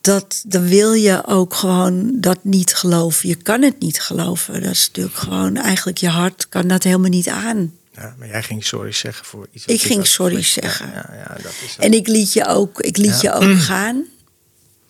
Dat, 0.00 0.42
dan 0.46 0.68
wil 0.68 0.92
je 0.92 1.26
ook 1.26 1.54
gewoon 1.54 2.20
dat 2.20 2.38
niet 2.42 2.74
geloven. 2.74 3.28
Je 3.28 3.34
kan 3.34 3.62
het 3.62 3.80
niet 3.80 4.00
geloven. 4.00 4.62
Dat 4.62 4.70
is 4.70 4.86
natuurlijk 4.86 5.16
gewoon, 5.16 5.56
eigenlijk 5.56 5.98
je 5.98 6.08
hart 6.08 6.48
kan 6.48 6.68
dat 6.68 6.82
helemaal 6.82 7.10
niet 7.10 7.28
aan. 7.28 7.72
Ja, 7.92 8.14
maar 8.18 8.28
jij 8.28 8.42
ging 8.42 8.64
sorry 8.64 8.92
zeggen 8.92 9.26
voor 9.26 9.48
iets. 9.52 9.64
Ik 9.64 9.82
ging 9.82 10.06
sorry 10.06 10.42
zeggen. 10.42 10.90
Ja, 10.94 11.10
ja, 11.14 11.36
dat 11.42 11.52
is 11.64 11.76
en 11.78 11.92
ik 11.92 12.06
liet 12.06 12.32
je 12.32 12.46
ook, 12.46 12.80
ik 12.80 12.96
liet 12.96 13.20
je 13.20 13.32
ook 13.32 13.58
gaan. 13.70 14.04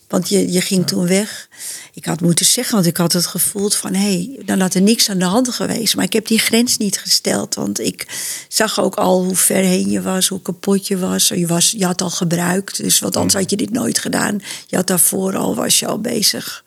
Want 0.08 0.28
je, 0.28 0.52
je 0.52 0.60
ging 0.60 0.86
toen 0.86 1.06
weg. 1.06 1.48
Ik 1.92 2.04
had 2.04 2.20
moeten 2.20 2.46
zeggen, 2.46 2.74
want 2.74 2.86
ik 2.86 2.96
had 2.96 3.12
het 3.12 3.26
gevoeld 3.26 3.74
van... 3.74 3.94
hé, 3.94 4.00
hey, 4.00 4.44
dan 4.44 4.60
had 4.60 4.74
er 4.74 4.82
niks 4.82 5.10
aan 5.10 5.18
de 5.18 5.24
hand 5.24 5.48
geweest. 5.48 5.96
Maar 5.96 6.04
ik 6.04 6.12
heb 6.12 6.26
die 6.26 6.38
grens 6.38 6.76
niet 6.76 6.98
gesteld. 6.98 7.54
Want 7.54 7.80
ik 7.80 8.06
zag 8.48 8.80
ook 8.80 8.94
al 8.94 9.24
hoe 9.24 9.36
ver 9.36 9.62
heen 9.62 9.90
je 9.90 10.02
was, 10.02 10.28
hoe 10.28 10.42
kapot 10.42 10.86
je 10.86 10.98
was. 10.98 11.28
Je, 11.28 11.46
was, 11.46 11.70
je 11.70 11.84
had 11.84 12.00
al 12.00 12.10
gebruikt, 12.10 12.76
dus 12.76 12.98
want 12.98 13.16
anders 13.16 13.34
had 13.34 13.50
je 13.50 13.56
dit 13.56 13.70
nooit 13.70 13.98
gedaan. 13.98 14.42
Je 14.66 14.76
had 14.76 14.86
daarvoor 14.86 15.36
al, 15.36 15.54
was 15.54 15.78
je 15.78 15.86
al 15.86 16.00
bezig. 16.00 16.64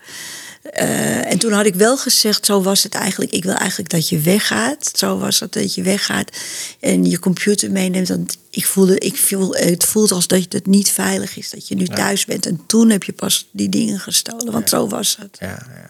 Uh, 0.74 1.32
en 1.32 1.40
toen 1.40 1.52
had 1.52 1.66
ik 1.66 1.76
wel 1.76 1.98
gezegd, 1.98 2.46
zo 2.46 2.62
was 2.62 2.84
het 2.84 2.94
eigenlijk. 2.94 3.32
Ik 3.32 3.44
wil 3.44 3.54
eigenlijk 3.54 3.90
dat 3.90 4.10
je 4.10 4.20
weggaat. 4.20 4.92
Zo 4.94 5.18
was 5.18 5.40
het 5.40 5.54
dat 5.54 5.74
je 5.74 5.82
weggaat 5.82 6.38
en 6.80 7.06
je 7.06 7.20
computer 7.20 7.72
meeneemt. 7.72 8.08
Want 8.08 8.38
ik 8.50 8.66
voelde, 8.66 9.00
ik 9.00 9.18
voel, 9.18 9.56
het 9.56 9.86
voelt 9.86 10.12
als 10.12 10.28
dat 10.28 10.46
het 10.50 10.66
niet 10.66 10.92
veilig 10.92 11.38
is. 11.38 11.50
Dat 11.50 11.68
je 11.68 11.76
nu 11.76 11.88
thuis 11.88 12.26
bent. 12.26 12.46
En 12.46 12.62
toen 12.66 12.90
heb 12.90 13.04
je 13.04 13.14
pas 13.14 13.48
die 13.52 13.70
dingen 13.70 14.00
gestolen. 14.00 14.52
Want 14.52 14.70
zo 14.70 14.88
was 14.88 15.18
het. 15.20 15.38
Ja, 15.40 15.48
ja. 15.48 15.90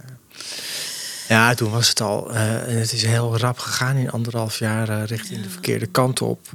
ja, 1.28 1.54
toen 1.54 1.72
was 1.72 1.89
het 1.89 2.02
al. 2.02 2.32
Uh, 2.32 2.68
en 2.68 2.80
het 2.80 2.94
is 2.94 3.06
heel 3.06 3.38
rap 3.38 3.60
gegaan 3.60 3.96
in 3.96 4.12
anderhalf 4.12 4.60
jaar 4.60 4.89
uh, 4.89 5.04
richting 5.06 5.44
de 5.44 5.50
verkeerde 5.50 5.88
kant 5.88 6.22
op. 6.22 6.50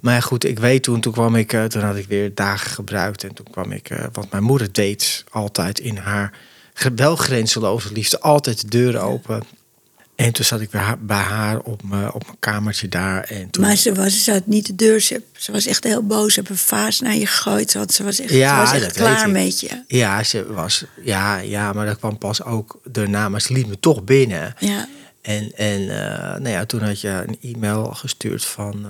Maar 0.00 0.22
goed, 0.22 0.44
ik 0.44 0.58
weet 0.58 0.82
toen, 0.82 1.00
toen 1.00 1.12
kwam 1.12 1.34
ik, 1.36 1.50
toen 1.68 1.82
had 1.82 1.96
ik 1.96 2.06
weer 2.08 2.34
dagen 2.34 2.70
gebruikt. 2.70 3.24
En 3.24 3.34
toen 3.34 3.46
kwam 3.50 3.72
ik, 3.72 3.88
wat 4.12 4.30
mijn 4.30 4.42
moeder 4.42 4.72
deed 4.72 5.24
altijd 5.30 5.78
in 5.78 5.96
haar 5.96 6.32
wel 6.94 7.16
grenzeloze 7.16 7.92
liefde, 7.92 8.20
altijd 8.20 8.60
de 8.60 8.68
deuren 8.68 9.02
open. 9.02 9.42
En 10.16 10.32
toen 10.32 10.44
zat 10.44 10.60
ik 10.60 10.70
bij 11.00 11.16
haar 11.16 11.58
op 11.58 11.82
mijn, 11.82 12.12
op 12.12 12.24
mijn 12.24 12.38
kamertje 12.38 12.88
daar. 12.88 13.24
En 13.24 13.50
toen... 13.50 13.64
Maar 13.64 13.76
ze 13.76 13.94
was 13.94 14.24
ze 14.24 14.32
had 14.32 14.46
niet 14.46 14.66
de 14.66 14.74
deur. 14.74 15.00
Ze, 15.00 15.22
ze 15.32 15.52
was 15.52 15.66
echt 15.66 15.84
heel 15.84 16.06
boos. 16.06 16.34
Ze 16.34 16.40
heeft 16.40 16.50
een 16.50 16.56
vaas 16.56 17.00
naar 17.00 17.16
je 17.16 17.26
gegooid. 17.26 17.70
Ze, 17.70 17.84
ze 17.92 18.04
was 18.04 18.20
echt, 18.20 18.30
ja, 18.30 18.66
ze 18.66 18.72
was 18.72 18.82
echt 18.82 18.96
klaar 18.96 19.30
met 19.30 19.60
je. 19.60 19.82
Ja, 19.86 20.22
ze 20.22 20.52
was, 20.52 20.84
ja, 21.02 21.36
ja, 21.36 21.72
maar 21.72 21.86
dat 21.86 21.98
kwam 21.98 22.18
pas 22.18 22.42
ook 22.42 22.80
daarna. 22.84 23.28
Maar 23.28 23.40
ze 23.40 23.52
liet 23.52 23.66
me 23.66 23.80
toch 23.80 24.04
binnen. 24.04 24.54
Ja. 24.58 24.88
En, 25.22 25.52
en 25.56 25.80
uh, 25.80 25.88
nou 26.18 26.48
ja, 26.48 26.66
toen 26.66 26.82
had 26.82 27.00
je 27.00 27.24
een 27.26 27.54
e-mail 27.54 27.84
gestuurd 27.84 28.44
van... 28.44 28.86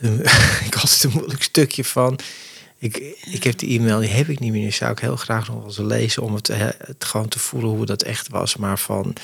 Uh, 0.00 0.10
ik 0.66 0.74
had 0.74 0.90
het 0.90 1.02
een 1.02 1.10
moeilijk 1.10 1.42
stukje 1.42 1.84
van... 1.84 2.18
Ik, 2.78 2.96
ik 3.24 3.44
heb 3.44 3.58
die 3.58 3.78
e-mail, 3.78 4.00
die 4.00 4.08
heb 4.08 4.28
ik 4.28 4.40
niet 4.40 4.52
meer. 4.52 4.62
Die 4.62 4.72
zou 4.72 4.92
ik 4.92 4.98
heel 4.98 5.16
graag 5.16 5.46
nog 5.46 5.56
wel 5.56 5.66
eens 5.66 5.78
lezen 5.78 6.22
om 6.22 6.34
het, 6.34 6.48
het 6.48 7.04
gewoon 7.04 7.28
te 7.28 7.38
voelen 7.38 7.70
hoe 7.70 7.86
dat 7.86 8.02
echt 8.02 8.28
was. 8.28 8.56
Maar 8.56 8.78
van, 8.78 9.14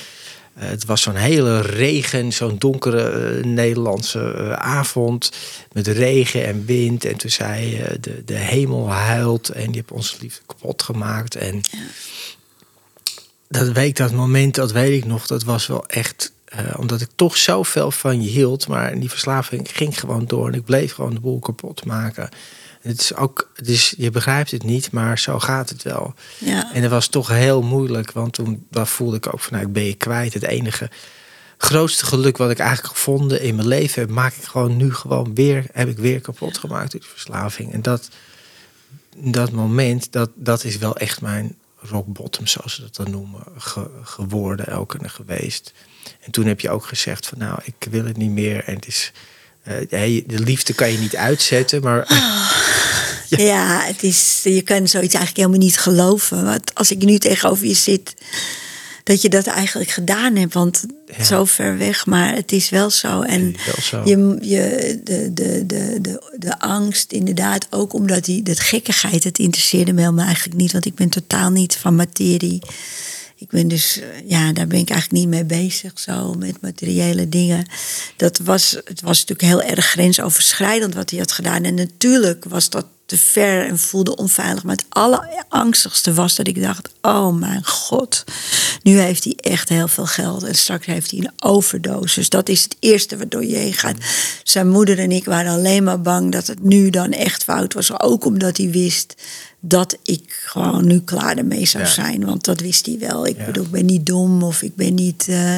uh, 0.57 0.63
het 0.63 0.85
was 0.85 1.01
zo'n 1.01 1.15
hele 1.15 1.61
regen, 1.61 2.33
zo'n 2.33 2.57
donkere 2.57 3.37
uh, 3.37 3.43
Nederlandse 3.43 4.35
uh, 4.37 4.51
avond. 4.51 5.31
Met 5.71 5.87
regen 5.87 6.45
en 6.45 6.65
wind. 6.65 7.05
En 7.05 7.17
toen 7.17 7.29
zei 7.29 7.69
je, 7.69 7.97
de, 7.99 8.23
de 8.25 8.37
hemel 8.37 8.89
huilt 8.89 9.49
en 9.49 9.65
die 9.65 9.75
heeft 9.75 9.91
ons 9.91 10.17
liefde 10.19 10.41
kapot 10.45 10.83
gemaakt. 10.83 11.35
En 11.35 11.55
ja. 11.55 11.79
dat 13.47 13.71
weet 13.71 13.97
dat 13.97 14.11
moment, 14.11 14.55
dat 14.55 14.71
weet 14.71 15.03
ik 15.03 15.05
nog, 15.05 15.27
dat 15.27 15.43
was 15.43 15.67
wel 15.67 15.85
echt 15.87 16.33
omdat 16.77 17.01
ik 17.01 17.09
toch 17.15 17.37
zoveel 17.37 17.91
van 17.91 18.21
je 18.21 18.29
hield. 18.29 18.67
Maar 18.67 18.99
die 18.99 19.09
verslaving 19.09 19.67
ging 19.73 19.99
gewoon 19.99 20.25
door. 20.25 20.47
En 20.47 20.53
ik 20.53 20.65
bleef 20.65 20.93
gewoon 20.93 21.13
de 21.13 21.19
boel 21.19 21.39
kapot 21.39 21.85
maken. 21.85 22.29
Het 22.85 22.99
is 22.99 23.15
ook, 23.15 23.51
is, 23.63 23.93
je 23.97 24.09
begrijpt 24.09 24.51
het 24.51 24.63
niet, 24.63 24.91
maar 24.91 25.19
zo 25.19 25.39
gaat 25.39 25.69
het 25.69 25.83
wel. 25.83 26.13
Ja. 26.37 26.73
En 26.73 26.81
dat 26.81 26.91
was 26.91 27.07
toch 27.07 27.27
heel 27.27 27.61
moeilijk, 27.61 28.11
want 28.11 28.33
toen 28.33 28.65
dat 28.69 28.89
voelde 28.89 29.17
ik 29.17 29.33
ook 29.33 29.39
van, 29.39 29.53
nou, 29.53 29.65
ik 29.65 29.73
ben 29.73 29.85
je 29.85 29.93
kwijt. 29.93 30.33
Het 30.33 30.43
enige 30.43 30.89
grootste 31.57 32.05
geluk 32.05 32.37
wat 32.37 32.49
ik 32.49 32.59
eigenlijk 32.59 32.93
gevonden 32.93 33.41
in 33.41 33.55
mijn 33.55 33.67
leven 33.67 34.01
heb, 34.01 34.09
maak 34.09 34.33
ik 34.33 34.43
gewoon 34.43 34.77
nu 34.77 34.93
gewoon 34.93 35.35
weer, 35.35 35.65
heb 35.71 35.89
ik 35.89 35.97
weer 35.97 36.21
kapot 36.21 36.57
gemaakt 36.57 36.91
door 36.91 36.99
die 36.99 37.09
verslaving. 37.09 37.73
En 37.73 37.81
dat, 37.81 38.09
dat 39.17 39.51
moment, 39.51 40.11
dat, 40.11 40.29
dat 40.35 40.63
is 40.63 40.77
wel 40.77 40.97
echt 40.97 41.21
mijn 41.21 41.55
rock 41.79 42.05
bottom, 42.07 42.47
zoals 42.47 42.75
ze 42.75 42.81
dat 42.81 42.95
dan 42.95 43.11
noemen, 43.11 43.43
geworden, 44.03 44.67
elke 44.67 44.97
keer 44.97 45.09
geweest. 45.09 45.73
En 46.19 46.31
toen 46.31 46.45
heb 46.45 46.59
je 46.59 46.69
ook 46.69 46.85
gezegd 46.85 47.27
van 47.27 47.37
nou, 47.37 47.59
ik 47.63 47.87
wil 47.89 48.05
het 48.05 48.17
niet 48.17 48.31
meer. 48.31 48.63
En 48.63 48.75
het 48.75 48.87
is, 48.87 49.11
uh, 49.67 50.23
de 50.27 50.39
liefde 50.39 50.73
kan 50.73 50.91
je 50.91 50.97
niet 50.97 51.15
uitzetten, 51.15 51.81
maar... 51.81 52.07
Oh. 52.11 52.64
Ja. 53.27 53.81
het 53.83 54.03
is, 54.03 54.41
je 54.43 54.61
kan 54.61 54.87
zoiets 54.87 55.13
eigenlijk 55.13 55.37
helemaal 55.37 55.67
niet 55.67 55.77
geloven. 55.77 56.45
Want 56.45 56.75
als 56.75 56.91
ik 56.91 57.03
nu 57.03 57.17
tegenover 57.17 57.67
je 57.67 57.73
zit, 57.73 58.13
dat 59.05 59.21
je 59.21 59.29
dat 59.29 59.45
eigenlijk 59.45 59.89
gedaan 59.89 60.35
hebt. 60.35 60.53
Want 60.53 60.85
zo 61.21 61.45
ver 61.45 61.77
weg, 61.77 62.05
maar 62.05 62.35
het 62.35 62.51
is 62.51 62.69
wel 62.69 62.89
zo. 62.89 63.21
En 63.21 63.55
zo. 63.81 64.01
Je, 64.05 64.37
je, 64.41 64.99
de, 65.03 65.33
de, 65.33 65.65
de, 65.65 65.97
de, 66.01 66.33
de 66.37 66.59
angst, 66.59 67.11
inderdaad, 67.11 67.67
ook 67.69 67.93
omdat 67.93 68.25
die 68.25 68.43
dat 68.43 68.59
gekkigheid, 68.59 69.23
het 69.23 69.39
interesseerde 69.39 69.93
me 69.93 70.01
helemaal 70.01 70.25
eigenlijk 70.25 70.57
niet. 70.57 70.71
Want 70.71 70.85
ik 70.85 70.95
ben 70.95 71.09
totaal 71.09 71.49
niet 71.49 71.75
van 71.75 71.95
materie. 71.95 72.61
Ik 73.37 73.49
ben 73.49 73.67
dus, 73.67 73.99
eh, 73.99 74.29
ja, 74.29 74.53
daar 74.53 74.67
ben 74.67 74.79
ik 74.79 74.89
eigenlijk 74.89 75.21
niet 75.21 75.33
mee 75.33 75.45
bezig, 75.45 75.99
zo 75.99 76.33
met 76.33 76.61
materiële 76.61 77.29
dingen. 77.29 77.65
Dat 78.15 78.37
was, 78.37 78.71
het 78.71 79.01
was 79.01 79.25
natuurlijk 79.25 79.41
heel 79.41 79.71
erg 79.75 79.85
grensoverschrijdend 79.85 80.93
wat 80.93 81.09
hij 81.09 81.19
had 81.19 81.31
gedaan. 81.31 81.63
En 81.63 81.73
natuurlijk 81.73 82.45
was 82.45 82.69
dat 82.69 82.85
te 83.05 83.17
ver 83.17 83.65
en 83.65 83.79
voelde 83.79 84.15
onveilig. 84.15 84.63
Maar 84.63 84.75
het 84.75 84.85
allerangstigste 84.89 86.13
was 86.13 86.35
dat 86.35 86.47
ik 86.47 86.61
dacht: 86.61 86.89
oh 87.01 87.33
mijn 87.33 87.65
god, 87.65 88.23
nu 88.81 88.99
heeft 88.99 89.23
hij 89.23 89.33
echt 89.37 89.69
heel 89.69 89.87
veel 89.87 90.05
geld 90.05 90.43
en 90.43 90.55
straks 90.55 90.85
heeft 90.85 91.11
hij 91.11 91.19
een 91.19 91.31
overdosis. 91.49 92.29
Dat 92.29 92.49
is 92.49 92.63
het 92.63 92.75
eerste 92.79 93.17
waardoor 93.17 93.45
je 93.45 93.55
heen 93.55 93.73
gaat. 93.73 93.97
Zijn 94.43 94.69
moeder 94.69 94.99
en 94.99 95.11
ik 95.11 95.25
waren 95.25 95.51
alleen 95.51 95.83
maar 95.83 96.01
bang 96.01 96.31
dat 96.31 96.47
het 96.47 96.63
nu 96.63 96.89
dan 96.89 97.11
echt 97.11 97.43
fout 97.43 97.73
was. 97.73 97.99
Ook 97.99 98.25
omdat 98.25 98.57
hij 98.57 98.69
wist 98.69 99.15
dat 99.67 99.97
ik 100.03 100.41
gewoon 100.45 100.87
nu 100.87 100.99
klaar 100.99 101.37
ermee 101.37 101.65
zou 101.65 101.85
zijn. 101.85 102.25
Want 102.25 102.45
dat 102.45 102.59
wist 102.59 102.85
hij 102.85 102.97
wel. 102.99 103.27
Ik 103.27 103.45
bedoel, 103.45 103.63
ik 103.63 103.71
ben 103.71 103.85
niet 103.85 104.05
dom 104.05 104.43
of 104.43 104.61
ik 104.61 104.75
ben 104.75 104.93
niet. 104.93 105.27
Uh, 105.29 105.57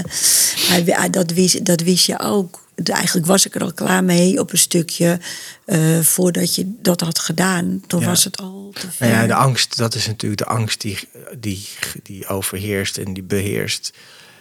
hij, 0.67 1.09
dat, 1.09 1.31
wist, 1.31 1.65
dat 1.65 1.81
wist 1.81 2.05
je 2.05 2.19
ook 2.19 2.65
eigenlijk 2.83 3.27
was 3.27 3.45
ik 3.45 3.55
er 3.55 3.61
al 3.61 3.73
klaar 3.73 4.03
mee 4.03 4.39
op 4.39 4.51
een 4.51 4.57
stukje 4.57 5.19
uh, 5.65 5.99
voordat 5.99 6.55
je 6.55 6.73
dat 6.81 7.01
had 7.01 7.19
gedaan. 7.19 7.81
Toen 7.87 8.05
was 8.05 8.23
het 8.23 8.37
al 8.37 8.71
te 8.73 8.91
ver. 8.91 9.07
Nou 9.07 9.21
ja, 9.21 9.27
de 9.27 9.33
angst, 9.33 9.77
dat 9.77 9.95
is 9.95 10.07
natuurlijk 10.07 10.41
de 10.41 10.47
angst 10.47 10.81
die, 10.81 10.99
die, 11.39 11.67
die 12.03 12.27
overheerst 12.27 12.97
en 12.97 13.13
die 13.13 13.23
beheerst. 13.23 13.93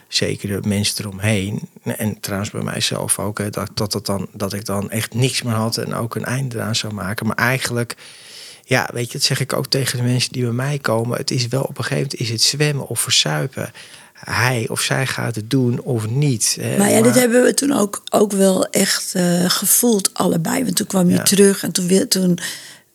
Zeker 0.09 0.49
de 0.49 0.69
mensen 0.69 1.05
eromheen. 1.05 1.69
En 1.83 2.21
trouwens 2.21 2.51
bij 2.51 2.63
mijzelf 2.63 3.19
ook. 3.19 3.39
Hè, 3.39 3.51
dat, 3.51 3.71
dat, 3.75 3.93
dat, 3.93 4.07
dan, 4.07 4.29
dat 4.33 4.53
ik 4.53 4.65
dan 4.65 4.91
echt 4.91 5.15
niks 5.15 5.43
meer 5.43 5.55
had 5.55 5.77
en 5.77 5.95
ook 5.95 6.15
een 6.15 6.25
einde 6.25 6.61
aan 6.61 6.75
zou 6.75 6.93
maken. 6.93 7.27
Maar 7.27 7.37
eigenlijk, 7.37 7.97
ja, 8.69 8.89
weet 8.93 9.07
je, 9.07 9.13
dat 9.13 9.27
zeg 9.27 9.41
ik 9.41 9.53
ook 9.53 9.67
tegen 9.67 9.97
de 9.99 10.05
mensen 10.05 10.33
die 10.33 10.43
bij 10.43 10.53
mij 10.53 10.79
komen. 10.79 11.19
Het 11.19 11.31
is 11.31 11.49
wel 11.49 11.63
op 11.63 11.79
een 11.79 11.85
gegeven 11.85 12.03
moment 12.03 12.21
is 12.21 12.29
het 12.29 12.43
zwemmen 12.43 12.89
of 12.89 13.01
versuipen 13.01 13.73
hij 14.25 14.67
of 14.69 14.81
zij 14.81 15.07
gaat 15.07 15.35
het 15.35 15.51
doen 15.51 15.81
of 15.81 16.09
niet. 16.09 16.57
Hè. 16.61 16.77
Maar 16.77 16.91
ja, 16.91 17.03
dit 17.03 17.15
hebben 17.15 17.43
we 17.43 17.55
toen 17.55 17.73
ook, 17.73 18.03
ook 18.11 18.33
wel 18.33 18.67
echt 18.67 19.13
uh, 19.17 19.51
gevoeld, 19.51 20.11
allebei. 20.13 20.65
Want 20.65 20.77
toen 20.77 20.87
kwam 20.87 21.11
je 21.11 21.23
terug 21.23 21.63
en 21.63 21.73
toen, 21.73 22.09
toen 22.09 22.39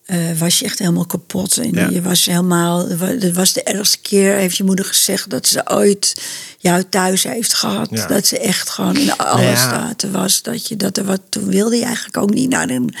uh, 0.06 0.38
was 0.38 0.58
je 0.58 0.64
echt 0.64 0.78
helemaal 0.78 1.06
kapot. 1.06 1.56
En 1.56 1.92
je 1.92 2.02
was 2.02 2.26
helemaal. 2.26 2.88
Het 2.88 3.34
was 3.34 3.52
de 3.52 3.62
ergste 3.62 3.98
keer, 3.98 4.34
heeft 4.34 4.56
je 4.56 4.64
moeder 4.64 4.84
gezegd, 4.84 5.30
dat 5.30 5.46
ze 5.46 5.70
ooit 5.70 6.22
jou 6.58 6.84
thuis 6.88 7.22
heeft 7.22 7.54
gehad. 7.54 8.04
Dat 8.08 8.26
ze 8.26 8.38
echt 8.38 8.70
gewoon 8.70 8.96
in 8.96 9.16
alle 9.16 9.42
ja. 9.42 9.56
staten 9.56 10.12
was. 10.12 10.42
Dat 10.42 10.68
je 10.68 10.76
dat 10.76 10.96
er 10.96 11.04
wat. 11.04 11.20
Toen 11.28 11.46
wilde 11.46 11.76
je 11.76 11.84
eigenlijk 11.84 12.16
ook 12.16 12.34
niet 12.34 12.48
naar 12.48 12.70
een 12.70 12.94
uh, 12.94 13.00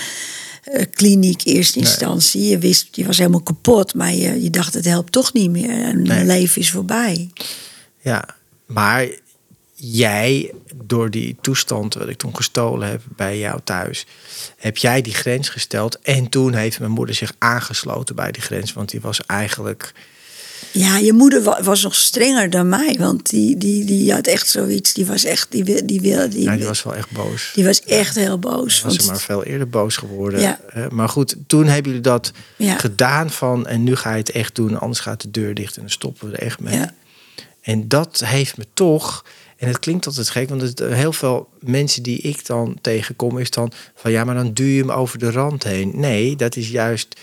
kliniek 0.90 1.44
eerste 1.44 1.78
instantie. 1.78 2.48
Je 2.48 2.58
wist, 2.58 2.96
je 2.96 3.06
was 3.06 3.18
helemaal 3.18 3.42
kapot, 3.42 3.94
maar 3.94 4.12
je, 4.12 4.42
je 4.42 4.50
dacht 4.50 4.74
het 4.74 4.84
helpt 4.84 5.12
toch 5.12 5.32
niet 5.32 5.50
meer. 5.50 5.70
En 5.70 6.02
mijn 6.02 6.26
leven 6.26 6.60
is 6.60 6.70
voorbij. 6.70 7.30
Ja, 8.00 8.28
maar 8.66 9.08
jij, 9.74 10.52
door 10.84 11.10
die 11.10 11.36
toestand 11.40 11.94
wat 11.94 12.08
ik 12.08 12.16
toen 12.16 12.36
gestolen 12.36 12.88
heb 12.88 13.02
bij 13.16 13.38
jou 13.38 13.60
thuis, 13.64 14.06
heb 14.56 14.76
jij 14.76 15.02
die 15.02 15.14
grens 15.14 15.48
gesteld. 15.48 16.00
En 16.00 16.28
toen 16.28 16.54
heeft 16.54 16.78
mijn 16.78 16.90
moeder 16.90 17.14
zich 17.14 17.32
aangesloten 17.38 18.14
bij 18.14 18.32
die 18.32 18.42
grens, 18.42 18.72
want 18.72 18.90
die 18.90 19.00
was 19.00 19.26
eigenlijk. 19.26 19.92
Ja, 20.72 20.96
je 20.96 21.12
moeder 21.12 21.42
was 21.62 21.82
nog 21.82 21.94
strenger 21.94 22.50
dan 22.50 22.68
mij, 22.68 22.96
want 22.98 23.30
die, 23.30 23.56
die, 23.56 23.84
die 23.84 24.12
had 24.12 24.26
echt 24.26 24.48
zoiets. 24.48 24.92
Die 24.92 25.06
was 25.06 25.24
echt, 25.24 25.50
die 25.50 25.84
die 25.84 26.00
wil, 26.00 26.30
die, 26.30 26.42
ja, 26.42 26.56
die 26.56 26.66
was 26.66 26.82
wel 26.82 26.94
echt 26.94 27.10
boos. 27.10 27.50
Die 27.54 27.64
was 27.64 27.82
echt 27.82 28.14
heel 28.14 28.38
boos. 28.38 28.82
Was 28.82 28.94
ze 28.94 29.06
maar 29.06 29.20
veel 29.20 29.44
eerder 29.44 29.68
boos 29.68 29.96
geworden. 29.96 30.40
Ja. 30.40 30.58
maar 30.90 31.08
goed, 31.08 31.36
toen 31.46 31.66
hebben 31.66 31.84
jullie 31.84 32.00
dat 32.00 32.32
gedaan 32.58 33.30
van 33.30 33.66
en 33.66 33.82
nu 33.82 33.96
ga 33.96 34.10
je 34.10 34.18
het 34.18 34.30
echt 34.30 34.54
doen, 34.54 34.80
anders 34.80 35.00
gaat 35.00 35.20
de 35.20 35.30
deur 35.30 35.54
dicht 35.54 35.74
en 35.76 35.80
dan 35.80 35.90
stoppen 35.90 36.30
we 36.30 36.36
er 36.36 36.42
echt 36.42 36.60
mee. 36.60 36.76
Ja. 36.76 36.94
En 37.62 37.88
dat 37.88 38.22
heeft 38.24 38.56
me 38.56 38.66
toch, 38.74 39.24
en 39.56 39.68
het 39.68 39.78
klinkt 39.78 40.06
altijd 40.06 40.28
gek, 40.28 40.48
want 40.48 40.62
het, 40.62 40.78
heel 40.78 41.12
veel 41.12 41.48
mensen 41.60 42.02
die 42.02 42.18
ik 42.18 42.46
dan 42.46 42.78
tegenkom, 42.80 43.38
is 43.38 43.50
dan 43.50 43.72
van 43.94 44.10
ja, 44.10 44.24
maar 44.24 44.34
dan 44.34 44.52
duw 44.52 44.66
je 44.66 44.80
hem 44.80 44.90
over 44.90 45.18
de 45.18 45.30
rand 45.30 45.62
heen. 45.62 45.92
Nee, 45.94 46.36
dat 46.36 46.56
is 46.56 46.68
juist 46.68 47.16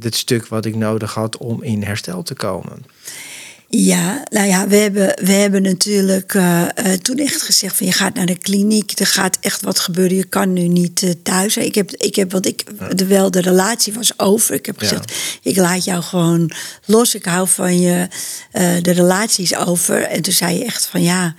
het 0.00 0.14
stuk 0.14 0.46
wat 0.46 0.64
ik 0.64 0.74
nodig 0.74 1.14
had 1.14 1.36
om 1.36 1.62
in 1.62 1.82
herstel 1.82 2.22
te 2.22 2.34
komen. 2.34 2.84
Ja, 3.68 4.24
nou 4.30 4.46
ja, 4.46 4.68
we 4.68 4.76
hebben, 4.76 5.16
we 5.24 5.32
hebben 5.32 5.62
natuurlijk 5.62 6.34
uh, 6.34 6.66
toen 7.02 7.16
echt 7.16 7.42
gezegd 7.42 7.76
van 7.76 7.86
je 7.86 7.92
gaat 7.92 8.14
naar 8.14 8.26
de 8.26 8.38
kliniek, 8.38 8.98
er 8.98 9.06
gaat 9.06 9.38
echt 9.40 9.62
wat 9.62 9.78
gebeuren, 9.78 10.16
je 10.16 10.24
kan 10.24 10.52
nu 10.52 10.68
niet 10.68 11.02
uh, 11.02 11.10
thuis. 11.22 11.56
Ik 11.56 11.74
heb, 11.74 11.90
ik 11.90 12.14
heb, 12.14 12.32
want 12.32 12.46
ik, 12.46 12.64
de, 12.96 13.06
wel 13.06 13.30
de 13.30 13.40
relatie 13.40 13.92
was 13.92 14.18
over. 14.18 14.54
Ik 14.54 14.66
heb 14.66 14.78
gezegd, 14.78 15.12
ik 15.42 15.56
laat 15.56 15.84
jou 15.84 16.02
gewoon 16.02 16.50
los, 16.84 17.14
ik 17.14 17.24
hou 17.24 17.48
van 17.48 17.80
je, 17.80 18.08
de 18.82 18.92
relatie 18.92 19.44
is 19.44 19.56
over. 19.56 20.02
En 20.02 20.22
toen 20.22 20.32
zei 20.32 20.58
je 20.58 20.64
echt 20.64 20.86
van 20.86 21.02
ja, 21.02 21.34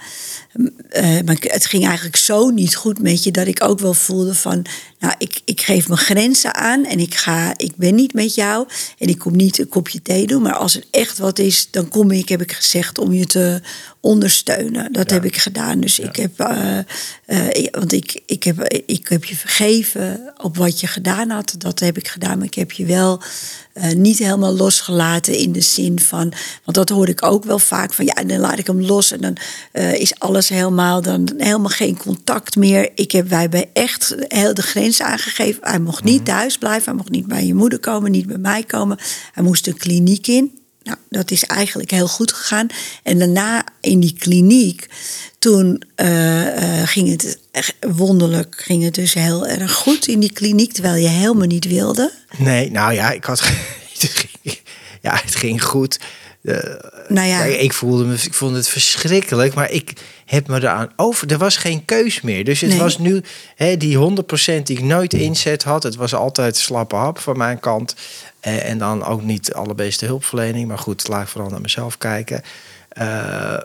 uh, 0.55 1.19
maar 1.25 1.37
het 1.39 1.65
ging 1.65 1.85
eigenlijk 1.85 2.15
zo 2.15 2.49
niet 2.49 2.75
goed 2.75 2.99
met 2.99 3.23
je 3.23 3.31
dat 3.31 3.47
ik 3.47 3.63
ook 3.63 3.79
wel 3.79 3.93
voelde 3.93 4.35
van, 4.35 4.65
nou, 4.99 5.13
ik, 5.17 5.41
ik 5.45 5.61
geef 5.61 5.87
mijn 5.87 5.99
grenzen 5.99 6.55
aan 6.55 6.85
en 6.85 6.99
ik 6.99 7.15
ga, 7.15 7.53
ik 7.57 7.75
ben 7.75 7.95
niet 7.95 8.13
met 8.13 8.35
jou 8.35 8.67
en 8.97 9.07
ik 9.07 9.17
kom 9.17 9.35
niet 9.35 9.59
een 9.59 9.69
kopje 9.69 10.01
thee 10.01 10.27
doen, 10.27 10.41
maar 10.41 10.55
als 10.55 10.75
er 10.75 10.83
echt 10.91 11.17
wat 11.17 11.39
is, 11.39 11.67
dan 11.71 11.87
kom 11.89 12.11
ik, 12.11 12.29
heb 12.29 12.41
ik 12.41 12.51
gezegd, 12.51 12.97
om 12.97 13.13
je 13.13 13.25
te 13.25 13.61
ondersteunen. 14.05 14.93
Dat 14.93 15.09
heb 15.09 15.25
ik 15.25 15.37
gedaan. 15.37 15.79
Dus 15.79 15.99
ik 15.99 16.15
heb, 16.15 16.41
uh, 16.41 16.77
uh, 17.27 17.67
want 17.71 17.91
ik, 17.91 18.21
ik, 18.25 18.43
heb, 18.43 18.63
ik 18.85 19.07
heb 19.07 19.23
je 19.23 19.35
vergeven 19.35 20.33
op 20.41 20.57
wat 20.57 20.79
je 20.79 20.87
gedaan 20.87 21.29
had. 21.29 21.55
Dat 21.57 21.79
heb 21.79 21.97
ik 21.97 22.07
gedaan, 22.07 22.37
maar 22.37 22.47
ik 22.47 22.53
heb 22.53 22.71
je 22.71 22.85
wel 22.85 23.21
uh, 23.73 23.91
niet 23.91 24.17
helemaal 24.17 24.55
losgelaten 24.55 25.37
in 25.37 25.51
de 25.51 25.61
zin 25.61 25.99
van, 25.99 26.33
want 26.63 26.77
dat 26.77 26.89
hoor 26.89 27.09
ik 27.09 27.23
ook 27.23 27.43
wel 27.43 27.59
vaak 27.59 27.93
van, 27.93 28.05
ja, 28.05 28.23
dan 28.23 28.39
laat 28.39 28.59
ik 28.59 28.67
hem 28.67 28.81
los 28.81 29.11
en 29.11 29.21
dan 29.21 29.37
is 29.93 30.19
alles 30.19 30.49
helemaal, 30.49 31.01
dan 31.01 31.33
helemaal 31.37 31.69
geen 31.69 31.97
contact 31.97 32.55
meer. 32.55 32.89
Ik 32.95 33.11
heb, 33.11 33.29
wij 33.29 33.41
hebben 33.41 33.65
echt 33.73 34.15
heel 34.17 34.53
de 34.53 34.61
grens 34.61 35.01
aangegeven. 35.01 35.59
Hij 35.63 35.79
mocht 35.79 36.03
niet 36.03 36.23
mhm. 36.23 36.25
thuis 36.25 36.57
blijven, 36.57 36.85
hij 36.85 36.93
mocht 36.93 37.09
niet 37.09 37.27
bij 37.27 37.45
je 37.45 37.53
moeder 37.53 37.79
komen, 37.79 38.11
niet 38.11 38.27
bij 38.27 38.37
mij 38.37 38.63
komen. 38.63 38.97
Hij 39.31 39.43
moest 39.43 39.67
een 39.67 39.77
kliniek 39.77 40.27
in. 40.27 40.63
Nou, 40.85 40.97
dat 41.09 41.31
is 41.31 41.43
eigenlijk 41.43 41.91
heel 41.91 42.07
goed 42.07 42.33
gegaan. 42.33 42.67
En 43.03 43.19
daarna 43.19 43.65
in 43.81 43.99
die 43.99 44.15
kliniek, 44.19 44.87
toen 45.39 45.83
uh, 45.95 46.45
uh, 46.45 46.87
ging 46.87 47.09
het 47.09 47.39
wonderlijk, 47.79 48.55
ging 48.57 48.83
het 48.83 48.95
dus 48.95 49.13
heel 49.13 49.47
erg 49.47 49.73
goed 49.73 50.07
in 50.07 50.19
die 50.19 50.31
kliniek, 50.31 50.73
terwijl 50.73 50.95
je 50.95 51.07
helemaal 51.07 51.47
niet 51.47 51.65
wilde. 51.65 52.11
Nee, 52.37 52.71
nou 52.71 52.93
ja, 52.93 53.11
ik 53.11 53.23
had. 53.23 53.41
ja, 55.01 55.19
het 55.23 55.35
ging 55.35 55.63
goed. 55.63 55.99
Uh, 56.45 56.57
nou 57.07 57.27
ja. 57.27 57.43
ik 57.43 57.73
voelde 57.73 58.03
me, 58.03 58.13
ik 58.13 58.33
vond 58.33 58.55
het 58.55 58.67
verschrikkelijk, 58.67 59.53
maar 59.53 59.71
ik 59.71 59.93
heb 60.25 60.47
me 60.47 60.55
eraan 60.55 60.91
over. 60.95 61.31
Er 61.31 61.37
was 61.37 61.57
geen 61.57 61.85
keus 61.85 62.21
meer. 62.21 62.43
Dus 62.43 62.61
het 62.61 62.77
was 62.77 62.97
nu 62.97 63.23
hè, 63.55 63.77
die 63.77 63.97
100% 63.97 64.61
die 64.63 64.77
ik 64.77 64.83
nooit 64.83 65.13
inzet 65.13 65.63
had. 65.63 65.83
Het 65.83 65.95
was 65.95 66.13
altijd 66.13 66.57
slappe 66.57 66.95
hap 66.95 67.19
van 67.19 67.37
mijn 67.37 67.59
kant. 67.59 67.95
Uh, 68.47 68.69
en 68.69 68.77
dan 68.77 69.05
ook 69.05 69.21
niet 69.21 69.53
allerbeste 69.53 70.05
hulpverlening. 70.05 70.67
Maar 70.67 70.77
goed, 70.77 71.07
laat 71.07 71.21
ik 71.21 71.27
vooral 71.27 71.49
naar 71.49 71.61
mezelf 71.61 71.97
kijken. 71.97 72.41
Uh, 72.97 73.57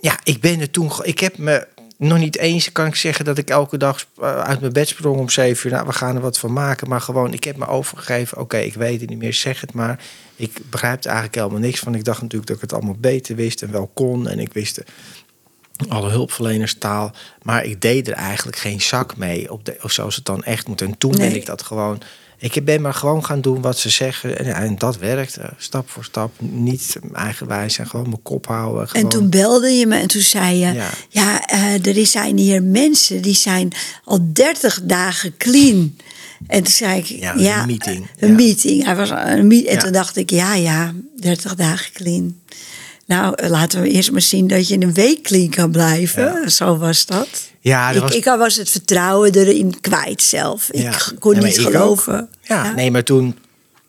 ja, 0.00 0.18
ik 0.22 0.40
ben 0.40 0.60
er 0.60 0.70
toen. 0.70 0.92
Ik 1.02 1.20
heb 1.20 1.38
me 1.38 1.66
nog 2.08 2.18
niet 2.18 2.38
eens, 2.38 2.72
kan 2.72 2.86
ik 2.86 2.94
zeggen, 2.94 3.24
dat 3.24 3.38
ik 3.38 3.50
elke 3.50 3.76
dag 3.76 4.06
uit 4.20 4.60
mijn 4.60 4.72
bed 4.72 4.88
sprong 4.88 5.18
om 5.18 5.28
zeven 5.28 5.66
uur. 5.66 5.74
Nou, 5.74 5.86
we 5.86 5.92
gaan 5.92 6.14
er 6.14 6.20
wat 6.20 6.38
van 6.38 6.52
maken. 6.52 6.88
Maar 6.88 7.00
gewoon, 7.00 7.32
ik 7.32 7.44
heb 7.44 7.56
me 7.56 7.66
overgegeven. 7.66 8.38
Oké, 8.38 8.56
ik 8.56 8.74
weet 8.74 9.00
het 9.00 9.10
niet 9.10 9.18
meer, 9.18 9.32
zeg 9.32 9.60
het 9.60 9.72
maar. 9.72 10.00
Ik 10.36 10.58
begrijp 10.70 11.00
er 11.00 11.06
eigenlijk 11.06 11.36
helemaal 11.36 11.60
niks 11.60 11.80
van. 11.80 11.94
Ik 11.94 12.04
dacht 12.04 12.22
natuurlijk 12.22 12.46
dat 12.46 12.56
ik 12.56 12.62
het 12.62 12.72
allemaal 12.72 12.96
beter 12.98 13.36
wist 13.36 13.62
en 13.62 13.72
wel 13.72 13.90
kon. 13.94 14.28
En 14.28 14.38
ik 14.38 14.52
wist 14.52 14.82
alle 15.88 16.10
hulpverlenerstaal. 16.10 17.12
Maar 17.42 17.64
ik 17.64 17.80
deed 17.80 18.08
er 18.08 18.14
eigenlijk 18.14 18.56
geen 18.56 18.80
zak 18.80 19.16
mee, 19.16 19.52
op 19.52 19.64
de, 19.64 19.78
of 19.82 19.92
zoals 19.92 20.16
het 20.16 20.24
dan 20.24 20.44
echt 20.44 20.68
moet. 20.68 20.80
En 20.80 20.98
toen 20.98 21.16
ben 21.16 21.34
ik 21.34 21.46
dat 21.46 21.62
gewoon 21.62 22.02
Ik 22.40 22.64
ben 22.64 22.80
maar 22.80 22.94
gewoon 22.94 23.24
gaan 23.24 23.40
doen 23.40 23.60
wat 23.60 23.78
ze 23.78 23.88
zeggen. 23.88 24.38
En, 24.38 24.54
en 24.54 24.76
dat 24.78 24.98
werkt, 24.98 25.36
eh, 25.36 25.44
stap 25.56 25.90
voor 25.90 26.04
stap. 26.04 26.32
Niet 26.38 26.96
eigenwijs 27.12 27.78
en 27.78 27.86
gewoon 27.86 28.08
mijn 28.08 28.22
kop 28.22 28.46
houden. 28.46 28.88
Gewoon. 28.88 29.02
En 29.04 29.08
toen 29.10 29.28
belde 29.30 29.68
je 29.70 29.86
me 29.86 29.96
en 29.96 30.08
toen 30.08 30.20
zei 30.22 30.56
je... 30.56 30.72
Ja, 30.72 30.88
Ja. 31.08 31.46
eh, 31.46 31.86
er 31.96 32.06
zijn 32.06 32.36
hier 32.38 32.62
mensen 32.62 33.22
die 33.22 33.34
zijn 33.34 33.72
al 34.04 34.18
30 34.32 34.80
dagen 34.82 35.36
clean. 35.36 35.96
En 36.46 36.62
toen 36.62 36.72
zei 36.72 36.98
ik... 36.98 37.04
Ja, 37.06 37.34
Ja, 37.36 37.60
een 37.60 37.66
meeting. 37.66 38.06
Een 38.18 38.28
Ja. 38.28 38.34
meeting. 38.34 38.84
Hij 38.84 38.96
was 38.96 39.10
een 39.10 39.46
meet 39.46 39.66
en 39.66 39.74
Ja. 39.74 39.80
toen 39.80 39.92
dacht 39.92 40.16
ik, 40.16 40.30
ja, 40.30 40.54
ja, 40.54 40.92
30 41.20 41.54
dagen 41.54 41.92
clean. 41.92 42.38
Nou, 43.10 43.34
eh, 43.34 43.48
laten 43.50 43.80
we 43.82 43.88
eerst 43.88 44.12
maar 44.12 44.20
zien 44.20 44.46
dat 44.46 44.68
je 44.68 44.74
een 44.80 44.92
week 44.94 45.22
clean 45.22 45.48
kan 45.48 45.70
blijven. 45.70 46.22
Ja. 46.22 46.48
Zo 46.48 46.76
was 46.76 47.06
dat. 47.06 47.28
Ja, 47.60 47.86
dat 47.92 47.96
ik, 47.96 48.02
was- 48.02 48.14
ik 48.14 48.24
was 48.24 48.56
het 48.56 48.70
vertrouwen 48.70 49.34
erin 49.34 49.80
kwijt 49.80 50.22
zelf. 50.22 50.68
Ja. 50.72 50.90
Ik 50.94 51.12
kon 51.18 51.38
niet 51.38 51.58
geloven. 51.60 52.28
Ja, 52.42 52.72
nee, 52.74 52.90
maar 52.90 53.04
toen. 53.04 53.38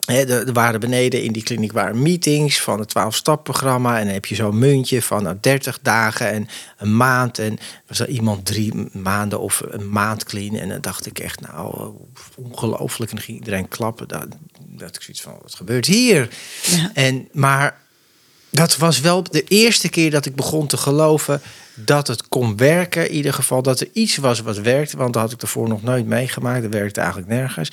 Hè, 0.06 0.20
er 0.22 0.48
er 0.48 0.54
waren 0.54 0.80
beneden 0.80 1.24
in 1.24 1.32
die 1.32 1.44
kliniek 1.44 1.72
waren 1.72 2.02
meetings 2.02 2.62
van 2.62 2.80
het 2.80 2.90
12-stap-programma. 2.90 4.00
En 4.00 4.06
dan 4.06 4.14
heb 4.14 4.26
je 4.26 4.36
zo'n 4.36 4.60
muntje 4.60 5.02
van 5.02 5.24
nou, 5.24 5.38
30 5.42 5.80
dagen 5.82 6.32
en 6.32 6.48
een 6.78 6.98
maand. 6.98 7.40
En 7.40 7.58
was 7.88 8.00
er 8.00 8.10
iemand 8.10 8.46
drie 8.46 8.74
maanden 8.92 9.40
of 9.40 9.64
een 9.70 9.90
maand 9.90 10.24
clean. 10.24 10.56
En 10.56 10.70
dan 10.70 10.82
dacht 10.82 11.06
ik 11.06 11.20
echt, 11.20 11.40
nou, 11.42 11.92
ongelooflijk. 12.38 13.12
En 13.12 13.16
dan 13.18 13.26
ging 13.26 13.38
iedereen 13.38 13.68
klappen. 13.68 14.08
Dat, 14.08 14.28
dat 14.68 14.96
ik 14.96 15.02
zoiets 15.02 15.22
van, 15.22 15.34
wat 15.42 15.56
gebeurt 15.56 15.86
hier? 15.86 16.30
Ja. 16.62 16.92
En, 16.94 17.28
maar 17.32 17.81
dat 18.52 18.78
was 18.78 19.00
wel 19.00 19.24
de 19.24 19.44
eerste 19.44 19.90
keer 19.90 20.12
dat 20.12 20.26
ik 20.26 20.36
begon 20.36 20.68
te 20.68 20.78
geloven 20.78 21.42
dat 21.76 22.08
het 22.08 22.28
kon 22.28 22.58
werken. 22.58 23.10
In 23.10 23.16
ieder 23.16 23.34
geval 23.34 23.62
dat 23.62 23.80
er 23.80 23.90
iets 23.94 24.18
was 24.18 24.40
wat 24.40 24.58
werkte. 24.58 24.98
Want 24.98 25.14
dat 25.14 25.22
had 25.22 25.32
ik 25.32 25.42
ervoor 25.42 25.68
nog 25.68 25.84
nooit 25.84 26.06
meegemaakt. 26.06 26.62
Dat 26.62 26.74
werkte 26.74 27.00
eigenlijk 27.00 27.30
nergens. 27.30 27.72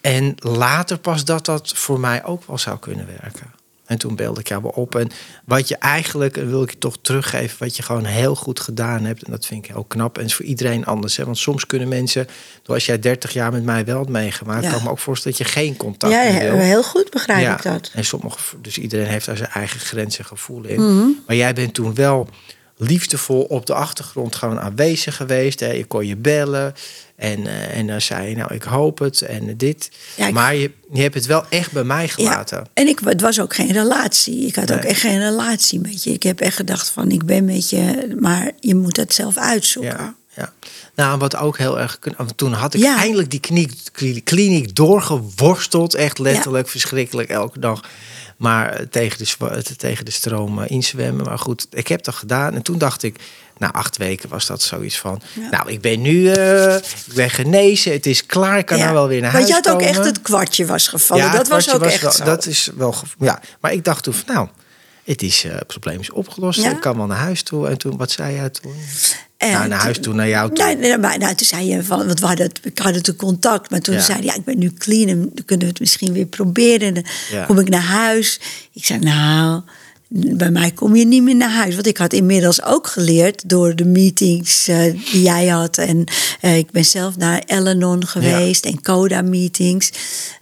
En 0.00 0.34
later 0.36 0.98
pas 0.98 1.24
dat 1.24 1.44
dat 1.44 1.72
voor 1.74 2.00
mij 2.00 2.24
ook 2.24 2.46
wel 2.46 2.58
zou 2.58 2.78
kunnen 2.78 3.06
werken. 3.06 3.54
En 3.86 3.98
toen 3.98 4.16
belde 4.16 4.40
ik 4.40 4.48
jou 4.48 4.62
wel 4.62 4.70
op. 4.70 4.94
En 4.94 5.10
wat 5.44 5.68
je 5.68 5.76
eigenlijk, 5.76 6.36
en 6.36 6.48
wil 6.48 6.62
ik 6.62 6.70
je 6.70 6.78
toch 6.78 6.96
teruggeven, 7.00 7.56
wat 7.58 7.76
je 7.76 7.82
gewoon 7.82 8.04
heel 8.04 8.34
goed 8.34 8.60
gedaan 8.60 9.04
hebt. 9.04 9.22
En 9.22 9.30
dat 9.30 9.46
vind 9.46 9.64
ik 9.64 9.70
heel 9.72 9.84
knap. 9.84 10.18
En 10.18 10.24
is 10.24 10.34
voor 10.34 10.44
iedereen 10.44 10.84
anders. 10.86 11.16
Hè? 11.16 11.24
Want 11.24 11.38
soms 11.38 11.66
kunnen 11.66 11.88
mensen, 11.88 12.26
zoals 12.62 12.86
jij 12.86 12.98
30 12.98 13.32
jaar 13.32 13.52
met 13.52 13.64
mij 13.64 13.84
wel 13.84 13.98
hebt 13.98 14.08
meegemaakt, 14.10 14.62
Ja. 14.62 14.68
kan 14.68 14.78
ik 14.78 14.84
me 14.84 14.90
ook 14.90 14.98
voorstellen 14.98 15.38
dat 15.38 15.46
je 15.46 15.52
geen 15.52 15.76
contact 15.76 16.12
Ja, 16.12 16.22
meer 16.32 16.50
wil. 16.50 16.60
heel 16.60 16.82
goed 16.82 17.10
begrijp 17.10 17.56
ik 17.58 17.62
dat. 17.62 17.90
En 17.94 18.04
sommige, 18.04 18.38
dus 18.60 18.78
iedereen 18.78 19.06
heeft 19.06 19.26
daar 19.26 19.36
zijn 19.36 19.50
eigen 19.50 19.80
grenzen 19.80 20.18
en 20.20 20.26
gevoelen 20.26 20.70
in. 20.70 20.80
Mhm. 20.96 21.06
Maar 21.26 21.36
jij 21.36 21.52
bent 21.54 21.74
toen 21.74 21.94
wel 21.94 22.28
liefdevol 22.76 23.42
op 23.42 23.66
de 23.66 23.74
achtergrond 23.74 24.34
gewoon 24.36 24.60
aanwezig 24.60 25.16
geweest. 25.16 25.60
Hè. 25.60 25.70
Je 25.72 25.84
kon 25.84 26.06
je 26.06 26.16
bellen. 26.16 26.74
En, 27.16 27.46
eh, 27.46 27.76
en 27.76 27.86
dan 27.86 28.00
zei 28.00 28.28
je, 28.28 28.36
nou, 28.36 28.54
ik 28.54 28.62
hoop 28.62 28.98
het 28.98 29.20
en 29.22 29.56
dit. 29.56 29.90
Ja, 30.16 30.26
ik- 30.26 30.34
maar 30.34 30.54
je, 30.54 30.70
je 30.92 31.02
hebt 31.02 31.14
het 31.14 31.26
wel 31.26 31.44
echt 31.48 31.72
bij 31.72 31.84
mij 31.84 32.08
gelaten. 32.08 32.58
Ja, 32.58 32.66
en 32.74 32.86
ik, 32.88 33.00
het 33.04 33.20
was 33.20 33.40
ook 33.40 33.54
geen 33.54 33.72
relatie. 33.72 34.46
Ik 34.46 34.54
had 34.54 34.72
ook 34.72 34.78
echt 34.84 35.00
geen 35.00 35.18
relatie 35.18 35.80
met 35.80 36.02
je. 36.04 36.10
Ik 36.12 36.22
heb 36.22 36.40
echt 36.40 36.56
gedacht 36.56 36.88
van, 36.90 37.10
ik 37.10 37.24
ben 37.24 37.44
met 37.44 37.70
je, 37.70 38.14
maar 38.20 38.50
je 38.60 38.74
moet 38.74 38.96
het 38.96 39.14
zelf 39.14 39.36
uitzoeken. 39.36 39.96
Ja, 39.98 40.14
ja. 40.36 40.52
Nou, 40.94 41.18
wat 41.18 41.36
ook 41.36 41.58
heel 41.58 41.80
erg... 41.80 41.98
Toen 42.36 42.52
had 42.52 42.74
ik 42.74 42.80
Ja. 42.80 42.96
eindelijk 42.98 43.30
die 43.30 43.40
kliniek, 43.40 43.72
kli- 43.92 44.22
kliniek 44.22 44.74
doorgeworsteld. 44.74 45.94
Echt 45.94 46.18
letterlijk 46.18 46.68
verschrikkelijk 46.68 47.28
elke 47.28 47.58
dag. 47.58 47.84
Maar 48.36 48.70
eh, 48.72 48.86
tegen 48.86 49.18
de, 49.18 49.46
eh, 49.48 49.58
tegen 49.58 50.04
de 50.04 50.10
stroom 50.10 50.62
eh, 50.62 50.70
inzwemmen. 50.70 51.24
Maar 51.24 51.38
goed, 51.38 51.66
ik 51.70 51.88
heb 51.88 52.04
dat 52.04 52.14
gedaan. 52.14 52.54
En 52.54 52.62
toen 52.62 52.78
dacht 52.78 53.02
ik... 53.02 53.16
Na 53.58 53.72
acht 53.72 53.96
weken 53.96 54.28
was 54.28 54.46
dat 54.46 54.62
zoiets 54.62 54.98
van... 54.98 55.20
Ja. 55.32 55.48
Nou, 55.50 55.70
ik 55.70 55.80
ben 55.80 56.00
nu 56.00 56.30
ik 56.30 57.14
ben 57.14 57.30
genezen. 57.30 57.92
Het 57.92 58.06
is 58.06 58.26
klaar. 58.26 58.58
Ik 58.58 58.66
kan 58.66 58.76
Ja. 58.76 58.82
nou 58.82 58.94
wel 58.94 59.08
weer 59.08 59.20
naar 59.20 59.32
Want 59.32 59.48
huis 59.48 59.64
je 59.64 59.70
had 59.70 59.74
ook 59.74 59.88
echt 59.88 60.04
het 60.04 60.22
kwartje 60.22 60.66
was 60.66 60.88
gevallen. 60.88 61.24
Ja, 61.24 61.32
dat 61.32 61.48
was 61.48 61.74
ook 61.74 61.82
echt 61.82 62.02
wel- 62.02 62.12
zo. 62.12 62.24
Dat 62.24 62.46
is 62.46 62.70
wel... 62.76 62.94
Ja, 63.18 63.40
maar 63.60 63.72
ik 63.72 63.84
dacht 63.84 64.04
toen 64.04 64.14
van... 64.14 64.34
Nou, 64.34 64.48
het, 65.04 65.22
is, 65.22 65.46
probleem 65.66 66.00
is 66.00 66.10
opgelost. 66.10 66.58
Ik 66.64 66.80
kan 66.80 66.96
wel 66.96 67.06
naar 67.06 67.18
huis 67.18 67.42
toe. 67.42 67.68
En 67.68 67.78
toen, 67.78 67.96
wat 67.96 68.10
zei 68.10 68.34
jij 68.34 68.50
toen? 68.50 68.74
En 69.46 69.52
nou, 69.58 69.68
naar 69.68 69.78
huis 69.82 69.98
toe, 69.98 70.14
naar 70.14 70.28
jou 70.28 70.54
toe. 70.54 70.64
Nee, 70.64 70.76
nee, 70.76 70.98
maar 70.98 71.18
nou, 71.18 71.34
toen 71.34 71.46
zei 71.46 71.66
je 71.66 71.82
van, 71.82 72.06
want 72.06 72.20
we 72.20 72.26
hadden, 72.26 72.50
ik 72.62 72.78
hadden 72.78 73.02
toen 73.02 73.16
contact, 73.16 73.70
maar 73.70 73.80
toen 73.80 73.94
Ja. 73.94 74.00
zei 74.00 74.18
hij, 74.18 74.26
ja, 74.26 74.34
ik 74.34 74.44
ben 74.44 74.58
nu 74.58 74.72
clean 74.78 75.08
en 75.08 75.20
dan 75.20 75.44
kunnen 75.44 75.66
we 75.66 75.70
het 75.72 75.80
misschien 75.80 76.12
weer 76.12 76.26
proberen. 76.26 76.88
En 76.88 76.94
dan 76.94 77.04
Ja. 77.30 77.44
kom 77.44 77.58
ik 77.58 77.68
naar 77.68 77.80
huis. 77.82 78.40
Ik 78.72 78.84
zei, 78.84 78.98
nou, 78.98 79.62
bij 80.08 80.50
mij 80.50 80.70
kom 80.70 80.96
je 80.96 81.04
niet 81.06 81.22
meer 81.22 81.36
naar 81.36 81.50
huis. 81.50 81.74
Want 81.74 81.86
ik 81.86 81.96
had 81.96 82.12
inmiddels 82.12 82.62
ook 82.62 82.86
geleerd 82.86 83.48
door 83.48 83.76
de 83.76 83.84
meetings 83.84 84.68
eh, 84.68 84.82
die 85.12 85.22
jij 85.22 85.46
had. 85.46 85.78
En 85.78 86.04
eh, 86.40 86.56
ik 86.56 86.70
ben 86.70 86.84
zelf 86.84 87.16
naar 87.16 87.42
Elenon 87.46 88.06
geweest 88.06 88.64
en 88.64 88.82
Coda-meetings. 88.82 89.90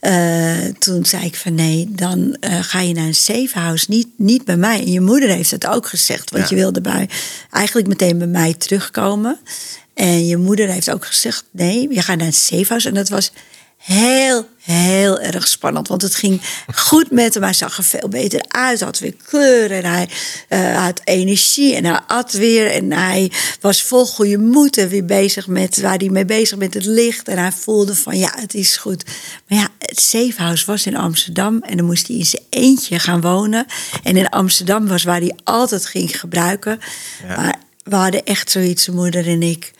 Eh, 0.01 0.55
toen 0.79 1.05
zei 1.05 1.25
ik 1.25 1.37
van 1.37 1.55
nee, 1.55 1.89
dan 1.91 2.37
ga 2.41 2.81
je 2.81 2.95
naar 2.95 3.07
een 3.07 3.15
safe 3.15 3.59
house, 3.59 3.85
niet, 3.89 4.09
niet 4.17 4.45
bij 4.45 4.57
mij. 4.57 4.79
En 4.79 4.93
je 4.93 5.01
moeder 5.01 5.29
heeft 5.29 5.51
het 5.51 5.67
ook 5.67 5.87
gezegd, 5.87 6.31
want 6.31 6.43
Ja. 6.43 6.57
je 6.57 6.63
wilde 6.63 6.81
bij, 6.81 7.09
eigenlijk 7.51 7.87
meteen 7.89 8.19
bij 8.19 8.27
mij 8.27 8.55
terugkomen. 8.55 9.39
En 9.95 10.27
je 10.27 10.37
moeder 10.37 10.69
heeft 10.69 10.91
ook 10.91 11.07
gezegd, 11.07 11.45
nee, 11.51 11.89
je 11.95 12.03
gaat 12.03 12.17
naar 12.19 12.27
een 12.27 12.33
safe 12.33 12.65
house. 12.69 12.89
En 12.89 12.95
dat 12.95 13.09
was 13.09 13.33
heel, 13.85 14.49
heel 14.63 15.21
erg 15.21 15.49
spannend. 15.49 15.89
Want 15.89 16.03
het 16.03 16.15
ging 16.15 16.41
goed 16.75 17.11
met 17.11 17.35
hem. 17.35 17.43
Hij 17.43 17.53
zag 17.53 17.77
er 17.77 17.85
veel 17.85 18.09
beter 18.09 18.45
uit. 18.49 18.81
Had 18.81 18.99
weer 18.99 19.15
kleur 19.25 19.71
en 19.71 19.85
hij 19.85 20.09
eh, 20.49 20.83
had 20.85 21.01
energie. 21.05 21.75
En 21.75 21.85
hij 21.85 22.01
at 22.07 22.33
weer. 22.33 22.71
En 22.71 22.93
hij 22.93 23.33
was 23.61 23.83
vol 23.83 24.07
goede 24.07 24.39
moed. 24.39 24.77
En 24.79 24.89
weer 24.89 25.05
bezig 25.05 25.47
met 25.47 25.81
waar 25.81 25.97
hij 25.97 26.09
mee 26.09 26.25
bezig 26.25 26.59
met 26.59 26.75
het 26.75 26.85
licht. 26.85 27.29
En 27.29 27.39
hij 27.39 27.53
voelde 27.53 27.95
van 27.95 28.19
ja, 28.19 28.33
het 28.37 28.55
is 28.55 28.77
goed. 28.77 29.05
Maar 29.49 29.59
ja, 29.59 29.69
het 29.79 30.01
safe 30.01 30.43
house 30.43 30.67
was 30.67 30.87
in 30.87 30.97
Amsterdam. 30.97 31.63
En 31.63 31.77
dan 31.77 31.87
moest 31.87 32.07
hij 32.07 32.17
in 32.17 32.27
zijn 32.27 32.43
eentje 32.51 32.99
gaan 32.99 33.21
wonen. 33.21 33.67
En 34.03 34.17
in 34.17 34.29
Amsterdam 34.29 34.87
was 34.87 35.03
waar 35.03 35.21
hij 35.21 35.37
altijd 35.45 35.87
ging 35.87 36.21
gebruiken. 36.21 36.81
Ja. 37.29 37.37
Maar 37.37 37.59
we 37.83 37.95
hadden 37.95 38.25
echt 38.25 38.51
zoiets, 38.51 38.85
zijn 38.85 38.97
moeder 38.97 39.29
en 39.29 39.43
ik 39.43 39.73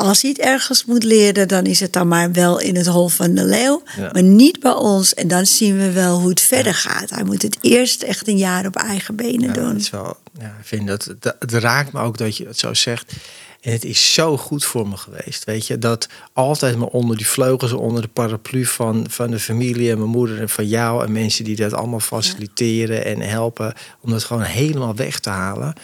als 0.00 0.22
hij 0.22 0.30
het 0.30 0.38
ergens 0.40 0.84
moet 0.84 1.04
leren, 1.04 1.48
dan 1.48 1.64
is 1.64 1.80
het 1.80 1.92
dan 1.92 2.08
maar 2.08 2.32
wel 2.32 2.60
in 2.60 2.76
het 2.76 2.86
hol 2.86 3.08
van 3.08 3.34
de 3.34 3.44
leeuw. 3.44 3.82
Ja. 3.96 4.10
Maar 4.12 4.22
niet 4.22 4.60
bij 4.60 4.72
ons. 4.72 5.14
En 5.14 5.28
dan 5.28 5.46
zien 5.46 5.78
we 5.78 5.92
wel 5.92 6.18
hoe 6.20 6.28
het 6.28 6.40
verder 6.40 6.74
gaat. 6.74 7.10
Hij 7.10 7.24
moet 7.24 7.42
het 7.42 7.58
eerst 7.60 8.02
echt 8.02 8.28
een 8.28 8.36
jaar 8.38 8.66
op 8.66 8.76
eigen 8.76 9.16
benen 9.16 9.48
Ja, 9.48 9.52
doen. 9.52 9.76
is 9.76 9.90
wel, 9.90 10.16
ja, 10.38 10.46
ik 10.46 10.66
vind 10.66 10.86
dat, 10.86 11.14
dat, 11.18 11.36
het 11.38 11.52
raakt 11.52 11.92
me 11.92 12.00
ook 12.00 12.18
dat 12.18 12.36
je 12.36 12.46
het 12.46 12.58
zo 12.58 12.74
zegt. 12.74 13.12
En 13.60 13.72
het 13.72 13.84
is 13.84 14.12
zo 14.14 14.36
goed 14.36 14.64
voor 14.64 14.88
me 14.88 14.96
geweest. 14.96 15.44
Weet 15.44 15.66
je, 15.66 15.78
dat 15.78 16.08
altijd 16.32 16.76
me 16.78 16.90
onder 16.90 17.16
die 17.16 17.26
vleugels, 17.26 17.72
onder 17.72 18.02
de 18.02 18.08
paraplu 18.08 18.64
van, 18.64 19.06
van 19.08 19.30
de 19.30 19.38
familie 19.38 19.90
en 19.90 19.98
mijn 19.98 20.10
moeder 20.10 20.40
en 20.40 20.48
van 20.48 20.66
jou 20.68 21.04
en 21.04 21.12
mensen 21.12 21.44
die 21.44 21.56
dat 21.56 21.72
allemaal 21.72 22.00
faciliteren 22.00 23.04
en 23.04 23.20
helpen. 23.20 23.74
Om 24.00 24.10
dat 24.10 24.24
gewoon 24.24 24.42
helemaal 24.42 24.94
weg 24.94 25.18
te 25.18 25.30
halen. 25.30 25.74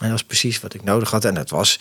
En 0.00 0.08
dat 0.08 0.18
is 0.18 0.24
precies 0.24 0.60
wat 0.60 0.74
ik 0.74 0.84
nodig 0.84 1.10
had. 1.10 1.24
En 1.24 1.34
dat 1.34 1.50
was. 1.50 1.78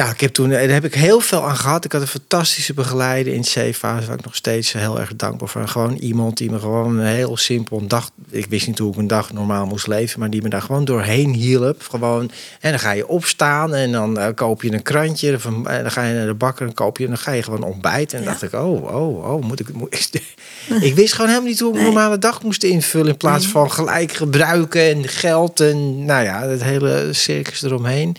Nou, 0.00 0.12
ik 0.12 0.20
heb 0.20 0.32
toen, 0.32 0.48
daar 0.50 0.68
heb 0.68 0.84
ik 0.84 0.94
heel 0.94 1.20
veel 1.20 1.48
aan 1.48 1.56
gehad. 1.56 1.84
Ik 1.84 1.92
had 1.92 2.00
een 2.00 2.06
fantastische 2.06 2.74
begeleider 2.74 3.32
in 3.32 3.40
C-fase, 3.42 4.06
waar 4.06 4.18
ik 4.18 4.24
nog 4.24 4.36
steeds 4.36 4.72
heel 4.72 5.00
erg 5.00 5.16
dankbaar 5.16 5.48
voor. 5.48 5.68
Gewoon 5.68 5.94
iemand 5.96 6.36
die 6.36 6.50
me 6.50 6.58
gewoon 6.58 6.98
een 6.98 7.06
heel 7.06 7.36
simpel 7.36 7.78
een 7.78 7.88
dag. 7.88 8.10
Ik 8.30 8.46
wist 8.48 8.66
niet 8.66 8.78
hoe 8.78 8.92
ik 8.92 8.98
een 8.98 9.06
dag 9.06 9.32
normaal 9.32 9.66
moest 9.66 9.86
leven, 9.86 10.20
maar 10.20 10.30
die 10.30 10.42
me 10.42 10.48
daar 10.48 10.62
gewoon 10.62 10.84
doorheen 10.84 11.32
hielp. 11.32 11.82
Gewoon. 11.90 12.30
En 12.60 12.70
dan 12.70 12.80
ga 12.80 12.90
je 12.90 13.08
opstaan 13.08 13.74
en 13.74 13.92
dan 13.92 14.18
eh, 14.18 14.34
koop 14.34 14.62
je 14.62 14.72
een 14.72 14.82
krantje. 14.82 15.38
En 15.64 15.82
dan 15.82 15.90
ga 15.90 16.02
je 16.04 16.14
naar 16.14 16.26
de 16.26 16.34
bakker 16.34 16.66
en 16.66 16.74
koop 16.74 16.98
je. 16.98 17.04
En 17.04 17.10
dan 17.10 17.18
ga 17.18 17.32
je 17.32 17.42
gewoon 17.42 17.62
ontbijten. 17.62 18.18
En 18.18 18.24
Ja. 18.24 18.30
dacht 18.30 18.42
ik, 18.42 18.52
oh, 18.52 18.94
oh, 18.94 19.32
oh, 19.32 19.42
moet 19.42 19.60
ik. 19.60 19.72
Moet, 19.72 20.10
ik 20.80 20.94
wist 20.94 21.12
gewoon 21.12 21.28
helemaal 21.28 21.50
niet 21.50 21.60
hoe 21.60 21.68
ik 21.70 21.76
een 21.76 21.82
Nee. 21.82 21.92
normale 21.92 22.18
dag 22.18 22.42
moest 22.42 22.64
invullen. 22.64 23.08
In 23.08 23.16
plaats 23.16 23.46
van 23.46 23.70
gelijk 23.70 24.12
gebruiken 24.12 24.82
en 24.90 25.08
geld 25.08 25.60
en 25.60 26.04
nou 26.04 26.24
ja, 26.24 26.42
het 26.42 26.62
hele 26.62 27.08
circus 27.10 27.62
eromheen. 27.62 28.16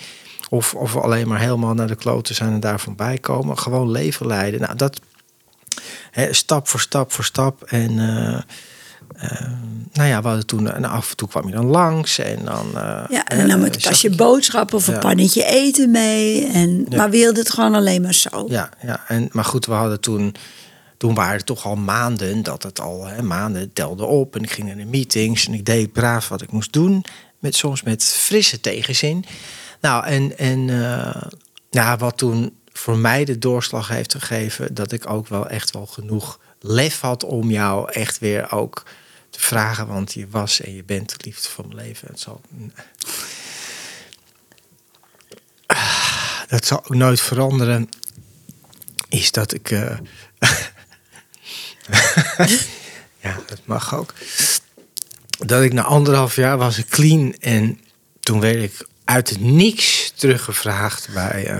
Of, 0.54 0.74
of 0.74 0.96
alleen 0.98 1.28
maar 1.28 1.40
helemaal 1.40 1.74
naar 1.74 1.88
de 1.88 1.96
kloten 1.96 2.36
zijn 2.36 2.54
en 2.54 2.60
daarvan 2.60 2.96
bijkomen. 2.96 3.58
Gewoon 3.58 3.92
leven 3.92 4.28
leiden. 4.28 4.62
Nou, 4.62 4.76
dat 4.76 5.00
hè, 6.12 6.34
stap 6.34 6.68
voor 6.68 6.80
stap 6.80 7.12
voor 7.12 7.24
stap. 7.24 7.64
En 7.64 8.00
eh, 8.00 8.34
eh, 9.16 9.48
nou 9.94 10.10
ja, 10.10 10.22
we 10.22 10.28
hadden 10.28 10.46
toen, 10.46 10.72
en 10.72 10.86
af 10.86 11.10
en 11.10 11.16
toe 11.18 11.28
kwam 11.28 11.48
je 11.48 11.54
dan 11.54 11.66
langs. 11.66 12.20
En 12.20 12.46
dan, 12.46 12.68
eh, 12.76 13.04
Ja, 13.10 13.26
en 13.26 13.38
dan 13.38 13.48
nam 13.48 13.66
ik 13.66 13.72
het 13.74 13.82
zag 13.82 13.92
als 13.92 14.02
je 14.02 14.10
ik- 14.10 14.18
boodschappen 14.18 14.78
of 14.78 14.88
een 14.88 15.00
pannetje 15.00 15.46
eten 15.46 15.92
mee. 15.92 16.46
En, 16.48 16.86
Ja. 16.90 16.98
Maar 16.98 17.10
we 17.10 17.18
wilden 17.18 17.44
het 17.44 17.54
gewoon 17.54 17.76
alleen 17.76 18.02
maar 18.02 18.14
zo. 18.14 18.46
Ja, 18.50 18.70
ja 18.82 19.04
en, 19.08 19.30
maar 19.32 19.46
goed, 19.46 19.66
we 19.66 19.74
hadden 19.74 20.00
toen. 20.00 20.36
Toen 20.98 21.14
waren 21.14 21.38
het 21.38 21.46
toch 21.46 21.66
al 21.66 21.76
maanden 21.76 22.44
dat 22.44 22.64
het 22.64 22.80
al 22.80 23.06
hè, 23.06 23.22
maanden 23.22 23.74
telde 23.74 24.06
op. 24.06 24.36
En 24.36 24.44
ik 24.44 24.52
ging 24.52 24.68
naar 24.68 24.76
de 24.78 24.86
meetings 24.86 25.48
en 25.48 25.54
ik 25.54 25.66
deed 25.66 25.92
braaf 25.94 26.28
wat 26.30 26.42
ik 26.42 26.52
moest 26.52 26.74
doen. 26.74 27.06
Met, 27.40 27.56
soms 27.56 27.84
met 27.84 28.04
frisse 28.04 28.60
tegenzin. 28.60 29.26
Nou, 29.82 30.06
en, 30.06 30.38
en 30.38 30.70
eh, 30.70 31.22
ja, 31.70 31.98
wat 31.98 32.18
toen 32.18 32.60
voor 32.74 32.98
mij 32.98 33.26
de 33.26 33.38
doorslag 33.38 33.88
heeft 33.88 34.14
gegeven... 34.14 34.74
dat 34.74 34.92
ik 34.92 35.10
ook 35.10 35.28
wel 35.28 35.48
echt 35.48 35.72
wel 35.72 35.86
genoeg 35.86 36.40
lef 36.60 37.00
had 37.00 37.24
om 37.24 37.52
jou 37.52 37.92
echt 37.92 38.20
weer 38.20 38.52
ook 38.52 38.84
te 39.30 39.40
vragen. 39.40 39.88
Want 39.88 40.14
je 40.14 40.28
was 40.30 40.62
en 40.62 40.76
je 40.76 40.84
bent 40.84 41.10
de 41.10 41.16
liefde 41.18 41.50
van 41.50 41.68
mijn 41.68 41.86
leven. 41.86 42.10
Zal, 42.14 42.42
dat 46.48 46.66
zal 46.66 46.78
ook 46.78 46.96
nooit 46.96 47.22
veranderen. 47.22 47.90
Is 49.10 49.32
dat 49.32 49.54
ik... 49.54 49.72
eh, 49.72 49.98
ja, 53.26 53.40
dat 53.46 53.60
mag 53.66 53.96
ook. 53.96 54.14
Dat 55.38 55.64
ik 55.64 55.74
na 55.74 55.84
anderhalf 55.84 56.36
jaar 56.36 56.58
was 56.58 56.78
ik 56.78 56.88
clean 56.88 57.34
en 57.34 57.80
toen 58.20 58.40
werd 58.40 58.64
ik 58.64 58.90
uit 59.12 59.40
niks 59.40 60.12
teruggevraagd 60.16 61.10
bij 61.14 61.52
uh, 61.52 61.60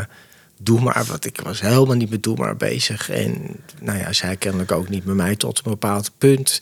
Doe 0.58 0.82
maar. 0.82 1.04
Want 1.08 1.26
ik 1.26 1.42
was 1.44 1.62
helemaal 1.62 1.96
niet 1.96 2.10
met 2.10 2.24
Doe 2.24 2.38
maar 2.38 2.58
bezig. 2.58 3.10
En 3.10 3.56
nou 3.80 3.98
ja, 3.98 4.14
zij 4.14 4.36
kennelijk 4.36 4.72
ook 4.72 4.90
niet 4.90 5.06
met 5.06 5.16
mij 5.16 5.36
tot 5.36 5.58
een 5.58 5.72
bepaald 5.72 6.12
punt. 6.18 6.62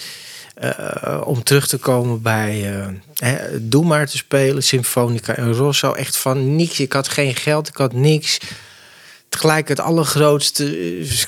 Uh, 0.63 1.21
om 1.23 1.43
terug 1.43 1.67
te 1.67 1.77
komen 1.77 2.21
bij 2.21 2.77
uh, 2.77 2.87
hè, 3.13 3.67
Doe 3.67 3.85
maar 3.85 4.07
te 4.07 4.17
spelen, 4.17 4.63
Symfonica 4.63 5.35
en 5.35 5.53
Rosso. 5.53 5.93
Echt 5.93 6.17
van 6.17 6.55
niks. 6.55 6.79
Ik 6.79 6.93
had 6.93 7.07
geen 7.07 7.35
geld, 7.35 7.67
ik 7.67 7.77
had 7.77 7.93
niks 7.93 8.39
tegelijk 9.29 9.67
het 9.67 9.79
allergrootste 9.79 10.77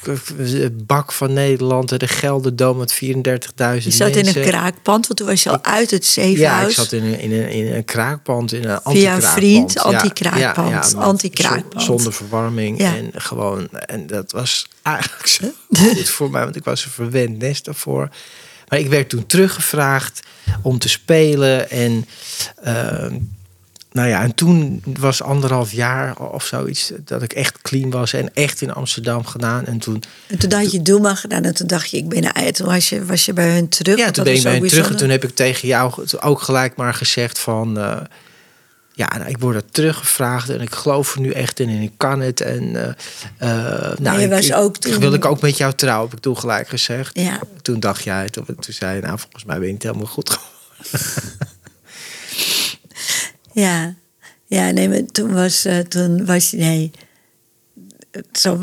eh, 0.05 0.65
bak 0.71 1.11
van 1.11 1.33
Nederland. 1.33 1.99
De 1.99 2.07
Gelderdoom 2.07 2.77
met 2.77 2.93
34.000 2.93 2.99
mensen. 3.55 3.81
Je 3.83 3.91
zat 3.91 4.15
in 4.15 4.27
een 4.27 4.49
kraakpand, 4.49 5.07
want 5.07 5.19
toen 5.19 5.27
was 5.27 5.43
je 5.43 5.49
al 5.49 5.63
uit 5.63 5.91
het 5.91 6.05
zevenhuis. 6.05 6.61
Ja, 6.61 6.67
ik 6.67 6.89
zat 6.89 6.91
in 6.91 7.03
een, 7.03 7.19
in 7.19 7.31
een, 7.31 7.49
in 7.49 7.73
een 7.73 7.85
kraakpand, 7.85 8.53
in 8.53 8.63
een 8.63 8.83
anti-kraakpand. 8.83 8.97
Via 8.97 9.15
een 9.15 9.35
vriend, 9.35 9.77
anti-kraakpand. 9.79 10.91
Ja, 10.91 10.99
anti-kraakpand. 10.99 11.83
Zonder 11.83 12.13
verwarming 12.13 12.79
en 12.79 13.11
gewoon... 13.13 13.69
En 13.69 14.07
dat 14.07 14.31
was 14.31 14.67
eigenlijk 14.81 15.27
zo 15.27 15.45
goed 15.77 16.09
voor 16.09 16.29
mij, 16.29 16.43
want 16.43 16.55
ik 16.55 16.63
was 16.63 16.85
een 16.85 16.91
verwend 16.91 17.37
nest 17.37 17.65
daarvoor. 17.65 18.09
Maar 18.67 18.79
ik 18.79 18.87
werd 18.87 19.09
toen 19.09 19.25
teruggevraagd 19.25 20.19
om 20.61 20.79
te 20.79 20.89
spelen 20.89 21.69
en... 21.69 22.05
Uh, 22.65 23.05
nou 23.91 24.09
ja, 24.09 24.21
en 24.21 24.35
toen 24.35 24.83
was 24.99 25.21
anderhalf 25.21 25.71
jaar 25.71 26.19
of 26.19 26.45
zoiets 26.45 26.91
dat 27.05 27.21
ik 27.21 27.33
echt 27.33 27.61
clean 27.61 27.89
was 27.89 28.13
en 28.13 28.33
echt 28.33 28.61
in 28.61 28.73
Amsterdam 28.73 29.25
gedaan. 29.25 29.65
En 29.65 29.77
toen, 29.77 30.03
en 30.27 30.37
toen 30.37 30.51
had 30.51 30.71
je 30.71 30.81
Doema 30.81 31.15
gedaan 31.15 31.43
en 31.43 31.53
toen 31.53 31.67
dacht 31.67 31.89
je, 31.89 31.97
ik 31.97 32.09
ben 32.09 32.35
uit. 32.35 32.55
Toen 32.55 32.67
was 32.67 32.89
je, 32.89 33.05
was 33.05 33.25
je 33.25 33.33
bij 33.33 33.53
hun 33.53 33.69
terug. 33.69 33.97
Ja, 33.97 34.11
toen 34.11 34.23
ben 34.23 34.35
je 34.35 34.41
bij 34.41 34.57
hun 34.57 34.67
terug 34.67 34.89
en 34.89 34.97
toen 34.97 35.09
heb 35.09 35.23
ik 35.23 35.35
tegen 35.35 35.67
jou 35.67 36.05
ook 36.19 36.41
gelijk 36.41 36.75
maar 36.75 36.93
gezegd 36.93 37.39
van... 37.39 37.77
Uh, 37.77 37.97
ja, 38.93 39.17
nou, 39.17 39.29
ik 39.29 39.37
word 39.37 39.55
er 39.55 39.71
teruggevraagd 39.71 40.49
en 40.49 40.61
ik 40.61 40.75
geloof 40.75 41.15
er 41.15 41.21
nu 41.21 41.31
echt 41.31 41.59
in 41.59 41.69
en 41.69 41.81
ik 41.81 41.91
kan 41.97 42.19
het. 42.19 42.41
En 42.41 42.63
uh, 42.63 42.87
uh, 43.41 43.97
nou, 43.99 44.19
je 44.19 44.27
was 44.27 44.53
ook 44.53 44.77
toen... 44.77 44.99
wil 44.99 45.13
ik 45.13 45.25
ook 45.25 45.41
met 45.41 45.57
jou 45.57 45.73
trouwen, 45.73 46.07
heb 46.07 46.17
ik 46.17 46.23
toen 46.23 46.37
gelijk 46.37 46.67
gezegd. 46.67 47.19
Ja. 47.19 47.39
Toen 47.61 47.79
dacht 47.79 48.03
jij, 48.03 48.29
toen, 48.29 48.45
toen 48.45 48.73
zei 48.73 48.95
je, 48.95 49.01
nou 49.01 49.19
volgens 49.19 49.43
mij 49.43 49.57
ben 49.57 49.65
je 49.65 49.71
niet 49.73 49.83
helemaal 49.83 50.05
goed 50.05 50.39
Ja, 53.53 53.95
ja, 54.45 54.71
nee, 54.71 54.89
maar 54.89 55.05
toen 55.11 55.33
was, 55.33 55.65
uh, 55.65 55.79
toen 55.79 56.25
was 56.25 56.51
nee. 56.51 56.91
Zo, 58.31 58.59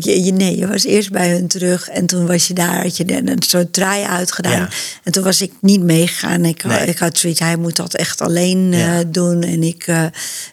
je, 0.00 0.32
nee, 0.34 0.58
je 0.58 0.66
was 0.66 0.84
eerst 0.84 1.10
bij 1.10 1.30
hun 1.30 1.46
terug 1.46 1.88
en 1.88 2.06
toen 2.06 2.26
was 2.26 2.46
je 2.46 2.54
daar, 2.54 2.82
had 2.82 2.96
je 2.96 3.12
een 3.12 3.42
soort 3.42 3.72
draai 3.72 4.04
uitgedaan. 4.04 4.68
En 5.02 5.12
toen 5.12 5.22
was 5.24 5.40
ik 5.40 5.52
niet 5.60 5.82
meegegaan. 5.82 6.44
Ik, 6.44 6.62
ik 6.64 6.98
had 6.98 7.18
zoiets, 7.18 7.40
hij 7.40 7.56
moet 7.56 7.76
dat 7.76 7.94
echt 7.94 8.20
alleen 8.20 8.72
uh, 8.72 8.98
doen 9.06 9.42
en 9.42 9.62
ik 9.62 9.86
uh, 9.86 10.04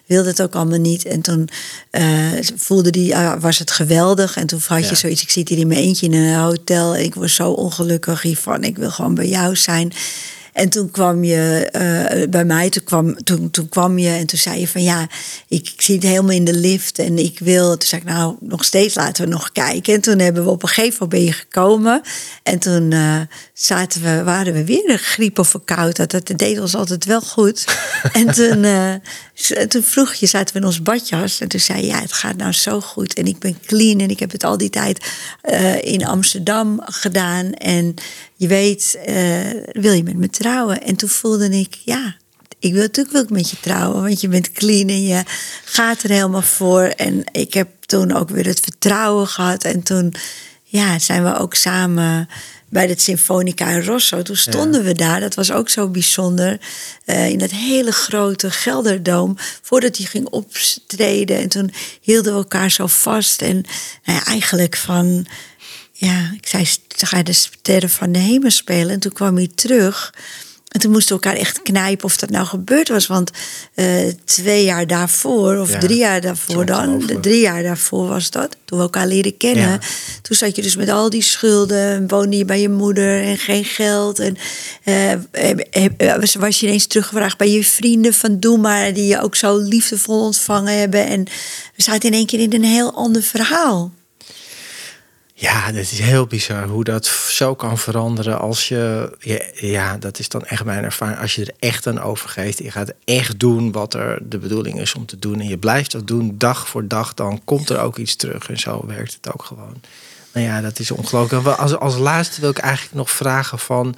wilde 0.06 0.28
het 0.28 0.42
ook 0.42 0.54
allemaal 0.54 0.78
niet. 0.78 1.04
En 1.04 1.20
toen 1.20 1.48
uh, 1.92 2.28
voelde 2.56 2.90
die, 2.90 3.14
was 3.40 3.58
het 3.58 3.70
geweldig. 3.70 4.36
En 4.36 4.46
toen 4.46 4.60
had 4.66 4.88
je 4.88 4.94
zoiets, 4.94 5.22
ik 5.22 5.30
zit 5.30 5.48
hier 5.48 5.58
in 5.58 5.66
mijn 5.66 5.80
eentje 5.80 6.06
in 6.06 6.14
een 6.14 6.34
hotel 6.34 6.94
en 6.96 7.04
ik 7.04 7.14
was 7.14 7.34
zo 7.34 7.50
ongelukkig 7.50 8.22
hiervan. 8.22 8.64
Ik 8.64 8.76
wil 8.76 8.90
gewoon 8.90 9.14
bij 9.14 9.28
jou 9.28 9.56
zijn. 9.56 9.92
En 10.52 10.68
toen 10.68 10.90
kwam 10.90 11.24
je 11.24 11.68
uh, 11.72 12.28
bij 12.28 12.44
mij, 12.44 12.70
toen 12.70 12.84
kwam, 12.84 13.24
toen, 13.24 13.50
toen 13.50 13.68
kwam 13.68 13.98
je 13.98 14.08
en 14.08 14.26
toen 14.26 14.38
zei 14.38 14.60
je 14.60 14.68
van 14.68 14.82
ja, 14.82 15.08
ik, 15.48 15.70
ik 15.74 15.82
zie 15.82 15.94
het 15.94 16.04
helemaal 16.04 16.30
in 16.30 16.44
de 16.44 16.54
lift 16.54 16.98
en 16.98 17.18
ik 17.18 17.38
wil. 17.38 17.76
Toen 17.76 17.88
zei 17.88 18.00
ik 18.00 18.06
nou, 18.06 18.36
nog 18.40 18.64
steeds 18.64 18.94
laten 18.94 19.24
we 19.24 19.30
nog 19.30 19.52
kijken. 19.52 19.94
En 19.94 20.00
toen 20.00 20.18
hebben 20.18 20.44
we 20.44 20.50
op 20.50 20.62
een 20.62 20.68
gegeven 20.68 21.08
moment 21.10 21.34
gekomen. 21.34 22.02
En 22.42 22.58
toen 22.58 22.90
uh, 22.90 23.20
zaten 23.64 24.02
we, 24.02 24.22
waren 24.22 24.52
we 24.52 24.64
weer 24.64 24.90
een 24.90 24.98
griep 24.98 25.38
of 25.38 25.48
verkoud. 25.48 26.10
Dat, 26.10 26.32
deed 26.36 26.60
ons 26.60 26.74
altijd 26.74 27.04
wel 27.04 27.20
goed. 27.20 27.64
en 28.12 28.26
toen, 28.26 28.64
uh, 28.64 28.94
toen 29.68 29.82
vroeg 29.82 30.14
je, 30.14 30.26
zaten 30.26 30.54
we 30.54 30.60
in 30.60 30.66
ons 30.66 30.82
badjas. 30.82 31.40
En 31.40 31.48
toen 31.48 31.60
zei 31.60 31.80
je, 31.80 31.86
ja, 31.86 32.00
het 32.00 32.12
gaat 32.12 32.36
nou 32.36 32.52
zo 32.52 32.80
goed. 32.80 33.14
En 33.14 33.26
ik 33.26 33.38
ben 33.38 33.58
clean 33.66 34.00
en 34.00 34.10
ik 34.10 34.18
heb 34.18 34.30
het 34.30 34.44
al 34.44 34.56
die 34.56 34.70
tijd 34.70 35.06
in 35.80 36.06
Amsterdam 36.06 36.80
gedaan. 36.84 37.52
En 37.52 37.94
je 38.36 38.46
weet, 38.46 38.98
uh, 39.08 39.14
wil 39.72 39.92
je 39.92 40.02
met 40.02 40.16
me 40.16 40.28
trouwen? 40.28 40.82
En 40.82 40.96
toen 40.96 41.08
voelde 41.08 41.48
ik, 41.48 41.78
ja, 41.84 42.16
ik 42.58 42.72
wil 42.72 42.82
natuurlijk 42.82 43.14
wil 43.14 43.22
ik 43.22 43.30
met 43.30 43.50
je 43.50 43.60
trouwen, 43.60 44.02
want 44.02 44.20
je 44.20 44.28
bent 44.28 44.52
clean 44.52 44.88
en 44.88 45.02
je 45.02 45.22
gaat 45.64 46.02
er 46.02 46.10
helemaal 46.10 46.42
voor. 46.42 46.82
En 46.82 47.24
ik 47.32 47.54
heb 47.54 47.68
toen 47.80 48.12
ook 48.12 48.30
weer 48.30 48.46
het 48.46 48.60
vertrouwen 48.60 49.26
gehad. 49.26 49.64
En 49.64 49.82
toen 49.82 50.14
ja, 50.62 50.98
zijn 50.98 51.24
we 51.24 51.36
ook 51.36 51.54
samen 51.54 52.28
bij 52.72 52.86
het 52.86 53.00
Symfonica 53.00 53.68
in 53.68 53.84
Rosso. 53.84 54.22
Toen 54.22 54.36
stonden 54.36 54.84
we 54.84 54.94
daar, 54.94 55.20
dat 55.20 55.34
was 55.34 55.52
ook 55.52 55.68
zo 55.68 55.88
bijzonder, 55.88 56.60
uh, 57.06 57.28
in 57.28 57.38
dat 57.38 57.50
hele 57.50 57.92
grote 57.92 58.50
Gelderdoom, 58.50 59.36
voordat 59.62 59.96
hij 59.96 60.06
ging 60.06 60.28
optreden. 60.28 61.38
En 61.38 61.48
toen 61.48 61.72
hielden 62.00 62.32
we 62.32 62.38
elkaar 62.38 62.70
zo 62.70 62.86
vast. 62.86 63.42
En 63.42 63.64
nou 64.04 64.18
ja, 64.18 64.24
eigenlijk 64.24 64.76
van 64.76 65.26
ja, 65.92 66.32
ik 66.36 66.46
zei, 66.46 66.66
ga 66.88 67.16
je 67.16 67.24
de 67.24 67.32
sterren 67.32 67.90
van 67.90 68.12
de 68.12 68.18
hemel 68.18 68.50
spelen? 68.50 68.90
En 68.90 69.00
toen 69.00 69.12
kwam 69.12 69.36
hij 69.36 69.50
terug. 69.54 70.14
En 70.72 70.80
toen 70.80 70.90
moesten 70.90 71.16
we 71.16 71.22
elkaar 71.22 71.40
echt 71.40 71.62
knijpen 71.62 72.04
of 72.04 72.16
dat 72.16 72.30
nou 72.30 72.46
gebeurd 72.46 72.88
was. 72.88 73.06
Want 73.06 73.30
uh, 73.74 73.86
twee 74.24 74.64
jaar 74.64 74.86
daarvoor, 74.86 75.58
of 75.58 75.70
drie 75.70 75.98
jaar 75.98 76.20
daarvoor 76.20 76.66
dan, 76.66 76.98
de 77.06 77.20
drie 77.20 77.40
jaar 77.40 77.62
daarvoor 77.62 78.08
was 78.08 78.30
dat, 78.30 78.56
toen 78.64 78.78
we 78.78 78.84
elkaar 78.84 79.06
leren 79.06 79.36
kennen. 79.36 79.80
Toen 80.22 80.36
zat 80.36 80.56
je 80.56 80.62
dus 80.62 80.76
met 80.76 80.88
al 80.88 81.10
die 81.10 81.22
schulden, 81.22 82.08
woonde 82.08 82.36
je 82.36 82.44
bij 82.44 82.60
je 82.60 82.68
moeder 82.68 83.22
en 83.22 83.38
geen 83.38 83.64
geld. 83.64 84.18
En 84.18 84.36
uh, 84.84 86.14
was 86.38 86.60
je 86.60 86.66
ineens 86.66 86.86
teruggevraagd 86.86 87.38
bij 87.38 87.50
je 87.50 87.64
vrienden 87.64 88.14
van 88.14 88.40
Doe 88.40 88.58
maar, 88.58 88.92
die 88.92 89.06
je 89.06 89.20
ook 89.20 89.36
zo 89.36 89.56
liefdevol 89.56 90.24
ontvangen 90.24 90.78
hebben. 90.78 91.06
En 91.06 91.24
we 91.76 91.82
zaten 91.82 92.10
in 92.10 92.16
één 92.16 92.26
keer 92.26 92.40
in 92.40 92.52
een 92.52 92.64
heel 92.64 92.94
ander 92.94 93.22
verhaal. 93.22 93.92
Ja, 95.42 95.66
dat 95.66 95.82
is 95.82 95.98
heel 95.98 96.26
bizar 96.26 96.66
hoe 96.66 96.84
dat 96.84 97.06
zo 97.06 97.54
kan 97.54 97.78
veranderen 97.78 98.38
als 98.38 98.68
je, 98.68 99.12
ja, 99.54 99.96
dat 99.96 100.18
is 100.18 100.28
dan 100.28 100.44
echt 100.44 100.64
mijn 100.64 100.84
ervaring, 100.84 101.18
als 101.18 101.34
je 101.34 101.44
er 101.44 101.54
echt 101.58 101.86
aan 101.86 102.00
overgeeft, 102.00 102.58
je 102.58 102.70
gaat 102.70 102.92
echt 103.04 103.38
doen 103.38 103.72
wat 103.72 103.94
er 103.94 104.18
de 104.22 104.38
bedoeling 104.38 104.80
is 104.80 104.94
om 104.94 105.06
te 105.06 105.18
doen 105.18 105.40
en 105.40 105.48
je 105.48 105.58
blijft 105.58 105.92
dat 105.92 106.06
doen 106.06 106.34
dag 106.38 106.68
voor 106.68 106.88
dag, 106.88 107.14
dan 107.14 107.40
komt 107.44 107.70
er 107.70 107.80
ook 107.80 107.98
iets 107.98 108.16
terug 108.16 108.48
en 108.48 108.58
zo 108.58 108.86
werkt 108.86 109.12
het 109.12 109.32
ook 109.34 109.44
gewoon. 109.44 109.80
Nou 110.32 110.46
ja, 110.46 110.60
dat 110.60 110.78
is 110.78 110.90
ongelooflijk. 110.90 111.46
Als, 111.46 111.76
als 111.76 111.96
laatste 111.96 112.40
wil 112.40 112.50
ik 112.50 112.58
eigenlijk 112.58 112.94
nog 112.94 113.10
vragen 113.10 113.58
van, 113.58 113.96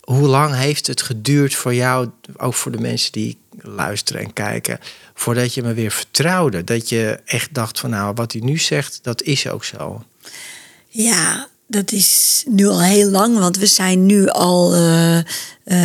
hoe 0.00 0.28
lang 0.28 0.54
heeft 0.54 0.86
het 0.86 1.02
geduurd 1.02 1.54
voor 1.54 1.74
jou, 1.74 2.10
ook 2.36 2.54
voor 2.54 2.72
de 2.72 2.80
mensen 2.80 3.12
die 3.12 3.38
luisteren 3.56 4.22
en 4.22 4.32
kijken, 4.32 4.80
voordat 5.14 5.54
je 5.54 5.62
me 5.62 5.74
weer 5.74 5.90
vertrouwde? 5.90 6.64
Dat 6.64 6.88
je 6.88 7.20
echt 7.24 7.54
dacht 7.54 7.80
van, 7.80 7.90
nou, 7.90 8.14
wat 8.14 8.32
hij 8.32 8.40
nu 8.40 8.58
zegt, 8.58 8.98
dat 9.02 9.22
is 9.22 9.48
ook 9.48 9.64
zo. 9.64 10.02
Ja, 10.96 11.48
dat 11.66 11.92
is 11.92 12.42
nu 12.48 12.66
al 12.66 12.82
heel 12.82 13.10
lang, 13.10 13.38
want 13.38 13.56
we 13.56 13.66
zijn 13.66 14.06
nu 14.06 14.28
al 14.28 14.76
uh, 14.76 15.18
uh, 15.66 15.76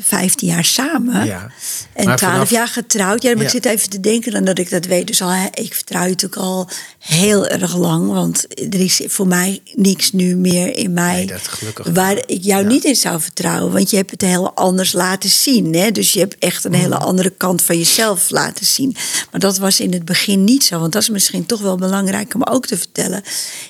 15 0.00 0.48
jaar 0.48 0.64
samen. 0.64 1.26
Ja. 1.26 1.50
En 1.92 2.16
12 2.16 2.50
jaar 2.50 2.68
getrouwd. 2.68 3.22
Ja, 3.22 3.34
maar 3.34 3.44
ik 3.44 3.50
zit 3.50 3.64
even 3.64 3.90
te 3.90 4.00
denken 4.00 4.32
dan 4.32 4.44
dat 4.44 4.58
ik 4.58 4.70
dat 4.70 4.84
weet. 4.84 5.06
Dus 5.06 5.22
al, 5.22 5.32
ik 5.54 5.74
vertrouw 5.74 6.02
je 6.02 6.08
natuurlijk 6.08 6.42
al 6.42 6.68
heel 6.98 7.46
erg 7.46 7.76
lang. 7.76 8.12
Want 8.12 8.46
er 8.74 8.80
is 8.80 9.00
voor 9.06 9.26
mij 9.26 9.60
niks 9.74 10.12
nu 10.12 10.36
meer 10.36 10.76
in 10.76 10.92
mij. 10.92 11.24
Nee. 11.24 11.94
Waar 11.94 12.16
ik 12.26 12.42
jou 12.42 12.66
niet 12.66 12.84
in 12.84 12.96
zou 12.96 13.20
vertrouwen. 13.20 13.72
Want 13.72 13.90
je 13.90 13.96
hebt 13.96 14.10
het 14.10 14.20
heel 14.20 14.54
anders 14.54 14.92
laten 14.92 15.30
zien. 15.30 15.74
Hè? 15.74 15.90
Dus 15.90 16.12
je 16.12 16.18
hebt 16.18 16.36
echt 16.38 16.64
een 16.64 16.74
hele 16.74 16.96
mm. 16.96 17.02
andere 17.02 17.30
kant 17.30 17.62
van 17.62 17.78
jezelf 17.78 18.30
laten 18.30 18.66
zien. 18.66 18.96
Maar 19.30 19.40
dat 19.40 19.58
was 19.58 19.80
in 19.80 19.92
het 19.92 20.04
begin 20.04 20.44
niet 20.44 20.64
zo. 20.64 20.78
Want 20.78 20.92
dat 20.92 21.02
is 21.02 21.10
misschien 21.10 21.46
toch 21.46 21.60
wel 21.60 21.76
belangrijk 21.76 22.34
om 22.34 22.42
ook 22.42 22.66
te 22.66 22.76
vertellen. 22.76 23.22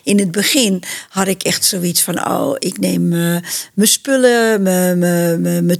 In 0.05 0.19
het 0.19 0.31
begin 0.31 0.83
had 1.09 1.27
ik 1.27 1.43
echt 1.43 1.65
zoiets 1.65 2.01
van: 2.01 2.29
oh, 2.29 2.57
ik 2.59 2.79
neem 2.79 3.13
uh, 3.13 3.37
mijn 3.75 3.89
spullen, 3.89 4.63
mijn 4.63 4.90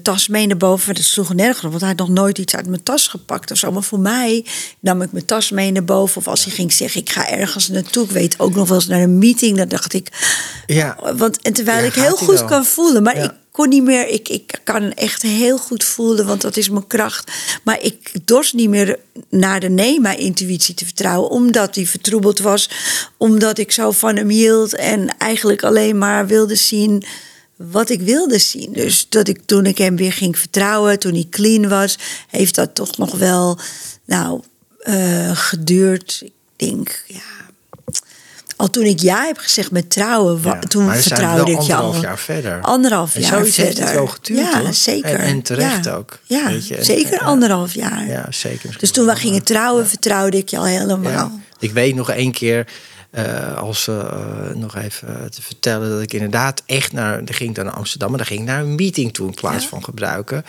tas 0.03 0.29
mee 0.29 0.47
naar 0.47 0.57
boven. 0.57 0.95
Dat 0.95 1.05
sloeg 1.05 1.35
nergens 1.35 1.63
want 1.63 1.81
hij 1.81 1.89
had 1.89 1.99
nog 1.99 2.09
nooit 2.09 2.39
iets 2.39 2.57
uit 2.57 2.67
mijn 2.67 2.83
tas 2.83 3.07
gepakt 3.07 3.51
of 3.51 3.59
zo. 3.59 3.73
Maar 3.73 3.83
voor 3.83 4.01
mij 4.01 4.45
nam 4.81 5.03
ik 5.03 5.13
mijn 5.13 5.25
tas 5.25 5.51
mee 5.51 5.73
naar 5.73 5.85
boven. 5.85 6.17
Of 6.17 6.29
als 6.29 6.45
hij 6.45 6.55
ging 6.55 6.73
zeggen: 6.73 7.01
ik 7.01 7.11
ga 7.11 7.29
ergens 7.29 7.69
naartoe. 7.69 8.05
Ik 8.05 8.11
weet 8.11 8.39
ook 8.39 8.55
nog 8.55 8.69
wel 8.69 8.77
eens 8.77 8.87
naar 8.87 9.01
een 9.01 9.19
meeting. 9.19 9.57
Dan 9.57 9.69
dacht 9.69 9.93
ik: 9.93 10.09
ja. 10.67 10.97
Want, 11.17 11.41
en 11.41 11.53
terwijl 11.53 11.85
ik 11.85 11.95
heel 11.95 12.17
goed 12.17 12.45
kan 12.45 12.65
voelen, 12.65 13.03
maar 13.03 13.17
ik 13.17 13.31
kon 13.51 13.69
niet 13.69 13.83
meer. 13.83 14.09
Ik, 14.09 14.29
ik 14.29 14.61
kan 14.65 14.93
echt 14.93 15.23
heel 15.23 15.59
goed 15.59 15.85
voelen, 15.85 16.27
want 16.27 16.41
dat 16.41 16.57
is 16.57 16.69
mijn 16.69 16.87
kracht. 16.87 17.31
Maar 17.65 17.83
ik 17.83 18.13
dorst 18.25 18.55
niet 18.55 18.69
meer 18.69 18.99
naar 19.29 19.61
de 19.61 19.69
nee, 19.69 20.01
mijn 20.01 20.19
intuïtie 20.19 20.75
te 20.75 20.85
vertrouwen, 20.85 21.31
omdat 21.31 21.75
die 21.75 21.89
vertroebeld 21.89 22.39
was. 22.39 22.71
Omdat 23.17 23.59
ik 23.59 23.73
zo 23.73 23.91
van 23.91 24.17
hem 24.17 24.29
hield 24.29 24.75
en 24.75 25.19
eigenlijk 25.19 25.63
alleen 25.63 25.99
maar 25.99 26.27
wilde 26.27 26.55
zien 26.55 27.05
wat 27.69 27.91
ik 27.91 28.01
wilde 28.01 28.39
zien. 28.39 28.73
Dus 28.73 29.07
dat 29.09 29.29
ik 29.29 29.41
toen 29.47 29.67
ik 29.67 29.79
hem 29.79 29.97
weer 29.97 30.13
ging 30.13 30.39
vertrouwen, 30.39 30.99
toen 30.99 31.13
hij 31.13 31.27
clean 31.31 31.69
was, 31.69 31.99
heeft 32.29 32.55
dat 32.55 32.75
toch 32.75 32.97
nog 32.97 33.15
wel, 33.19 33.59
nou, 34.05 34.41
uh, 34.85 35.31
geduurd. 35.37 36.21
Ik 36.25 36.33
denk, 36.57 37.05
ja, 37.07 37.21
al 38.57 38.71
toen 38.71 38.85
ik 38.85 39.01
ja 39.01 39.25
heb 39.25 39.39
gezegd 39.39 39.71
met 39.71 39.91
trouwen, 39.91 40.41
Ja, 40.45 40.59
toen 40.59 40.91
vertrouwde 40.95 41.51
ik 41.51 41.57
al. 41.57 41.63
anderhalf 41.63 42.01
jaar 42.01 42.19
verder. 42.19 42.61
Anderhalf 42.61 43.15
En 43.15 43.21
jaar 43.21 43.31
zoiets 43.31 43.57
heeft 43.57 43.69
verder. 43.69 43.85
het 43.85 43.95
wel 43.95 44.07
geduurd, 44.07 44.53
Ja, 44.53 44.61
hoor. 44.63 44.73
zeker. 44.75 45.11
En- 45.15 45.19
en 45.21 45.43
terecht 45.43 45.85
ja. 45.85 45.95
ook, 45.95 46.19
Ja, 46.25 46.47
weet 46.47 46.67
je. 46.69 46.85
Zeker 46.85 47.13
en- 47.13 47.27
anderhalf 47.27 47.75
jaar. 47.75 48.07
Ja, 48.09 48.27
zeker. 48.31 48.77
Dus 48.79 48.91
toen 48.91 49.07
we 49.07 49.17
gingen 49.17 49.43
trouwen, 49.43 49.89
vertrouwde 49.89 50.37
ik 50.37 50.49
je 50.49 50.59
al 50.59 50.65
helemaal. 50.65 51.41
Ik 51.59 51.73
weet 51.73 51.95
nog 51.95 52.11
één 52.11 52.33
keer, 52.33 52.67
eh, 53.11 53.57
als 53.57 53.89
eh, 53.89 54.51
nog 54.55 54.77
even 54.77 55.31
te 55.31 55.43
vertellen, 55.43 55.91
dat 55.91 56.03
ik 56.03 56.13
inderdaad 56.13 56.63
echt 56.67 56.93
naar, 56.93 57.25
dan 57.25 57.35
ging 57.35 57.49
ik 57.51 57.55
dan 57.57 57.65
naar 57.65 57.75
Amsterdam, 57.75 58.09
maar 58.09 58.19
dan 58.19 58.27
ging 58.27 58.41
ik 58.41 58.47
naar 58.47 58.61
een 58.61 58.75
meeting 58.75 59.13
toe 59.15 59.27
in 59.27 59.35
plaats 59.35 59.63
Ja. 59.63 59.69
van 59.69 59.85
gebruiken. 59.85 60.45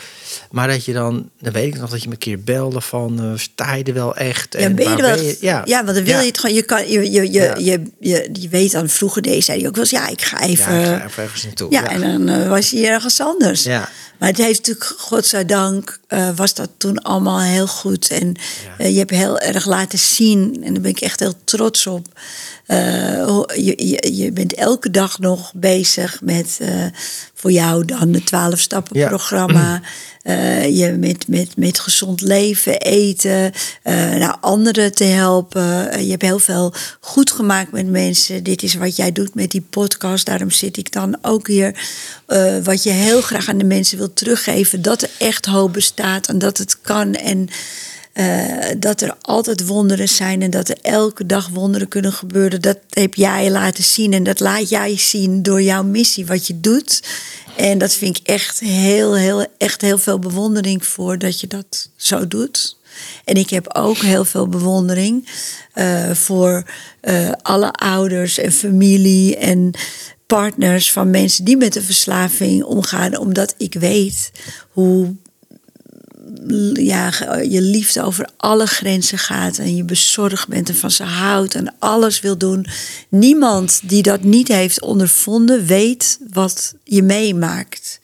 Maar 0.51 0.67
dat 0.67 0.85
je 0.85 0.93
dan, 0.93 1.29
dan 1.39 1.53
weet 1.53 1.73
ik 1.75 1.79
nog 1.79 1.89
dat 1.89 2.01
je 2.01 2.07
me 2.07 2.13
een 2.13 2.19
keer 2.19 2.39
belde 2.43 2.81
van, 2.81 3.19
eh, 3.19 3.31
sta 3.35 3.73
je 3.73 3.83
er 3.83 3.93
wel 3.93 4.15
echt? 4.15 4.53
Ja, 4.53 4.59
En 4.59 4.75
ben 4.75 4.89
je 4.89 4.95
er 5.03 5.15
wel, 5.15 5.33
Ja. 5.39 5.61
ja. 5.65 5.83
want 5.83 5.95
dan 5.95 6.05
wil 6.05 6.13
Ja. 6.15 6.19
je 6.21 6.27
het 6.27 6.39
gewoon. 6.39 6.55
Je, 6.55 6.63
kan, 6.63 6.89
je, 6.89 7.11
je, 7.11 7.21
je, 7.21 7.31
Ja. 7.31 7.55
je, 7.57 7.81
je, 7.99 8.29
je 8.33 8.49
weet 8.49 8.71
dan, 8.71 8.89
vroeger 8.89 9.21
deed 9.21 9.43
zei 9.43 9.67
ook 9.67 9.73
wel 9.75 9.83
eens, 9.83 9.91
ja, 9.93 10.07
ik 10.07 10.21
ga 10.21 10.41
even. 10.41 10.73
Ja, 10.73 10.79
Ja, 10.81 10.93
ik 10.95 10.99
ga 11.01 11.05
even 11.07 11.23
ergens 11.23 11.43
naartoe. 11.43 11.77
en 11.77 12.01
dan 12.01 12.27
eh, 12.41 12.49
was 12.49 12.69
hij 12.71 12.87
ergens 12.89 13.21
anders. 13.21 13.63
Ja. 13.63 13.89
Maar 14.21 14.29
het 14.29 14.37
heeft 14.37 14.57
natuurlijk, 14.57 14.95
godzijdank, 14.97 15.99
eh 16.07 16.29
was 16.35 16.53
dat 16.53 16.69
toen 16.77 17.01
allemaal 17.01 17.39
heel 17.39 17.67
goed. 17.67 18.09
En 18.09 18.35
eh, 18.77 18.91
je 18.91 18.97
hebt 18.97 19.09
heel 19.09 19.39
erg 19.39 19.65
laten 19.65 19.99
zien, 19.99 20.63
en 20.63 20.73
daar 20.73 20.81
ben 20.81 20.91
ik 20.91 21.01
echt 21.01 21.19
heel 21.19 21.33
trots 21.43 21.87
op. 21.87 22.07
Eh, 22.65 23.43
je, 23.55 23.87
je, 23.87 24.15
je 24.15 24.31
bent 24.31 24.53
elke 24.53 24.89
dag 24.89 25.19
nog 25.19 25.51
bezig 25.55 26.21
met 26.21 26.59
voor 27.41 27.51
jou 27.51 27.85
dan 27.85 28.13
het 28.13 28.25
12 28.25 28.59
stappen 28.59 28.99
Ja. 28.99 29.07
programma. 29.07 29.81
Eh, 30.21 30.77
je 30.77 30.91
met, 30.91 31.27
met, 31.27 31.57
met 31.57 31.79
gezond 31.79 32.21
leven, 32.21 32.79
eten, 32.79 33.51
eh 33.83 33.93
naar 33.93 34.37
anderen 34.41 34.93
te 34.95 35.03
helpen. 35.03 35.91
Eh, 35.91 36.01
je 36.03 36.09
hebt 36.09 36.21
heel 36.21 36.39
veel 36.39 36.73
goed 36.99 37.31
gemaakt 37.31 37.71
met 37.71 37.87
mensen. 37.89 38.43
Dit 38.43 38.63
is 38.63 38.73
wat 38.73 38.95
jij 38.95 39.11
doet 39.11 39.35
met 39.35 39.51
die 39.51 39.65
podcast. 39.69 40.25
Daarom 40.25 40.51
zit 40.51 40.77
ik 40.77 40.91
dan 40.91 41.17
ook 41.21 41.47
hier. 41.47 41.75
Wat 42.63 42.83
je 42.83 42.89
heel 42.89 43.21
graag 43.21 43.47
aan 43.49 43.57
de 43.57 43.63
mensen 43.63 43.97
wilt 43.97 44.15
teruggeven. 44.15 44.81
Dat 44.81 45.01
er 45.01 45.09
echt 45.17 45.45
hoop 45.45 45.73
bestaat 45.73 46.27
en 46.27 46.39
dat 46.39 46.57
het 46.57 46.81
kan. 46.81 47.13
En 47.13 47.49
eh, 48.13 48.67
dat 48.77 49.01
er 49.01 49.15
altijd 49.21 49.65
wonderen 49.65 50.09
zijn 50.09 50.41
en 50.41 50.49
dat 50.49 50.69
er 50.69 50.77
elke 50.81 51.25
dag 51.25 51.49
wonderen 51.49 51.87
kunnen 51.87 52.13
gebeuren. 52.13 52.61
Dat 52.61 52.77
heb 52.89 53.13
jij 53.13 53.51
laten 53.51 53.83
zien 53.83 54.13
en 54.13 54.23
dat 54.23 54.39
laat 54.39 54.69
jij 54.69 54.97
zien 54.97 55.41
door 55.41 55.61
jouw 55.61 55.83
missie, 55.83 56.25
wat 56.25 56.47
je 56.47 56.59
doet. 56.59 57.03
En 57.55 57.77
dat 57.77 57.93
vind 57.93 58.17
ik 58.17 58.27
echt 58.27 58.59
heel, 58.59 59.15
heel, 59.15 59.45
echt 59.57 59.81
heel 59.81 59.97
veel 59.97 60.19
bewondering 60.19 60.85
voor 60.85 61.17
dat 61.17 61.39
je 61.39 61.47
dat 61.47 61.89
zo 61.95 62.27
doet. 62.27 62.77
En 63.25 63.35
ik 63.35 63.49
heb 63.49 63.75
ook 63.75 63.97
heel 63.97 64.25
veel 64.25 64.47
bewondering 64.47 65.29
eh, 65.73 66.11
voor 66.11 66.63
eh, 67.01 67.31
alle 67.41 67.71
ouders 67.71 68.37
en 68.37 68.51
familie 68.51 69.37
en 69.37 69.71
partners 70.25 70.91
van 70.91 71.09
mensen 71.09 71.45
die 71.45 71.57
met 71.57 71.75
een 71.75 71.83
verslaving 71.83 72.63
omgaan, 72.63 73.17
omdat 73.17 73.53
ik 73.57 73.73
weet 73.73 74.31
hoe 74.71 75.15
ja, 76.73 77.11
je 77.49 77.61
liefde 77.61 78.03
over 78.03 78.29
alle 78.37 78.65
grenzen 78.65 79.17
gaat 79.17 79.57
en 79.57 79.75
je 79.75 79.83
bezorgd 79.83 80.47
bent 80.47 80.69
en 80.69 80.75
van 80.75 80.91
ze 80.91 81.03
houdt 81.03 81.55
en 81.55 81.73
alles 81.79 82.19
wil 82.19 82.37
doen. 82.37 82.65
Niemand 83.09 83.81
die 83.83 84.01
dat 84.01 84.23
niet 84.23 84.47
heeft 84.47 84.81
ondervonden 84.81 85.65
weet 85.65 86.19
wat 86.31 86.73
je 86.83 87.03
meemaakt. 87.03 87.99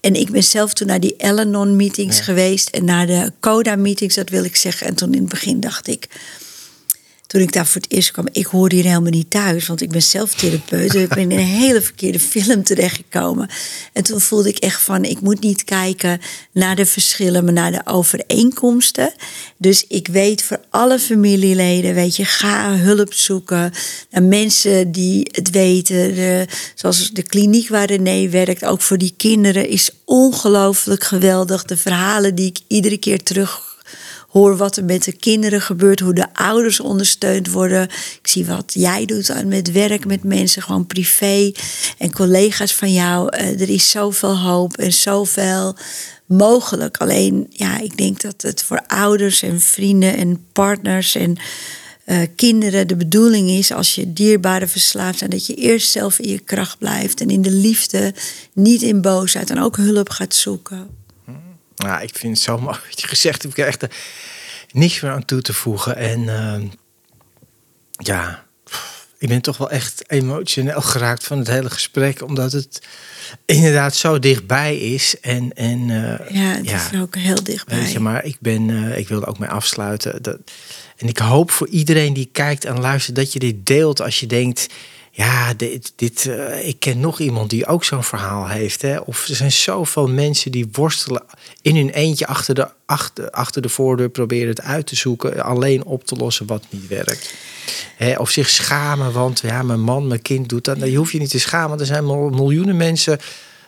En 0.00 0.14
ik 0.14 0.30
ben 0.30 0.44
zelf 0.44 0.72
toen 0.72 0.86
naar 0.86 1.00
die 1.00 1.14
Al-Anon-meetings 1.18 2.20
geweest 2.20 2.68
en 2.68 2.84
naar 2.84 3.06
de 3.06 3.32
Coda-meetings, 3.40 4.14
dat 4.14 4.28
wil 4.28 4.44
ik 4.44 4.56
zeggen. 4.56 4.86
En 4.86 4.94
toen 4.94 5.12
in 5.14 5.20
het 5.20 5.28
begin 5.28 5.60
dacht 5.60 5.86
ik, 5.86 6.08
toen 7.26 7.40
ik 7.40 7.52
daar 7.52 7.66
voor 7.66 7.80
het 7.80 7.92
eerst 7.92 8.10
kwam, 8.10 8.28
ik 8.32 8.46
hoorde 8.46 8.74
hier 8.74 8.84
helemaal 8.84 9.10
niet 9.10 9.30
thuis, 9.30 9.66
want 9.66 9.80
ik 9.80 9.90
ben 9.90 10.02
zelf 10.02 10.34
therapeut. 10.34 10.92
Dus 10.92 11.02
ik 11.02 11.08
ben 11.08 11.18
in 11.18 11.38
een 11.38 11.44
hele 11.44 11.80
verkeerde 11.80 12.20
film 12.20 12.62
terechtgekomen. 12.62 13.48
En 13.92 14.02
toen 14.02 14.20
voelde 14.20 14.48
ik 14.48 14.58
echt 14.58 14.82
van, 14.82 15.04
ik 15.04 15.20
moet 15.20 15.40
niet 15.40 15.64
kijken 15.64 16.20
naar 16.52 16.76
de 16.76 16.86
verschillen, 16.86 17.44
maar 17.44 17.52
naar 17.52 17.72
de 17.72 17.80
overeenkomsten. 17.84 19.12
Dus 19.56 19.84
ik 19.88 20.08
weet 20.08 20.42
voor 20.42 20.60
alle 20.70 20.98
familieleden, 20.98 21.94
weet 21.94 22.16
je, 22.16 22.24
ga 22.24 22.76
hulp 22.76 23.12
zoeken 23.12 23.72
naar 24.10 24.22
mensen 24.22 24.92
die 24.92 25.28
het 25.30 25.50
weten. 25.50 26.14
De, 26.14 26.46
zoals 26.74 27.10
de 27.10 27.22
kliniek 27.22 27.68
waar 27.68 27.86
René 27.86 28.28
werkt, 28.28 28.64
ook 28.64 28.80
voor 28.80 28.98
die 28.98 29.14
kinderen, 29.16 29.68
is 29.68 29.90
ongelooflijk 30.04 31.04
geweldig. 31.04 31.64
De 31.64 31.76
verhalen 31.76 32.34
die 32.34 32.46
ik 32.46 32.58
iedere 32.68 32.98
keer 32.98 33.22
terug 33.22 33.65
hoor 34.36 34.56
wat 34.56 34.76
er 34.76 34.84
met 34.84 35.04
de 35.04 35.12
kinderen 35.12 35.60
gebeurt, 35.60 36.00
hoe 36.00 36.14
de 36.14 36.34
ouders 36.34 36.80
ondersteund 36.80 37.50
worden. 37.50 37.82
Ik 38.22 38.28
zie 38.28 38.46
wat 38.46 38.72
jij 38.74 39.04
doet 39.04 39.44
met 39.44 39.72
werk 39.72 40.06
met 40.06 40.24
mensen, 40.24 40.62
gewoon 40.62 40.86
privé 40.86 41.52
en 41.98 42.12
collega's 42.12 42.74
van 42.74 42.92
jou. 42.92 43.28
Eh, 43.28 43.60
er 43.60 43.68
is 43.68 43.90
zoveel 43.90 44.38
hoop 44.38 44.76
en 44.76 44.92
zoveel 44.92 45.76
mogelijk. 46.26 46.96
Alleen, 46.96 47.46
ja, 47.50 47.80
ik 47.80 47.96
denk 47.96 48.20
dat 48.20 48.42
het 48.42 48.62
voor 48.62 48.84
ouders 48.86 49.42
en 49.42 49.60
vrienden 49.60 50.16
en 50.16 50.46
partners 50.52 51.14
en 51.14 51.36
eh, 52.04 52.18
kinderen 52.36 52.88
de 52.88 52.96
bedoeling 52.96 53.50
is 53.50 53.72
als 53.72 53.94
je 53.94 54.12
dierbare 54.12 54.66
verslaafd 54.66 55.18
zijn, 55.18 55.30
dat 55.30 55.46
je 55.46 55.54
eerst 55.54 55.90
zelf 55.90 56.18
in 56.18 56.30
je 56.30 56.38
kracht 56.38 56.78
blijft 56.78 57.20
en 57.20 57.28
in 57.28 57.42
de 57.42 57.52
liefde, 57.52 58.14
niet 58.52 58.82
in 58.82 59.00
boosheid 59.00 59.50
en 59.50 59.60
ook 59.60 59.76
hulp 59.76 60.08
gaat 60.08 60.34
zoeken. 60.34 61.04
Ja, 61.76 62.00
ik 62.00 62.16
vind 62.16 62.34
het 62.36 62.44
zo 62.44 62.58
mooi 62.58 62.78
wat 62.88 63.00
je 63.00 63.08
gezegd 63.08 63.42
hebt. 63.42 63.58
Ik 63.58 63.64
heb 63.64 63.68
echt 63.68 63.82
er 63.82 63.96
niks 64.70 65.00
meer 65.00 65.12
aan 65.12 65.24
toe 65.24 65.42
te 65.42 65.52
voegen. 65.52 65.96
En 65.96 66.28
ehm, 66.28 66.66
ja, 67.90 68.44
ik 69.18 69.28
ben 69.28 69.40
toch 69.40 69.56
wel 69.56 69.70
echt 69.70 70.10
emotioneel 70.10 70.80
geraakt 70.80 71.24
van 71.24 71.38
het 71.38 71.48
hele 71.48 71.70
gesprek. 71.70 72.22
Omdat 72.22 72.52
het 72.52 72.82
inderdaad 73.44 73.94
zo 73.94 74.18
dichtbij 74.18 74.76
is. 74.76 75.20
En, 75.20 75.52
en 75.54 75.80
eh, 75.80 76.30
Ja, 76.30 76.54
het 76.54 76.70
is 76.70 76.92
er 76.92 77.00
ook 77.00 77.16
heel 77.16 77.42
dichtbij. 77.42 77.78
Weet 77.78 77.92
je, 77.92 78.00
maar 78.00 78.24
ik 78.24 78.36
ben, 78.40 78.70
eh, 78.70 78.98
ik 78.98 79.08
wil 79.08 79.22
er 79.22 79.28
ook 79.28 79.38
mee 79.38 79.48
afsluiten. 79.48 80.22
Dat, 80.22 80.38
en 80.96 81.08
ik 81.08 81.18
hoop 81.18 81.50
voor 81.50 81.68
iedereen 81.68 82.12
die 82.12 82.28
kijkt 82.32 82.64
en 82.64 82.80
luistert 82.80 83.16
dat 83.16 83.32
je 83.32 83.38
dit 83.38 83.66
deelt 83.66 84.02
als 84.02 84.20
je 84.20 84.26
denkt. 84.26 84.66
Ja, 85.16 85.54
dit, 85.54 85.92
dit, 85.96 86.26
eh, 86.26 86.68
ik 86.68 86.80
ken 86.80 87.00
nog 87.00 87.20
iemand 87.20 87.50
die 87.50 87.66
ook 87.66 87.84
zo'n 87.84 88.04
verhaal 88.04 88.48
heeft. 88.48 88.82
Hè? 88.82 88.98
Of 88.98 89.28
er 89.28 89.34
zijn 89.34 89.52
zoveel 89.52 90.08
mensen 90.08 90.50
die 90.50 90.68
worstelen 90.72 91.22
in 91.62 91.76
hun 91.76 91.90
eentje 91.90 92.26
achter 92.26 92.54
de, 92.54 92.68
achter, 92.86 93.30
achter 93.30 93.62
de 93.62 93.68
voordeur, 93.68 94.08
proberen 94.08 94.48
het 94.48 94.60
uit 94.60 94.86
te 94.86 94.96
zoeken, 94.96 95.44
alleen 95.44 95.84
op 95.84 96.04
te 96.04 96.16
lossen 96.16 96.46
wat 96.46 96.64
niet 96.70 96.86
werkt. 96.88 97.34
Hè? 97.96 98.16
Of 98.18 98.30
zich 98.30 98.48
schamen, 98.48 99.12
want 99.12 99.40
ja, 99.40 99.62
mijn 99.62 99.80
man, 99.80 100.06
mijn 100.06 100.22
kind 100.22 100.48
doet 100.48 100.64
dat. 100.64 100.76
Nou, 100.76 100.90
je 100.90 100.96
hoeft 100.96 101.12
je 101.12 101.18
niet 101.18 101.30
te 101.30 101.40
schamen, 101.40 101.80
er 101.80 101.86
zijn 101.86 102.06
mil- 102.06 102.30
miljoenen 102.30 102.76
mensen 102.76 103.18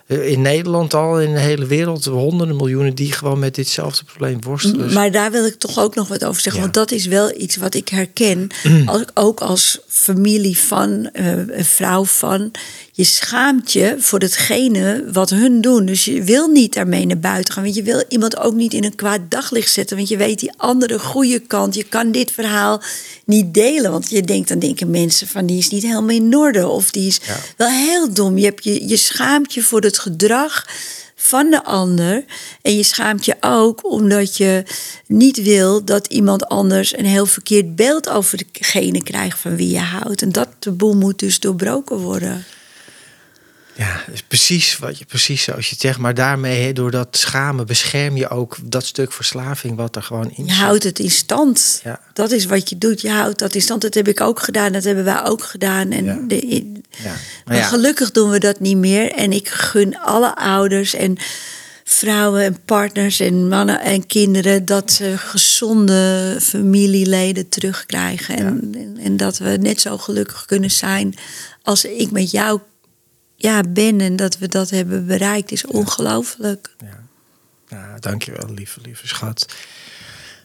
in 0.08 0.42
Nederland 0.42 0.94
al, 0.94 1.20
in 1.20 1.32
de 1.32 1.40
hele 1.40 1.66
wereld, 1.66 2.04
honderden 2.04 2.56
miljoenen 2.56 2.94
die 2.94 3.12
gewoon 3.12 3.38
met 3.38 3.54
ditzelfde 3.54 4.04
probleem 4.04 4.38
worstelen. 4.40 4.92
Maar 4.92 5.10
daar 5.10 5.30
wil 5.30 5.46
ik 5.46 5.54
toch 5.54 5.78
ook 5.78 5.94
nog 5.94 6.08
wat 6.08 6.24
over 6.24 6.42
zeggen. 6.42 6.62
Ja. 6.62 6.68
Want 6.70 6.74
dat 6.74 6.90
is 6.90 7.06
wel 7.06 7.40
iets 7.40 7.56
wat 7.56 7.74
ik 7.74 7.88
herken. 7.88 8.48
Als, 8.86 9.04
ook 9.14 9.40
als 9.40 9.78
familie 9.86 10.58
van, 10.58 11.08
eh, 11.12 11.36
een 11.36 11.64
vrouw 11.64 12.04
van. 12.04 12.50
Je 12.98 13.04
schaamt 13.04 13.72
je 13.72 13.96
voor 13.98 14.18
hetgene 14.18 15.04
wat 15.12 15.30
hun 15.30 15.60
doen. 15.60 15.86
Dus 15.86 16.04
je 16.04 16.22
wil 16.22 16.46
niet 16.48 16.74
daarmee 16.74 17.06
naar 17.06 17.18
buiten 17.18 17.54
gaan. 17.54 17.62
Want 17.62 17.74
je 17.74 17.82
wil 17.82 18.04
iemand 18.08 18.38
ook 18.38 18.54
niet 18.54 18.72
in 18.72 18.84
een 18.84 18.94
kwaad 18.94 19.20
daglicht 19.28 19.72
zetten. 19.72 19.96
Want 19.96 20.08
je 20.08 20.16
weet 20.16 20.38
die 20.40 20.52
andere 20.56 20.98
goede 20.98 21.38
kant. 21.38 21.74
Je 21.74 21.82
kan 21.82 22.12
dit 22.12 22.30
verhaal 22.32 22.82
niet 23.24 23.54
delen. 23.54 23.90
Want 23.90 24.10
je 24.10 24.22
denkt, 24.22 24.48
dan 24.48 24.58
denken 24.58 24.90
mensen 24.90 25.26
van 25.28 25.46
die 25.46 25.58
is 25.58 25.68
niet 25.68 25.82
helemaal 25.82 26.16
in 26.16 26.36
orde. 26.36 26.68
Of 26.68 26.90
die 26.90 27.06
is 27.06 27.20
Ja. 27.26 27.36
wel 27.56 27.68
heel 27.68 28.12
dom. 28.12 28.38
Je, 28.38 28.44
hebt 28.44 28.64
je, 28.64 28.88
je 28.88 28.96
schaamt 28.96 29.54
je 29.54 29.62
voor 29.62 29.80
het 29.80 29.98
gedrag 29.98 30.66
van 31.14 31.50
de 31.50 31.64
ander. 31.64 32.24
En 32.62 32.76
je 32.76 32.82
schaamt 32.82 33.24
je 33.24 33.36
ook 33.40 33.90
omdat 33.90 34.36
je 34.36 34.62
niet 35.06 35.42
wil 35.42 35.84
dat 35.84 36.06
iemand 36.06 36.48
anders 36.48 36.96
een 36.98 37.06
heel 37.06 37.26
verkeerd 37.26 37.76
beeld 37.76 38.08
over 38.08 38.38
degene 38.52 39.02
krijgt 39.02 39.38
van 39.38 39.56
wie 39.56 39.70
je 39.70 39.78
houdt. 39.78 40.22
En 40.22 40.32
dat 40.32 40.48
taboe 40.58 40.94
moet 40.94 41.18
dus 41.18 41.40
doorbroken 41.40 41.98
worden. 41.98 42.44
Ja, 43.78 44.00
precies 44.28 44.78
wat 44.78 44.98
je 44.98 45.04
precies 45.04 45.42
zoals 45.42 45.64
je 45.64 45.70
het 45.70 45.80
zegt. 45.80 45.98
Maar 45.98 46.14
daarmee, 46.14 46.72
door 46.72 46.90
dat 46.90 47.08
schamen, 47.10 47.66
bescherm 47.66 48.16
je 48.16 48.28
ook 48.28 48.56
dat 48.62 48.86
stuk 48.86 49.12
verslaving 49.12 49.76
wat 49.76 49.96
er 49.96 50.02
gewoon 50.02 50.30
in 50.34 50.44
Je 50.46 50.52
zit. 50.52 50.60
houdt 50.60 50.82
het 50.82 50.98
in 50.98 51.10
stand. 51.10 51.80
Ja. 51.84 52.00
Dat 52.12 52.30
is 52.30 52.44
wat 52.44 52.68
je 52.68 52.78
doet. 52.78 53.00
Je 53.00 53.10
houdt 53.10 53.38
dat 53.38 53.54
in 53.54 53.60
stand. 53.62 53.82
Dat 53.82 53.94
heb 53.94 54.08
ik 54.08 54.20
ook 54.20 54.40
gedaan. 54.40 54.72
Dat 54.72 54.84
hebben 54.84 55.04
wij 55.04 55.24
ook 55.24 55.42
gedaan. 55.42 55.90
En 55.90 56.04
Ja. 56.04 56.18
de, 56.26 56.72
Ja. 57.02 57.14
Maar 57.44 57.62
gelukkig 57.62 58.10
doen 58.10 58.30
we 58.30 58.38
dat 58.38 58.60
niet 58.60 58.76
meer. 58.76 59.12
En 59.12 59.32
ik 59.32 59.48
gun 59.48 59.98
alle 59.98 60.36
ouders 60.36 60.94
en 60.94 61.16
vrouwen 61.84 62.42
en 62.42 62.58
partners 62.64 63.20
en 63.20 63.48
mannen 63.48 63.80
en 63.80 64.06
kinderen 64.06 64.64
dat 64.64 64.92
ze 64.92 65.14
gezonde 65.18 66.36
familieleden 66.40 67.48
terugkrijgen. 67.48 68.36
En, 68.36 68.74
en, 68.74 68.98
en 69.04 69.16
dat 69.16 69.38
we 69.38 69.48
net 69.60 69.80
zo 69.80 69.98
gelukkig 69.98 70.44
kunnen 70.44 70.70
zijn 70.70 71.14
als 71.62 71.84
ik 71.84 72.10
met 72.10 72.30
jou 72.30 72.60
ja, 73.40 73.62
ben 73.68 74.00
en 74.00 74.16
dat 74.16 74.38
we 74.38 74.48
dat 74.48 74.70
hebben 74.70 75.06
bereikt, 75.06 75.52
is 75.52 75.66
ongelooflijk. 75.66 76.74
ja. 76.80 77.06
Ja, 77.70 77.96
dankjewel, 77.98 78.54
lieve, 78.54 78.80
lieve 78.80 79.08
schat. 79.08 79.54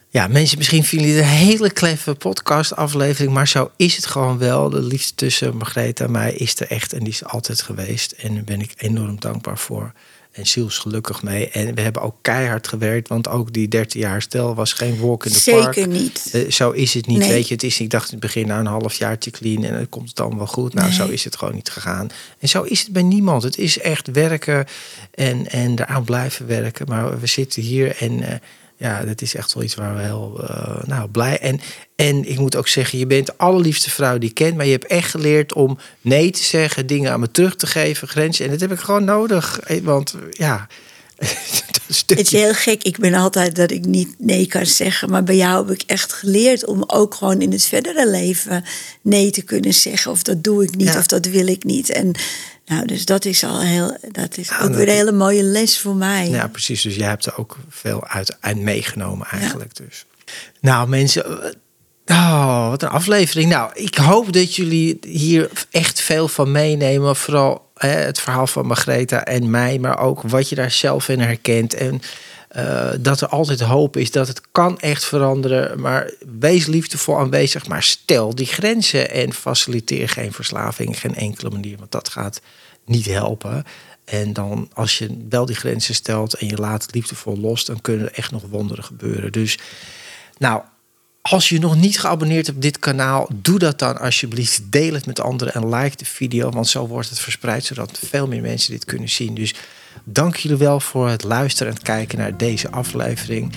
Ja, 0.08 0.28
mensen, 0.28 0.58
misschien 0.58 0.84
vinden 0.84 1.08
jullie 1.08 1.22
een 1.22 1.28
hele 1.28 1.70
kleffe 1.70 2.14
podcast-aflevering, 2.14 3.32
maar 3.32 3.48
zo 3.48 3.70
is 3.76 3.96
het 3.96 4.06
gewoon 4.06 4.38
wel. 4.38 4.70
De 4.70 4.82
liefde 4.82 5.14
tussen 5.14 5.56
Margrethe 5.56 6.04
en 6.04 6.10
mij 6.10 6.34
is 6.34 6.60
er 6.60 6.70
echt 6.70 6.92
en 6.92 6.98
die 6.98 7.12
is 7.12 7.24
altijd 7.24 7.62
geweest. 7.62 8.12
En 8.12 8.34
daar 8.34 8.44
ben 8.44 8.60
ik 8.60 8.72
enorm 8.76 9.20
dankbaar 9.20 9.58
voor. 9.58 9.92
En 10.34 10.46
ziels 10.46 10.78
gelukkig 10.78 11.22
mee. 11.22 11.48
En 11.50 11.74
we 11.74 11.80
hebben 11.80 12.02
ook 12.02 12.14
keihard 12.22 12.68
gewerkt, 12.68 13.08
want 13.08 13.28
ook 13.28 13.52
die 13.52 13.68
13 13.68 14.00
jaar 14.00 14.22
stel 14.22 14.54
was 14.54 14.72
geen 14.72 15.00
walk 15.00 15.24
in 15.24 15.32
the 15.32 15.38
Zeker 15.38 15.62
park. 15.62 15.86
niet. 15.86 16.28
Eh, 16.32 16.50
zo 16.50 16.70
is 16.70 16.94
het 16.94 17.06
niet, 17.06 17.18
Nee. 17.18 17.28
weet 17.28 17.48
je. 17.48 17.54
Het 17.54 17.62
is, 17.62 17.80
ik 17.80 17.90
dacht 17.90 18.04
in 18.06 18.10
het 18.10 18.20
begin, 18.20 18.46
nou 18.46 18.60
een 18.60 18.66
halfjaartje 18.66 19.30
clean 19.30 19.64
en 19.64 19.72
dan 19.72 19.88
komt 19.88 20.06
het 20.08 20.16
dan 20.16 20.36
wel 20.36 20.46
goed. 20.46 20.74
Nou, 20.74 20.86
Nee. 20.88 20.96
zo 20.96 21.06
is 21.06 21.24
het 21.24 21.36
gewoon 21.36 21.54
niet 21.54 21.70
gegaan. 21.70 22.08
En 22.38 22.48
zo 22.48 22.62
is 22.62 22.80
het 22.82 22.92
bij 22.92 23.02
niemand. 23.02 23.42
Het 23.42 23.58
is 23.58 23.78
echt 23.78 24.10
werken 24.10 24.66
en, 25.14 25.48
en 25.50 25.70
eraan 25.78 26.04
blijven 26.04 26.46
werken. 26.46 26.86
Maar 26.88 27.20
we 27.20 27.26
zitten 27.26 27.62
hier 27.62 27.96
en 27.96 28.22
eh, 28.22 28.34
ja, 28.76 29.04
dat 29.04 29.22
is 29.22 29.34
echt 29.34 29.54
wel 29.54 29.62
iets 29.62 29.74
waar 29.74 29.96
we 29.96 30.02
heel 30.02 30.40
eh, 30.48 30.82
nou, 30.84 31.08
blij. 31.08 31.38
En, 31.38 31.60
en 31.96 32.28
ik 32.30 32.38
moet 32.38 32.56
ook 32.56 32.68
zeggen, 32.68 32.98
je 32.98 33.06
bent 33.06 33.26
de 33.26 33.34
allerliefste 33.36 33.90
vrouw 33.90 34.18
die 34.18 34.28
ik 34.28 34.34
ken. 34.34 34.56
Maar 34.56 34.66
je 34.66 34.72
hebt 34.72 34.86
echt 34.86 35.10
geleerd 35.10 35.54
om 35.54 35.78
nee 36.00 36.30
te 36.30 36.42
zeggen, 36.42 36.86
dingen 36.86 37.12
aan 37.12 37.20
me 37.20 37.30
terug 37.30 37.56
te 37.56 37.66
geven, 37.66 38.08
grenzen. 38.08 38.44
En 38.44 38.50
dat 38.50 38.60
heb 38.60 38.72
ik 38.72 38.78
gewoon 38.78 39.04
nodig. 39.04 39.60
Eh, 39.60 39.80
Want 39.82 40.14
ja, 40.30 40.66
Het 42.06 42.18
is 42.18 42.30
heel 42.30 42.54
gek. 42.54 42.82
Ik 42.82 42.98
ben 42.98 43.14
altijd 43.14 43.56
dat 43.56 43.70
ik 43.70 43.84
niet 43.84 44.14
nee 44.18 44.46
kan 44.46 44.66
zeggen. 44.66 45.10
Maar 45.10 45.24
bij 45.24 45.36
jou 45.36 45.66
heb 45.66 45.80
ik 45.80 45.82
echt 45.86 46.12
geleerd 46.12 46.66
om 46.66 46.84
ook 46.86 47.14
gewoon 47.14 47.40
in 47.40 47.52
het 47.52 47.64
verdere 47.64 48.10
leven 48.10 48.64
nee 49.02 49.30
te 49.30 49.42
kunnen 49.42 49.74
zeggen. 49.74 50.10
Of 50.10 50.22
dat 50.22 50.44
doe 50.44 50.62
ik 50.64 50.76
niet, 50.76 50.92
Ja. 50.92 50.98
of 50.98 51.06
dat 51.06 51.26
wil 51.26 51.46
ik 51.46 51.64
niet. 51.64 51.90
En 51.90 52.12
nou, 52.66 52.86
dus 52.86 53.04
dat 53.04 53.24
is 53.24 53.44
al 53.44 53.60
heel. 53.60 53.96
Dat 54.12 54.36
is 54.38 54.48
Ja, 54.48 54.54
ook 54.60 54.68
dat- 54.68 54.76
weer 54.76 54.88
een 54.88 54.94
hele 54.94 55.12
mooie 55.12 55.42
les 55.42 55.78
voor 55.78 55.94
mij. 55.96 56.28
Ja, 56.28 56.48
precies. 56.48 56.82
Dus 56.82 56.94
jij 56.96 57.08
hebt 57.08 57.26
er 57.26 57.38
ook 57.38 57.56
veel 57.68 58.06
uit, 58.06 58.36
uit 58.40 58.56
meegenomen 58.58 59.26
eigenlijk. 59.30 59.76
Dus. 59.76 60.04
Nou 60.60 60.88
mensen, 60.88 61.24
eh, 62.04 62.16
oh, 62.16 62.68
wat 62.68 62.82
een 62.82 62.88
aflevering. 62.88 63.50
Nou, 63.50 63.70
ik 63.74 63.94
hoop 63.94 64.32
dat 64.32 64.54
jullie 64.56 64.98
hier 65.06 65.50
echt 65.70 66.00
veel 66.00 66.28
van 66.28 66.52
meenemen. 66.52 67.16
Vooral 67.16 67.70
hè, 67.74 67.88
het 67.88 68.20
verhaal 68.20 68.46
van 68.46 68.66
Margreta 68.66 69.24
en 69.24 69.50
mij, 69.50 69.78
maar 69.78 69.98
ook 69.98 70.22
wat 70.22 70.48
je 70.48 70.54
daar 70.54 70.70
zelf 70.70 71.08
in 71.08 71.20
herkent. 71.20 71.74
En 71.74 72.00
eh, 72.54 72.90
dat 73.00 73.20
er 73.20 73.28
altijd 73.28 73.60
hoop 73.60 73.96
is, 73.96 74.10
dat 74.10 74.28
het 74.28 74.40
kan 74.52 74.80
echt 74.80 75.04
veranderen. 75.04 75.80
Maar 75.80 76.10
wees 76.38 76.66
liefdevol 76.66 77.18
aanwezig, 77.18 77.66
maar 77.66 77.82
stel 77.82 78.34
die 78.34 78.46
grenzen 78.46 79.10
en 79.10 79.32
faciliteer 79.32 80.08
geen 80.08 80.32
verslaving, 80.32 81.00
geen 81.00 81.14
enkele 81.14 81.50
manier. 81.50 81.78
Want 81.78 81.92
dat 81.92 82.08
gaat 82.08 82.40
niet 82.84 83.06
helpen. 83.06 83.64
En 84.04 84.32
dan 84.32 84.70
als 84.72 84.98
je 84.98 85.24
wel 85.28 85.46
die 85.46 85.56
grenzen 85.56 85.94
stelt 85.94 86.34
en 86.34 86.46
je 86.46 86.56
laat 86.56 86.82
het 86.82 86.94
liefdevol 86.94 87.38
los, 87.38 87.64
dan 87.64 87.80
kunnen 87.80 88.06
er 88.06 88.14
echt 88.14 88.30
nog 88.30 88.42
wonderen 88.50 88.84
gebeuren. 88.84 89.32
Dus 89.32 89.58
nou, 90.38 90.62
als 91.22 91.48
je 91.48 91.58
nog 91.58 91.76
niet 91.76 92.00
geabonneerd 92.00 92.46
hebt 92.46 92.58
op 92.58 92.62
dit 92.62 92.78
kanaal, 92.78 93.28
doe 93.34 93.58
dat 93.58 93.78
dan 93.78 93.98
alsjeblieft. 93.98 94.72
Deel 94.72 94.94
het 94.94 95.06
met 95.06 95.20
anderen 95.20 95.54
en 95.54 95.68
like 95.68 95.96
de 95.96 96.04
video, 96.04 96.50
want 96.50 96.68
zo 96.68 96.86
wordt 96.86 97.08
het 97.08 97.18
verspreid, 97.18 97.64
zodat 97.64 97.98
veel 98.06 98.26
meer 98.26 98.42
mensen 98.42 98.72
dit 98.72 98.84
kunnen 98.84 99.08
zien. 99.08 99.34
Dus 99.34 99.54
dank 100.04 100.36
jullie 100.36 100.58
wel 100.58 100.80
voor 100.80 101.08
het 101.08 101.22
luisteren 101.22 101.68
en 101.68 101.78
het 101.78 101.86
kijken 101.86 102.18
naar 102.18 102.36
deze 102.36 102.70
aflevering. 102.70 103.52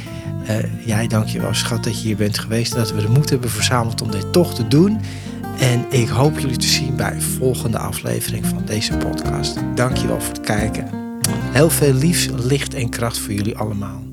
Eh, 0.46 0.88
jij, 0.88 1.08
dank 1.08 1.28
je 1.28 1.40
wel, 1.40 1.54
schat, 1.54 1.84
dat 1.84 2.02
je 2.02 2.08
hier 2.08 2.16
bent 2.16 2.40
geweest. 2.40 2.74
en 2.74 2.80
Dat 2.80 2.92
we 2.92 3.02
de 3.02 3.10
moed 3.10 3.30
hebben 3.30 3.50
verzameld 3.50 4.02
om 4.02 4.12
dit 4.12 4.34
toch 4.34 4.56
te 4.56 4.68
doen. 4.68 5.00
En 5.60 5.86
ik 5.90 6.08
hoop 6.08 6.40
jullie 6.40 6.58
te 6.58 6.68
zien 6.68 6.96
bij 6.96 7.12
een 7.12 7.22
volgende 7.22 7.78
aflevering 7.78 8.46
van 8.46 8.66
deze 8.66 8.98
podcast. 8.98 9.58
Dank 9.76 9.98
je 9.98 10.08
wel 10.08 10.22
voor 10.22 10.34
het 10.34 10.46
kijken. 10.46 10.90
Heel 11.30 11.70
veel 11.70 11.94
liefs, 11.94 12.28
licht 12.28 12.74
en 12.74 12.90
kracht 12.90 13.18
voor 13.18 13.34
jullie 13.34 13.58
allemaal. 13.58 14.04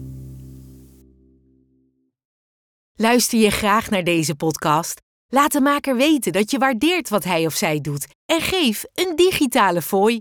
Luister 2.97 3.39
je 3.39 3.51
graag 3.51 3.91
naar 3.91 4.05
deze 4.05 4.35
podcast? 4.35 5.01
Laat 5.29 5.53
de 5.53 5.61
maker 5.61 5.97
weten 5.97 6.33
dat 6.33 6.51
je 6.51 6.59
waardeert 6.59 7.09
wat 7.09 7.25
hij 7.25 7.47
of 7.47 7.55
zij 7.55 7.81
doet 7.81 8.07
en 8.27 8.41
geef 8.41 8.85
een 8.95 9.17
digitale 9.17 9.83
fooi. 9.83 10.21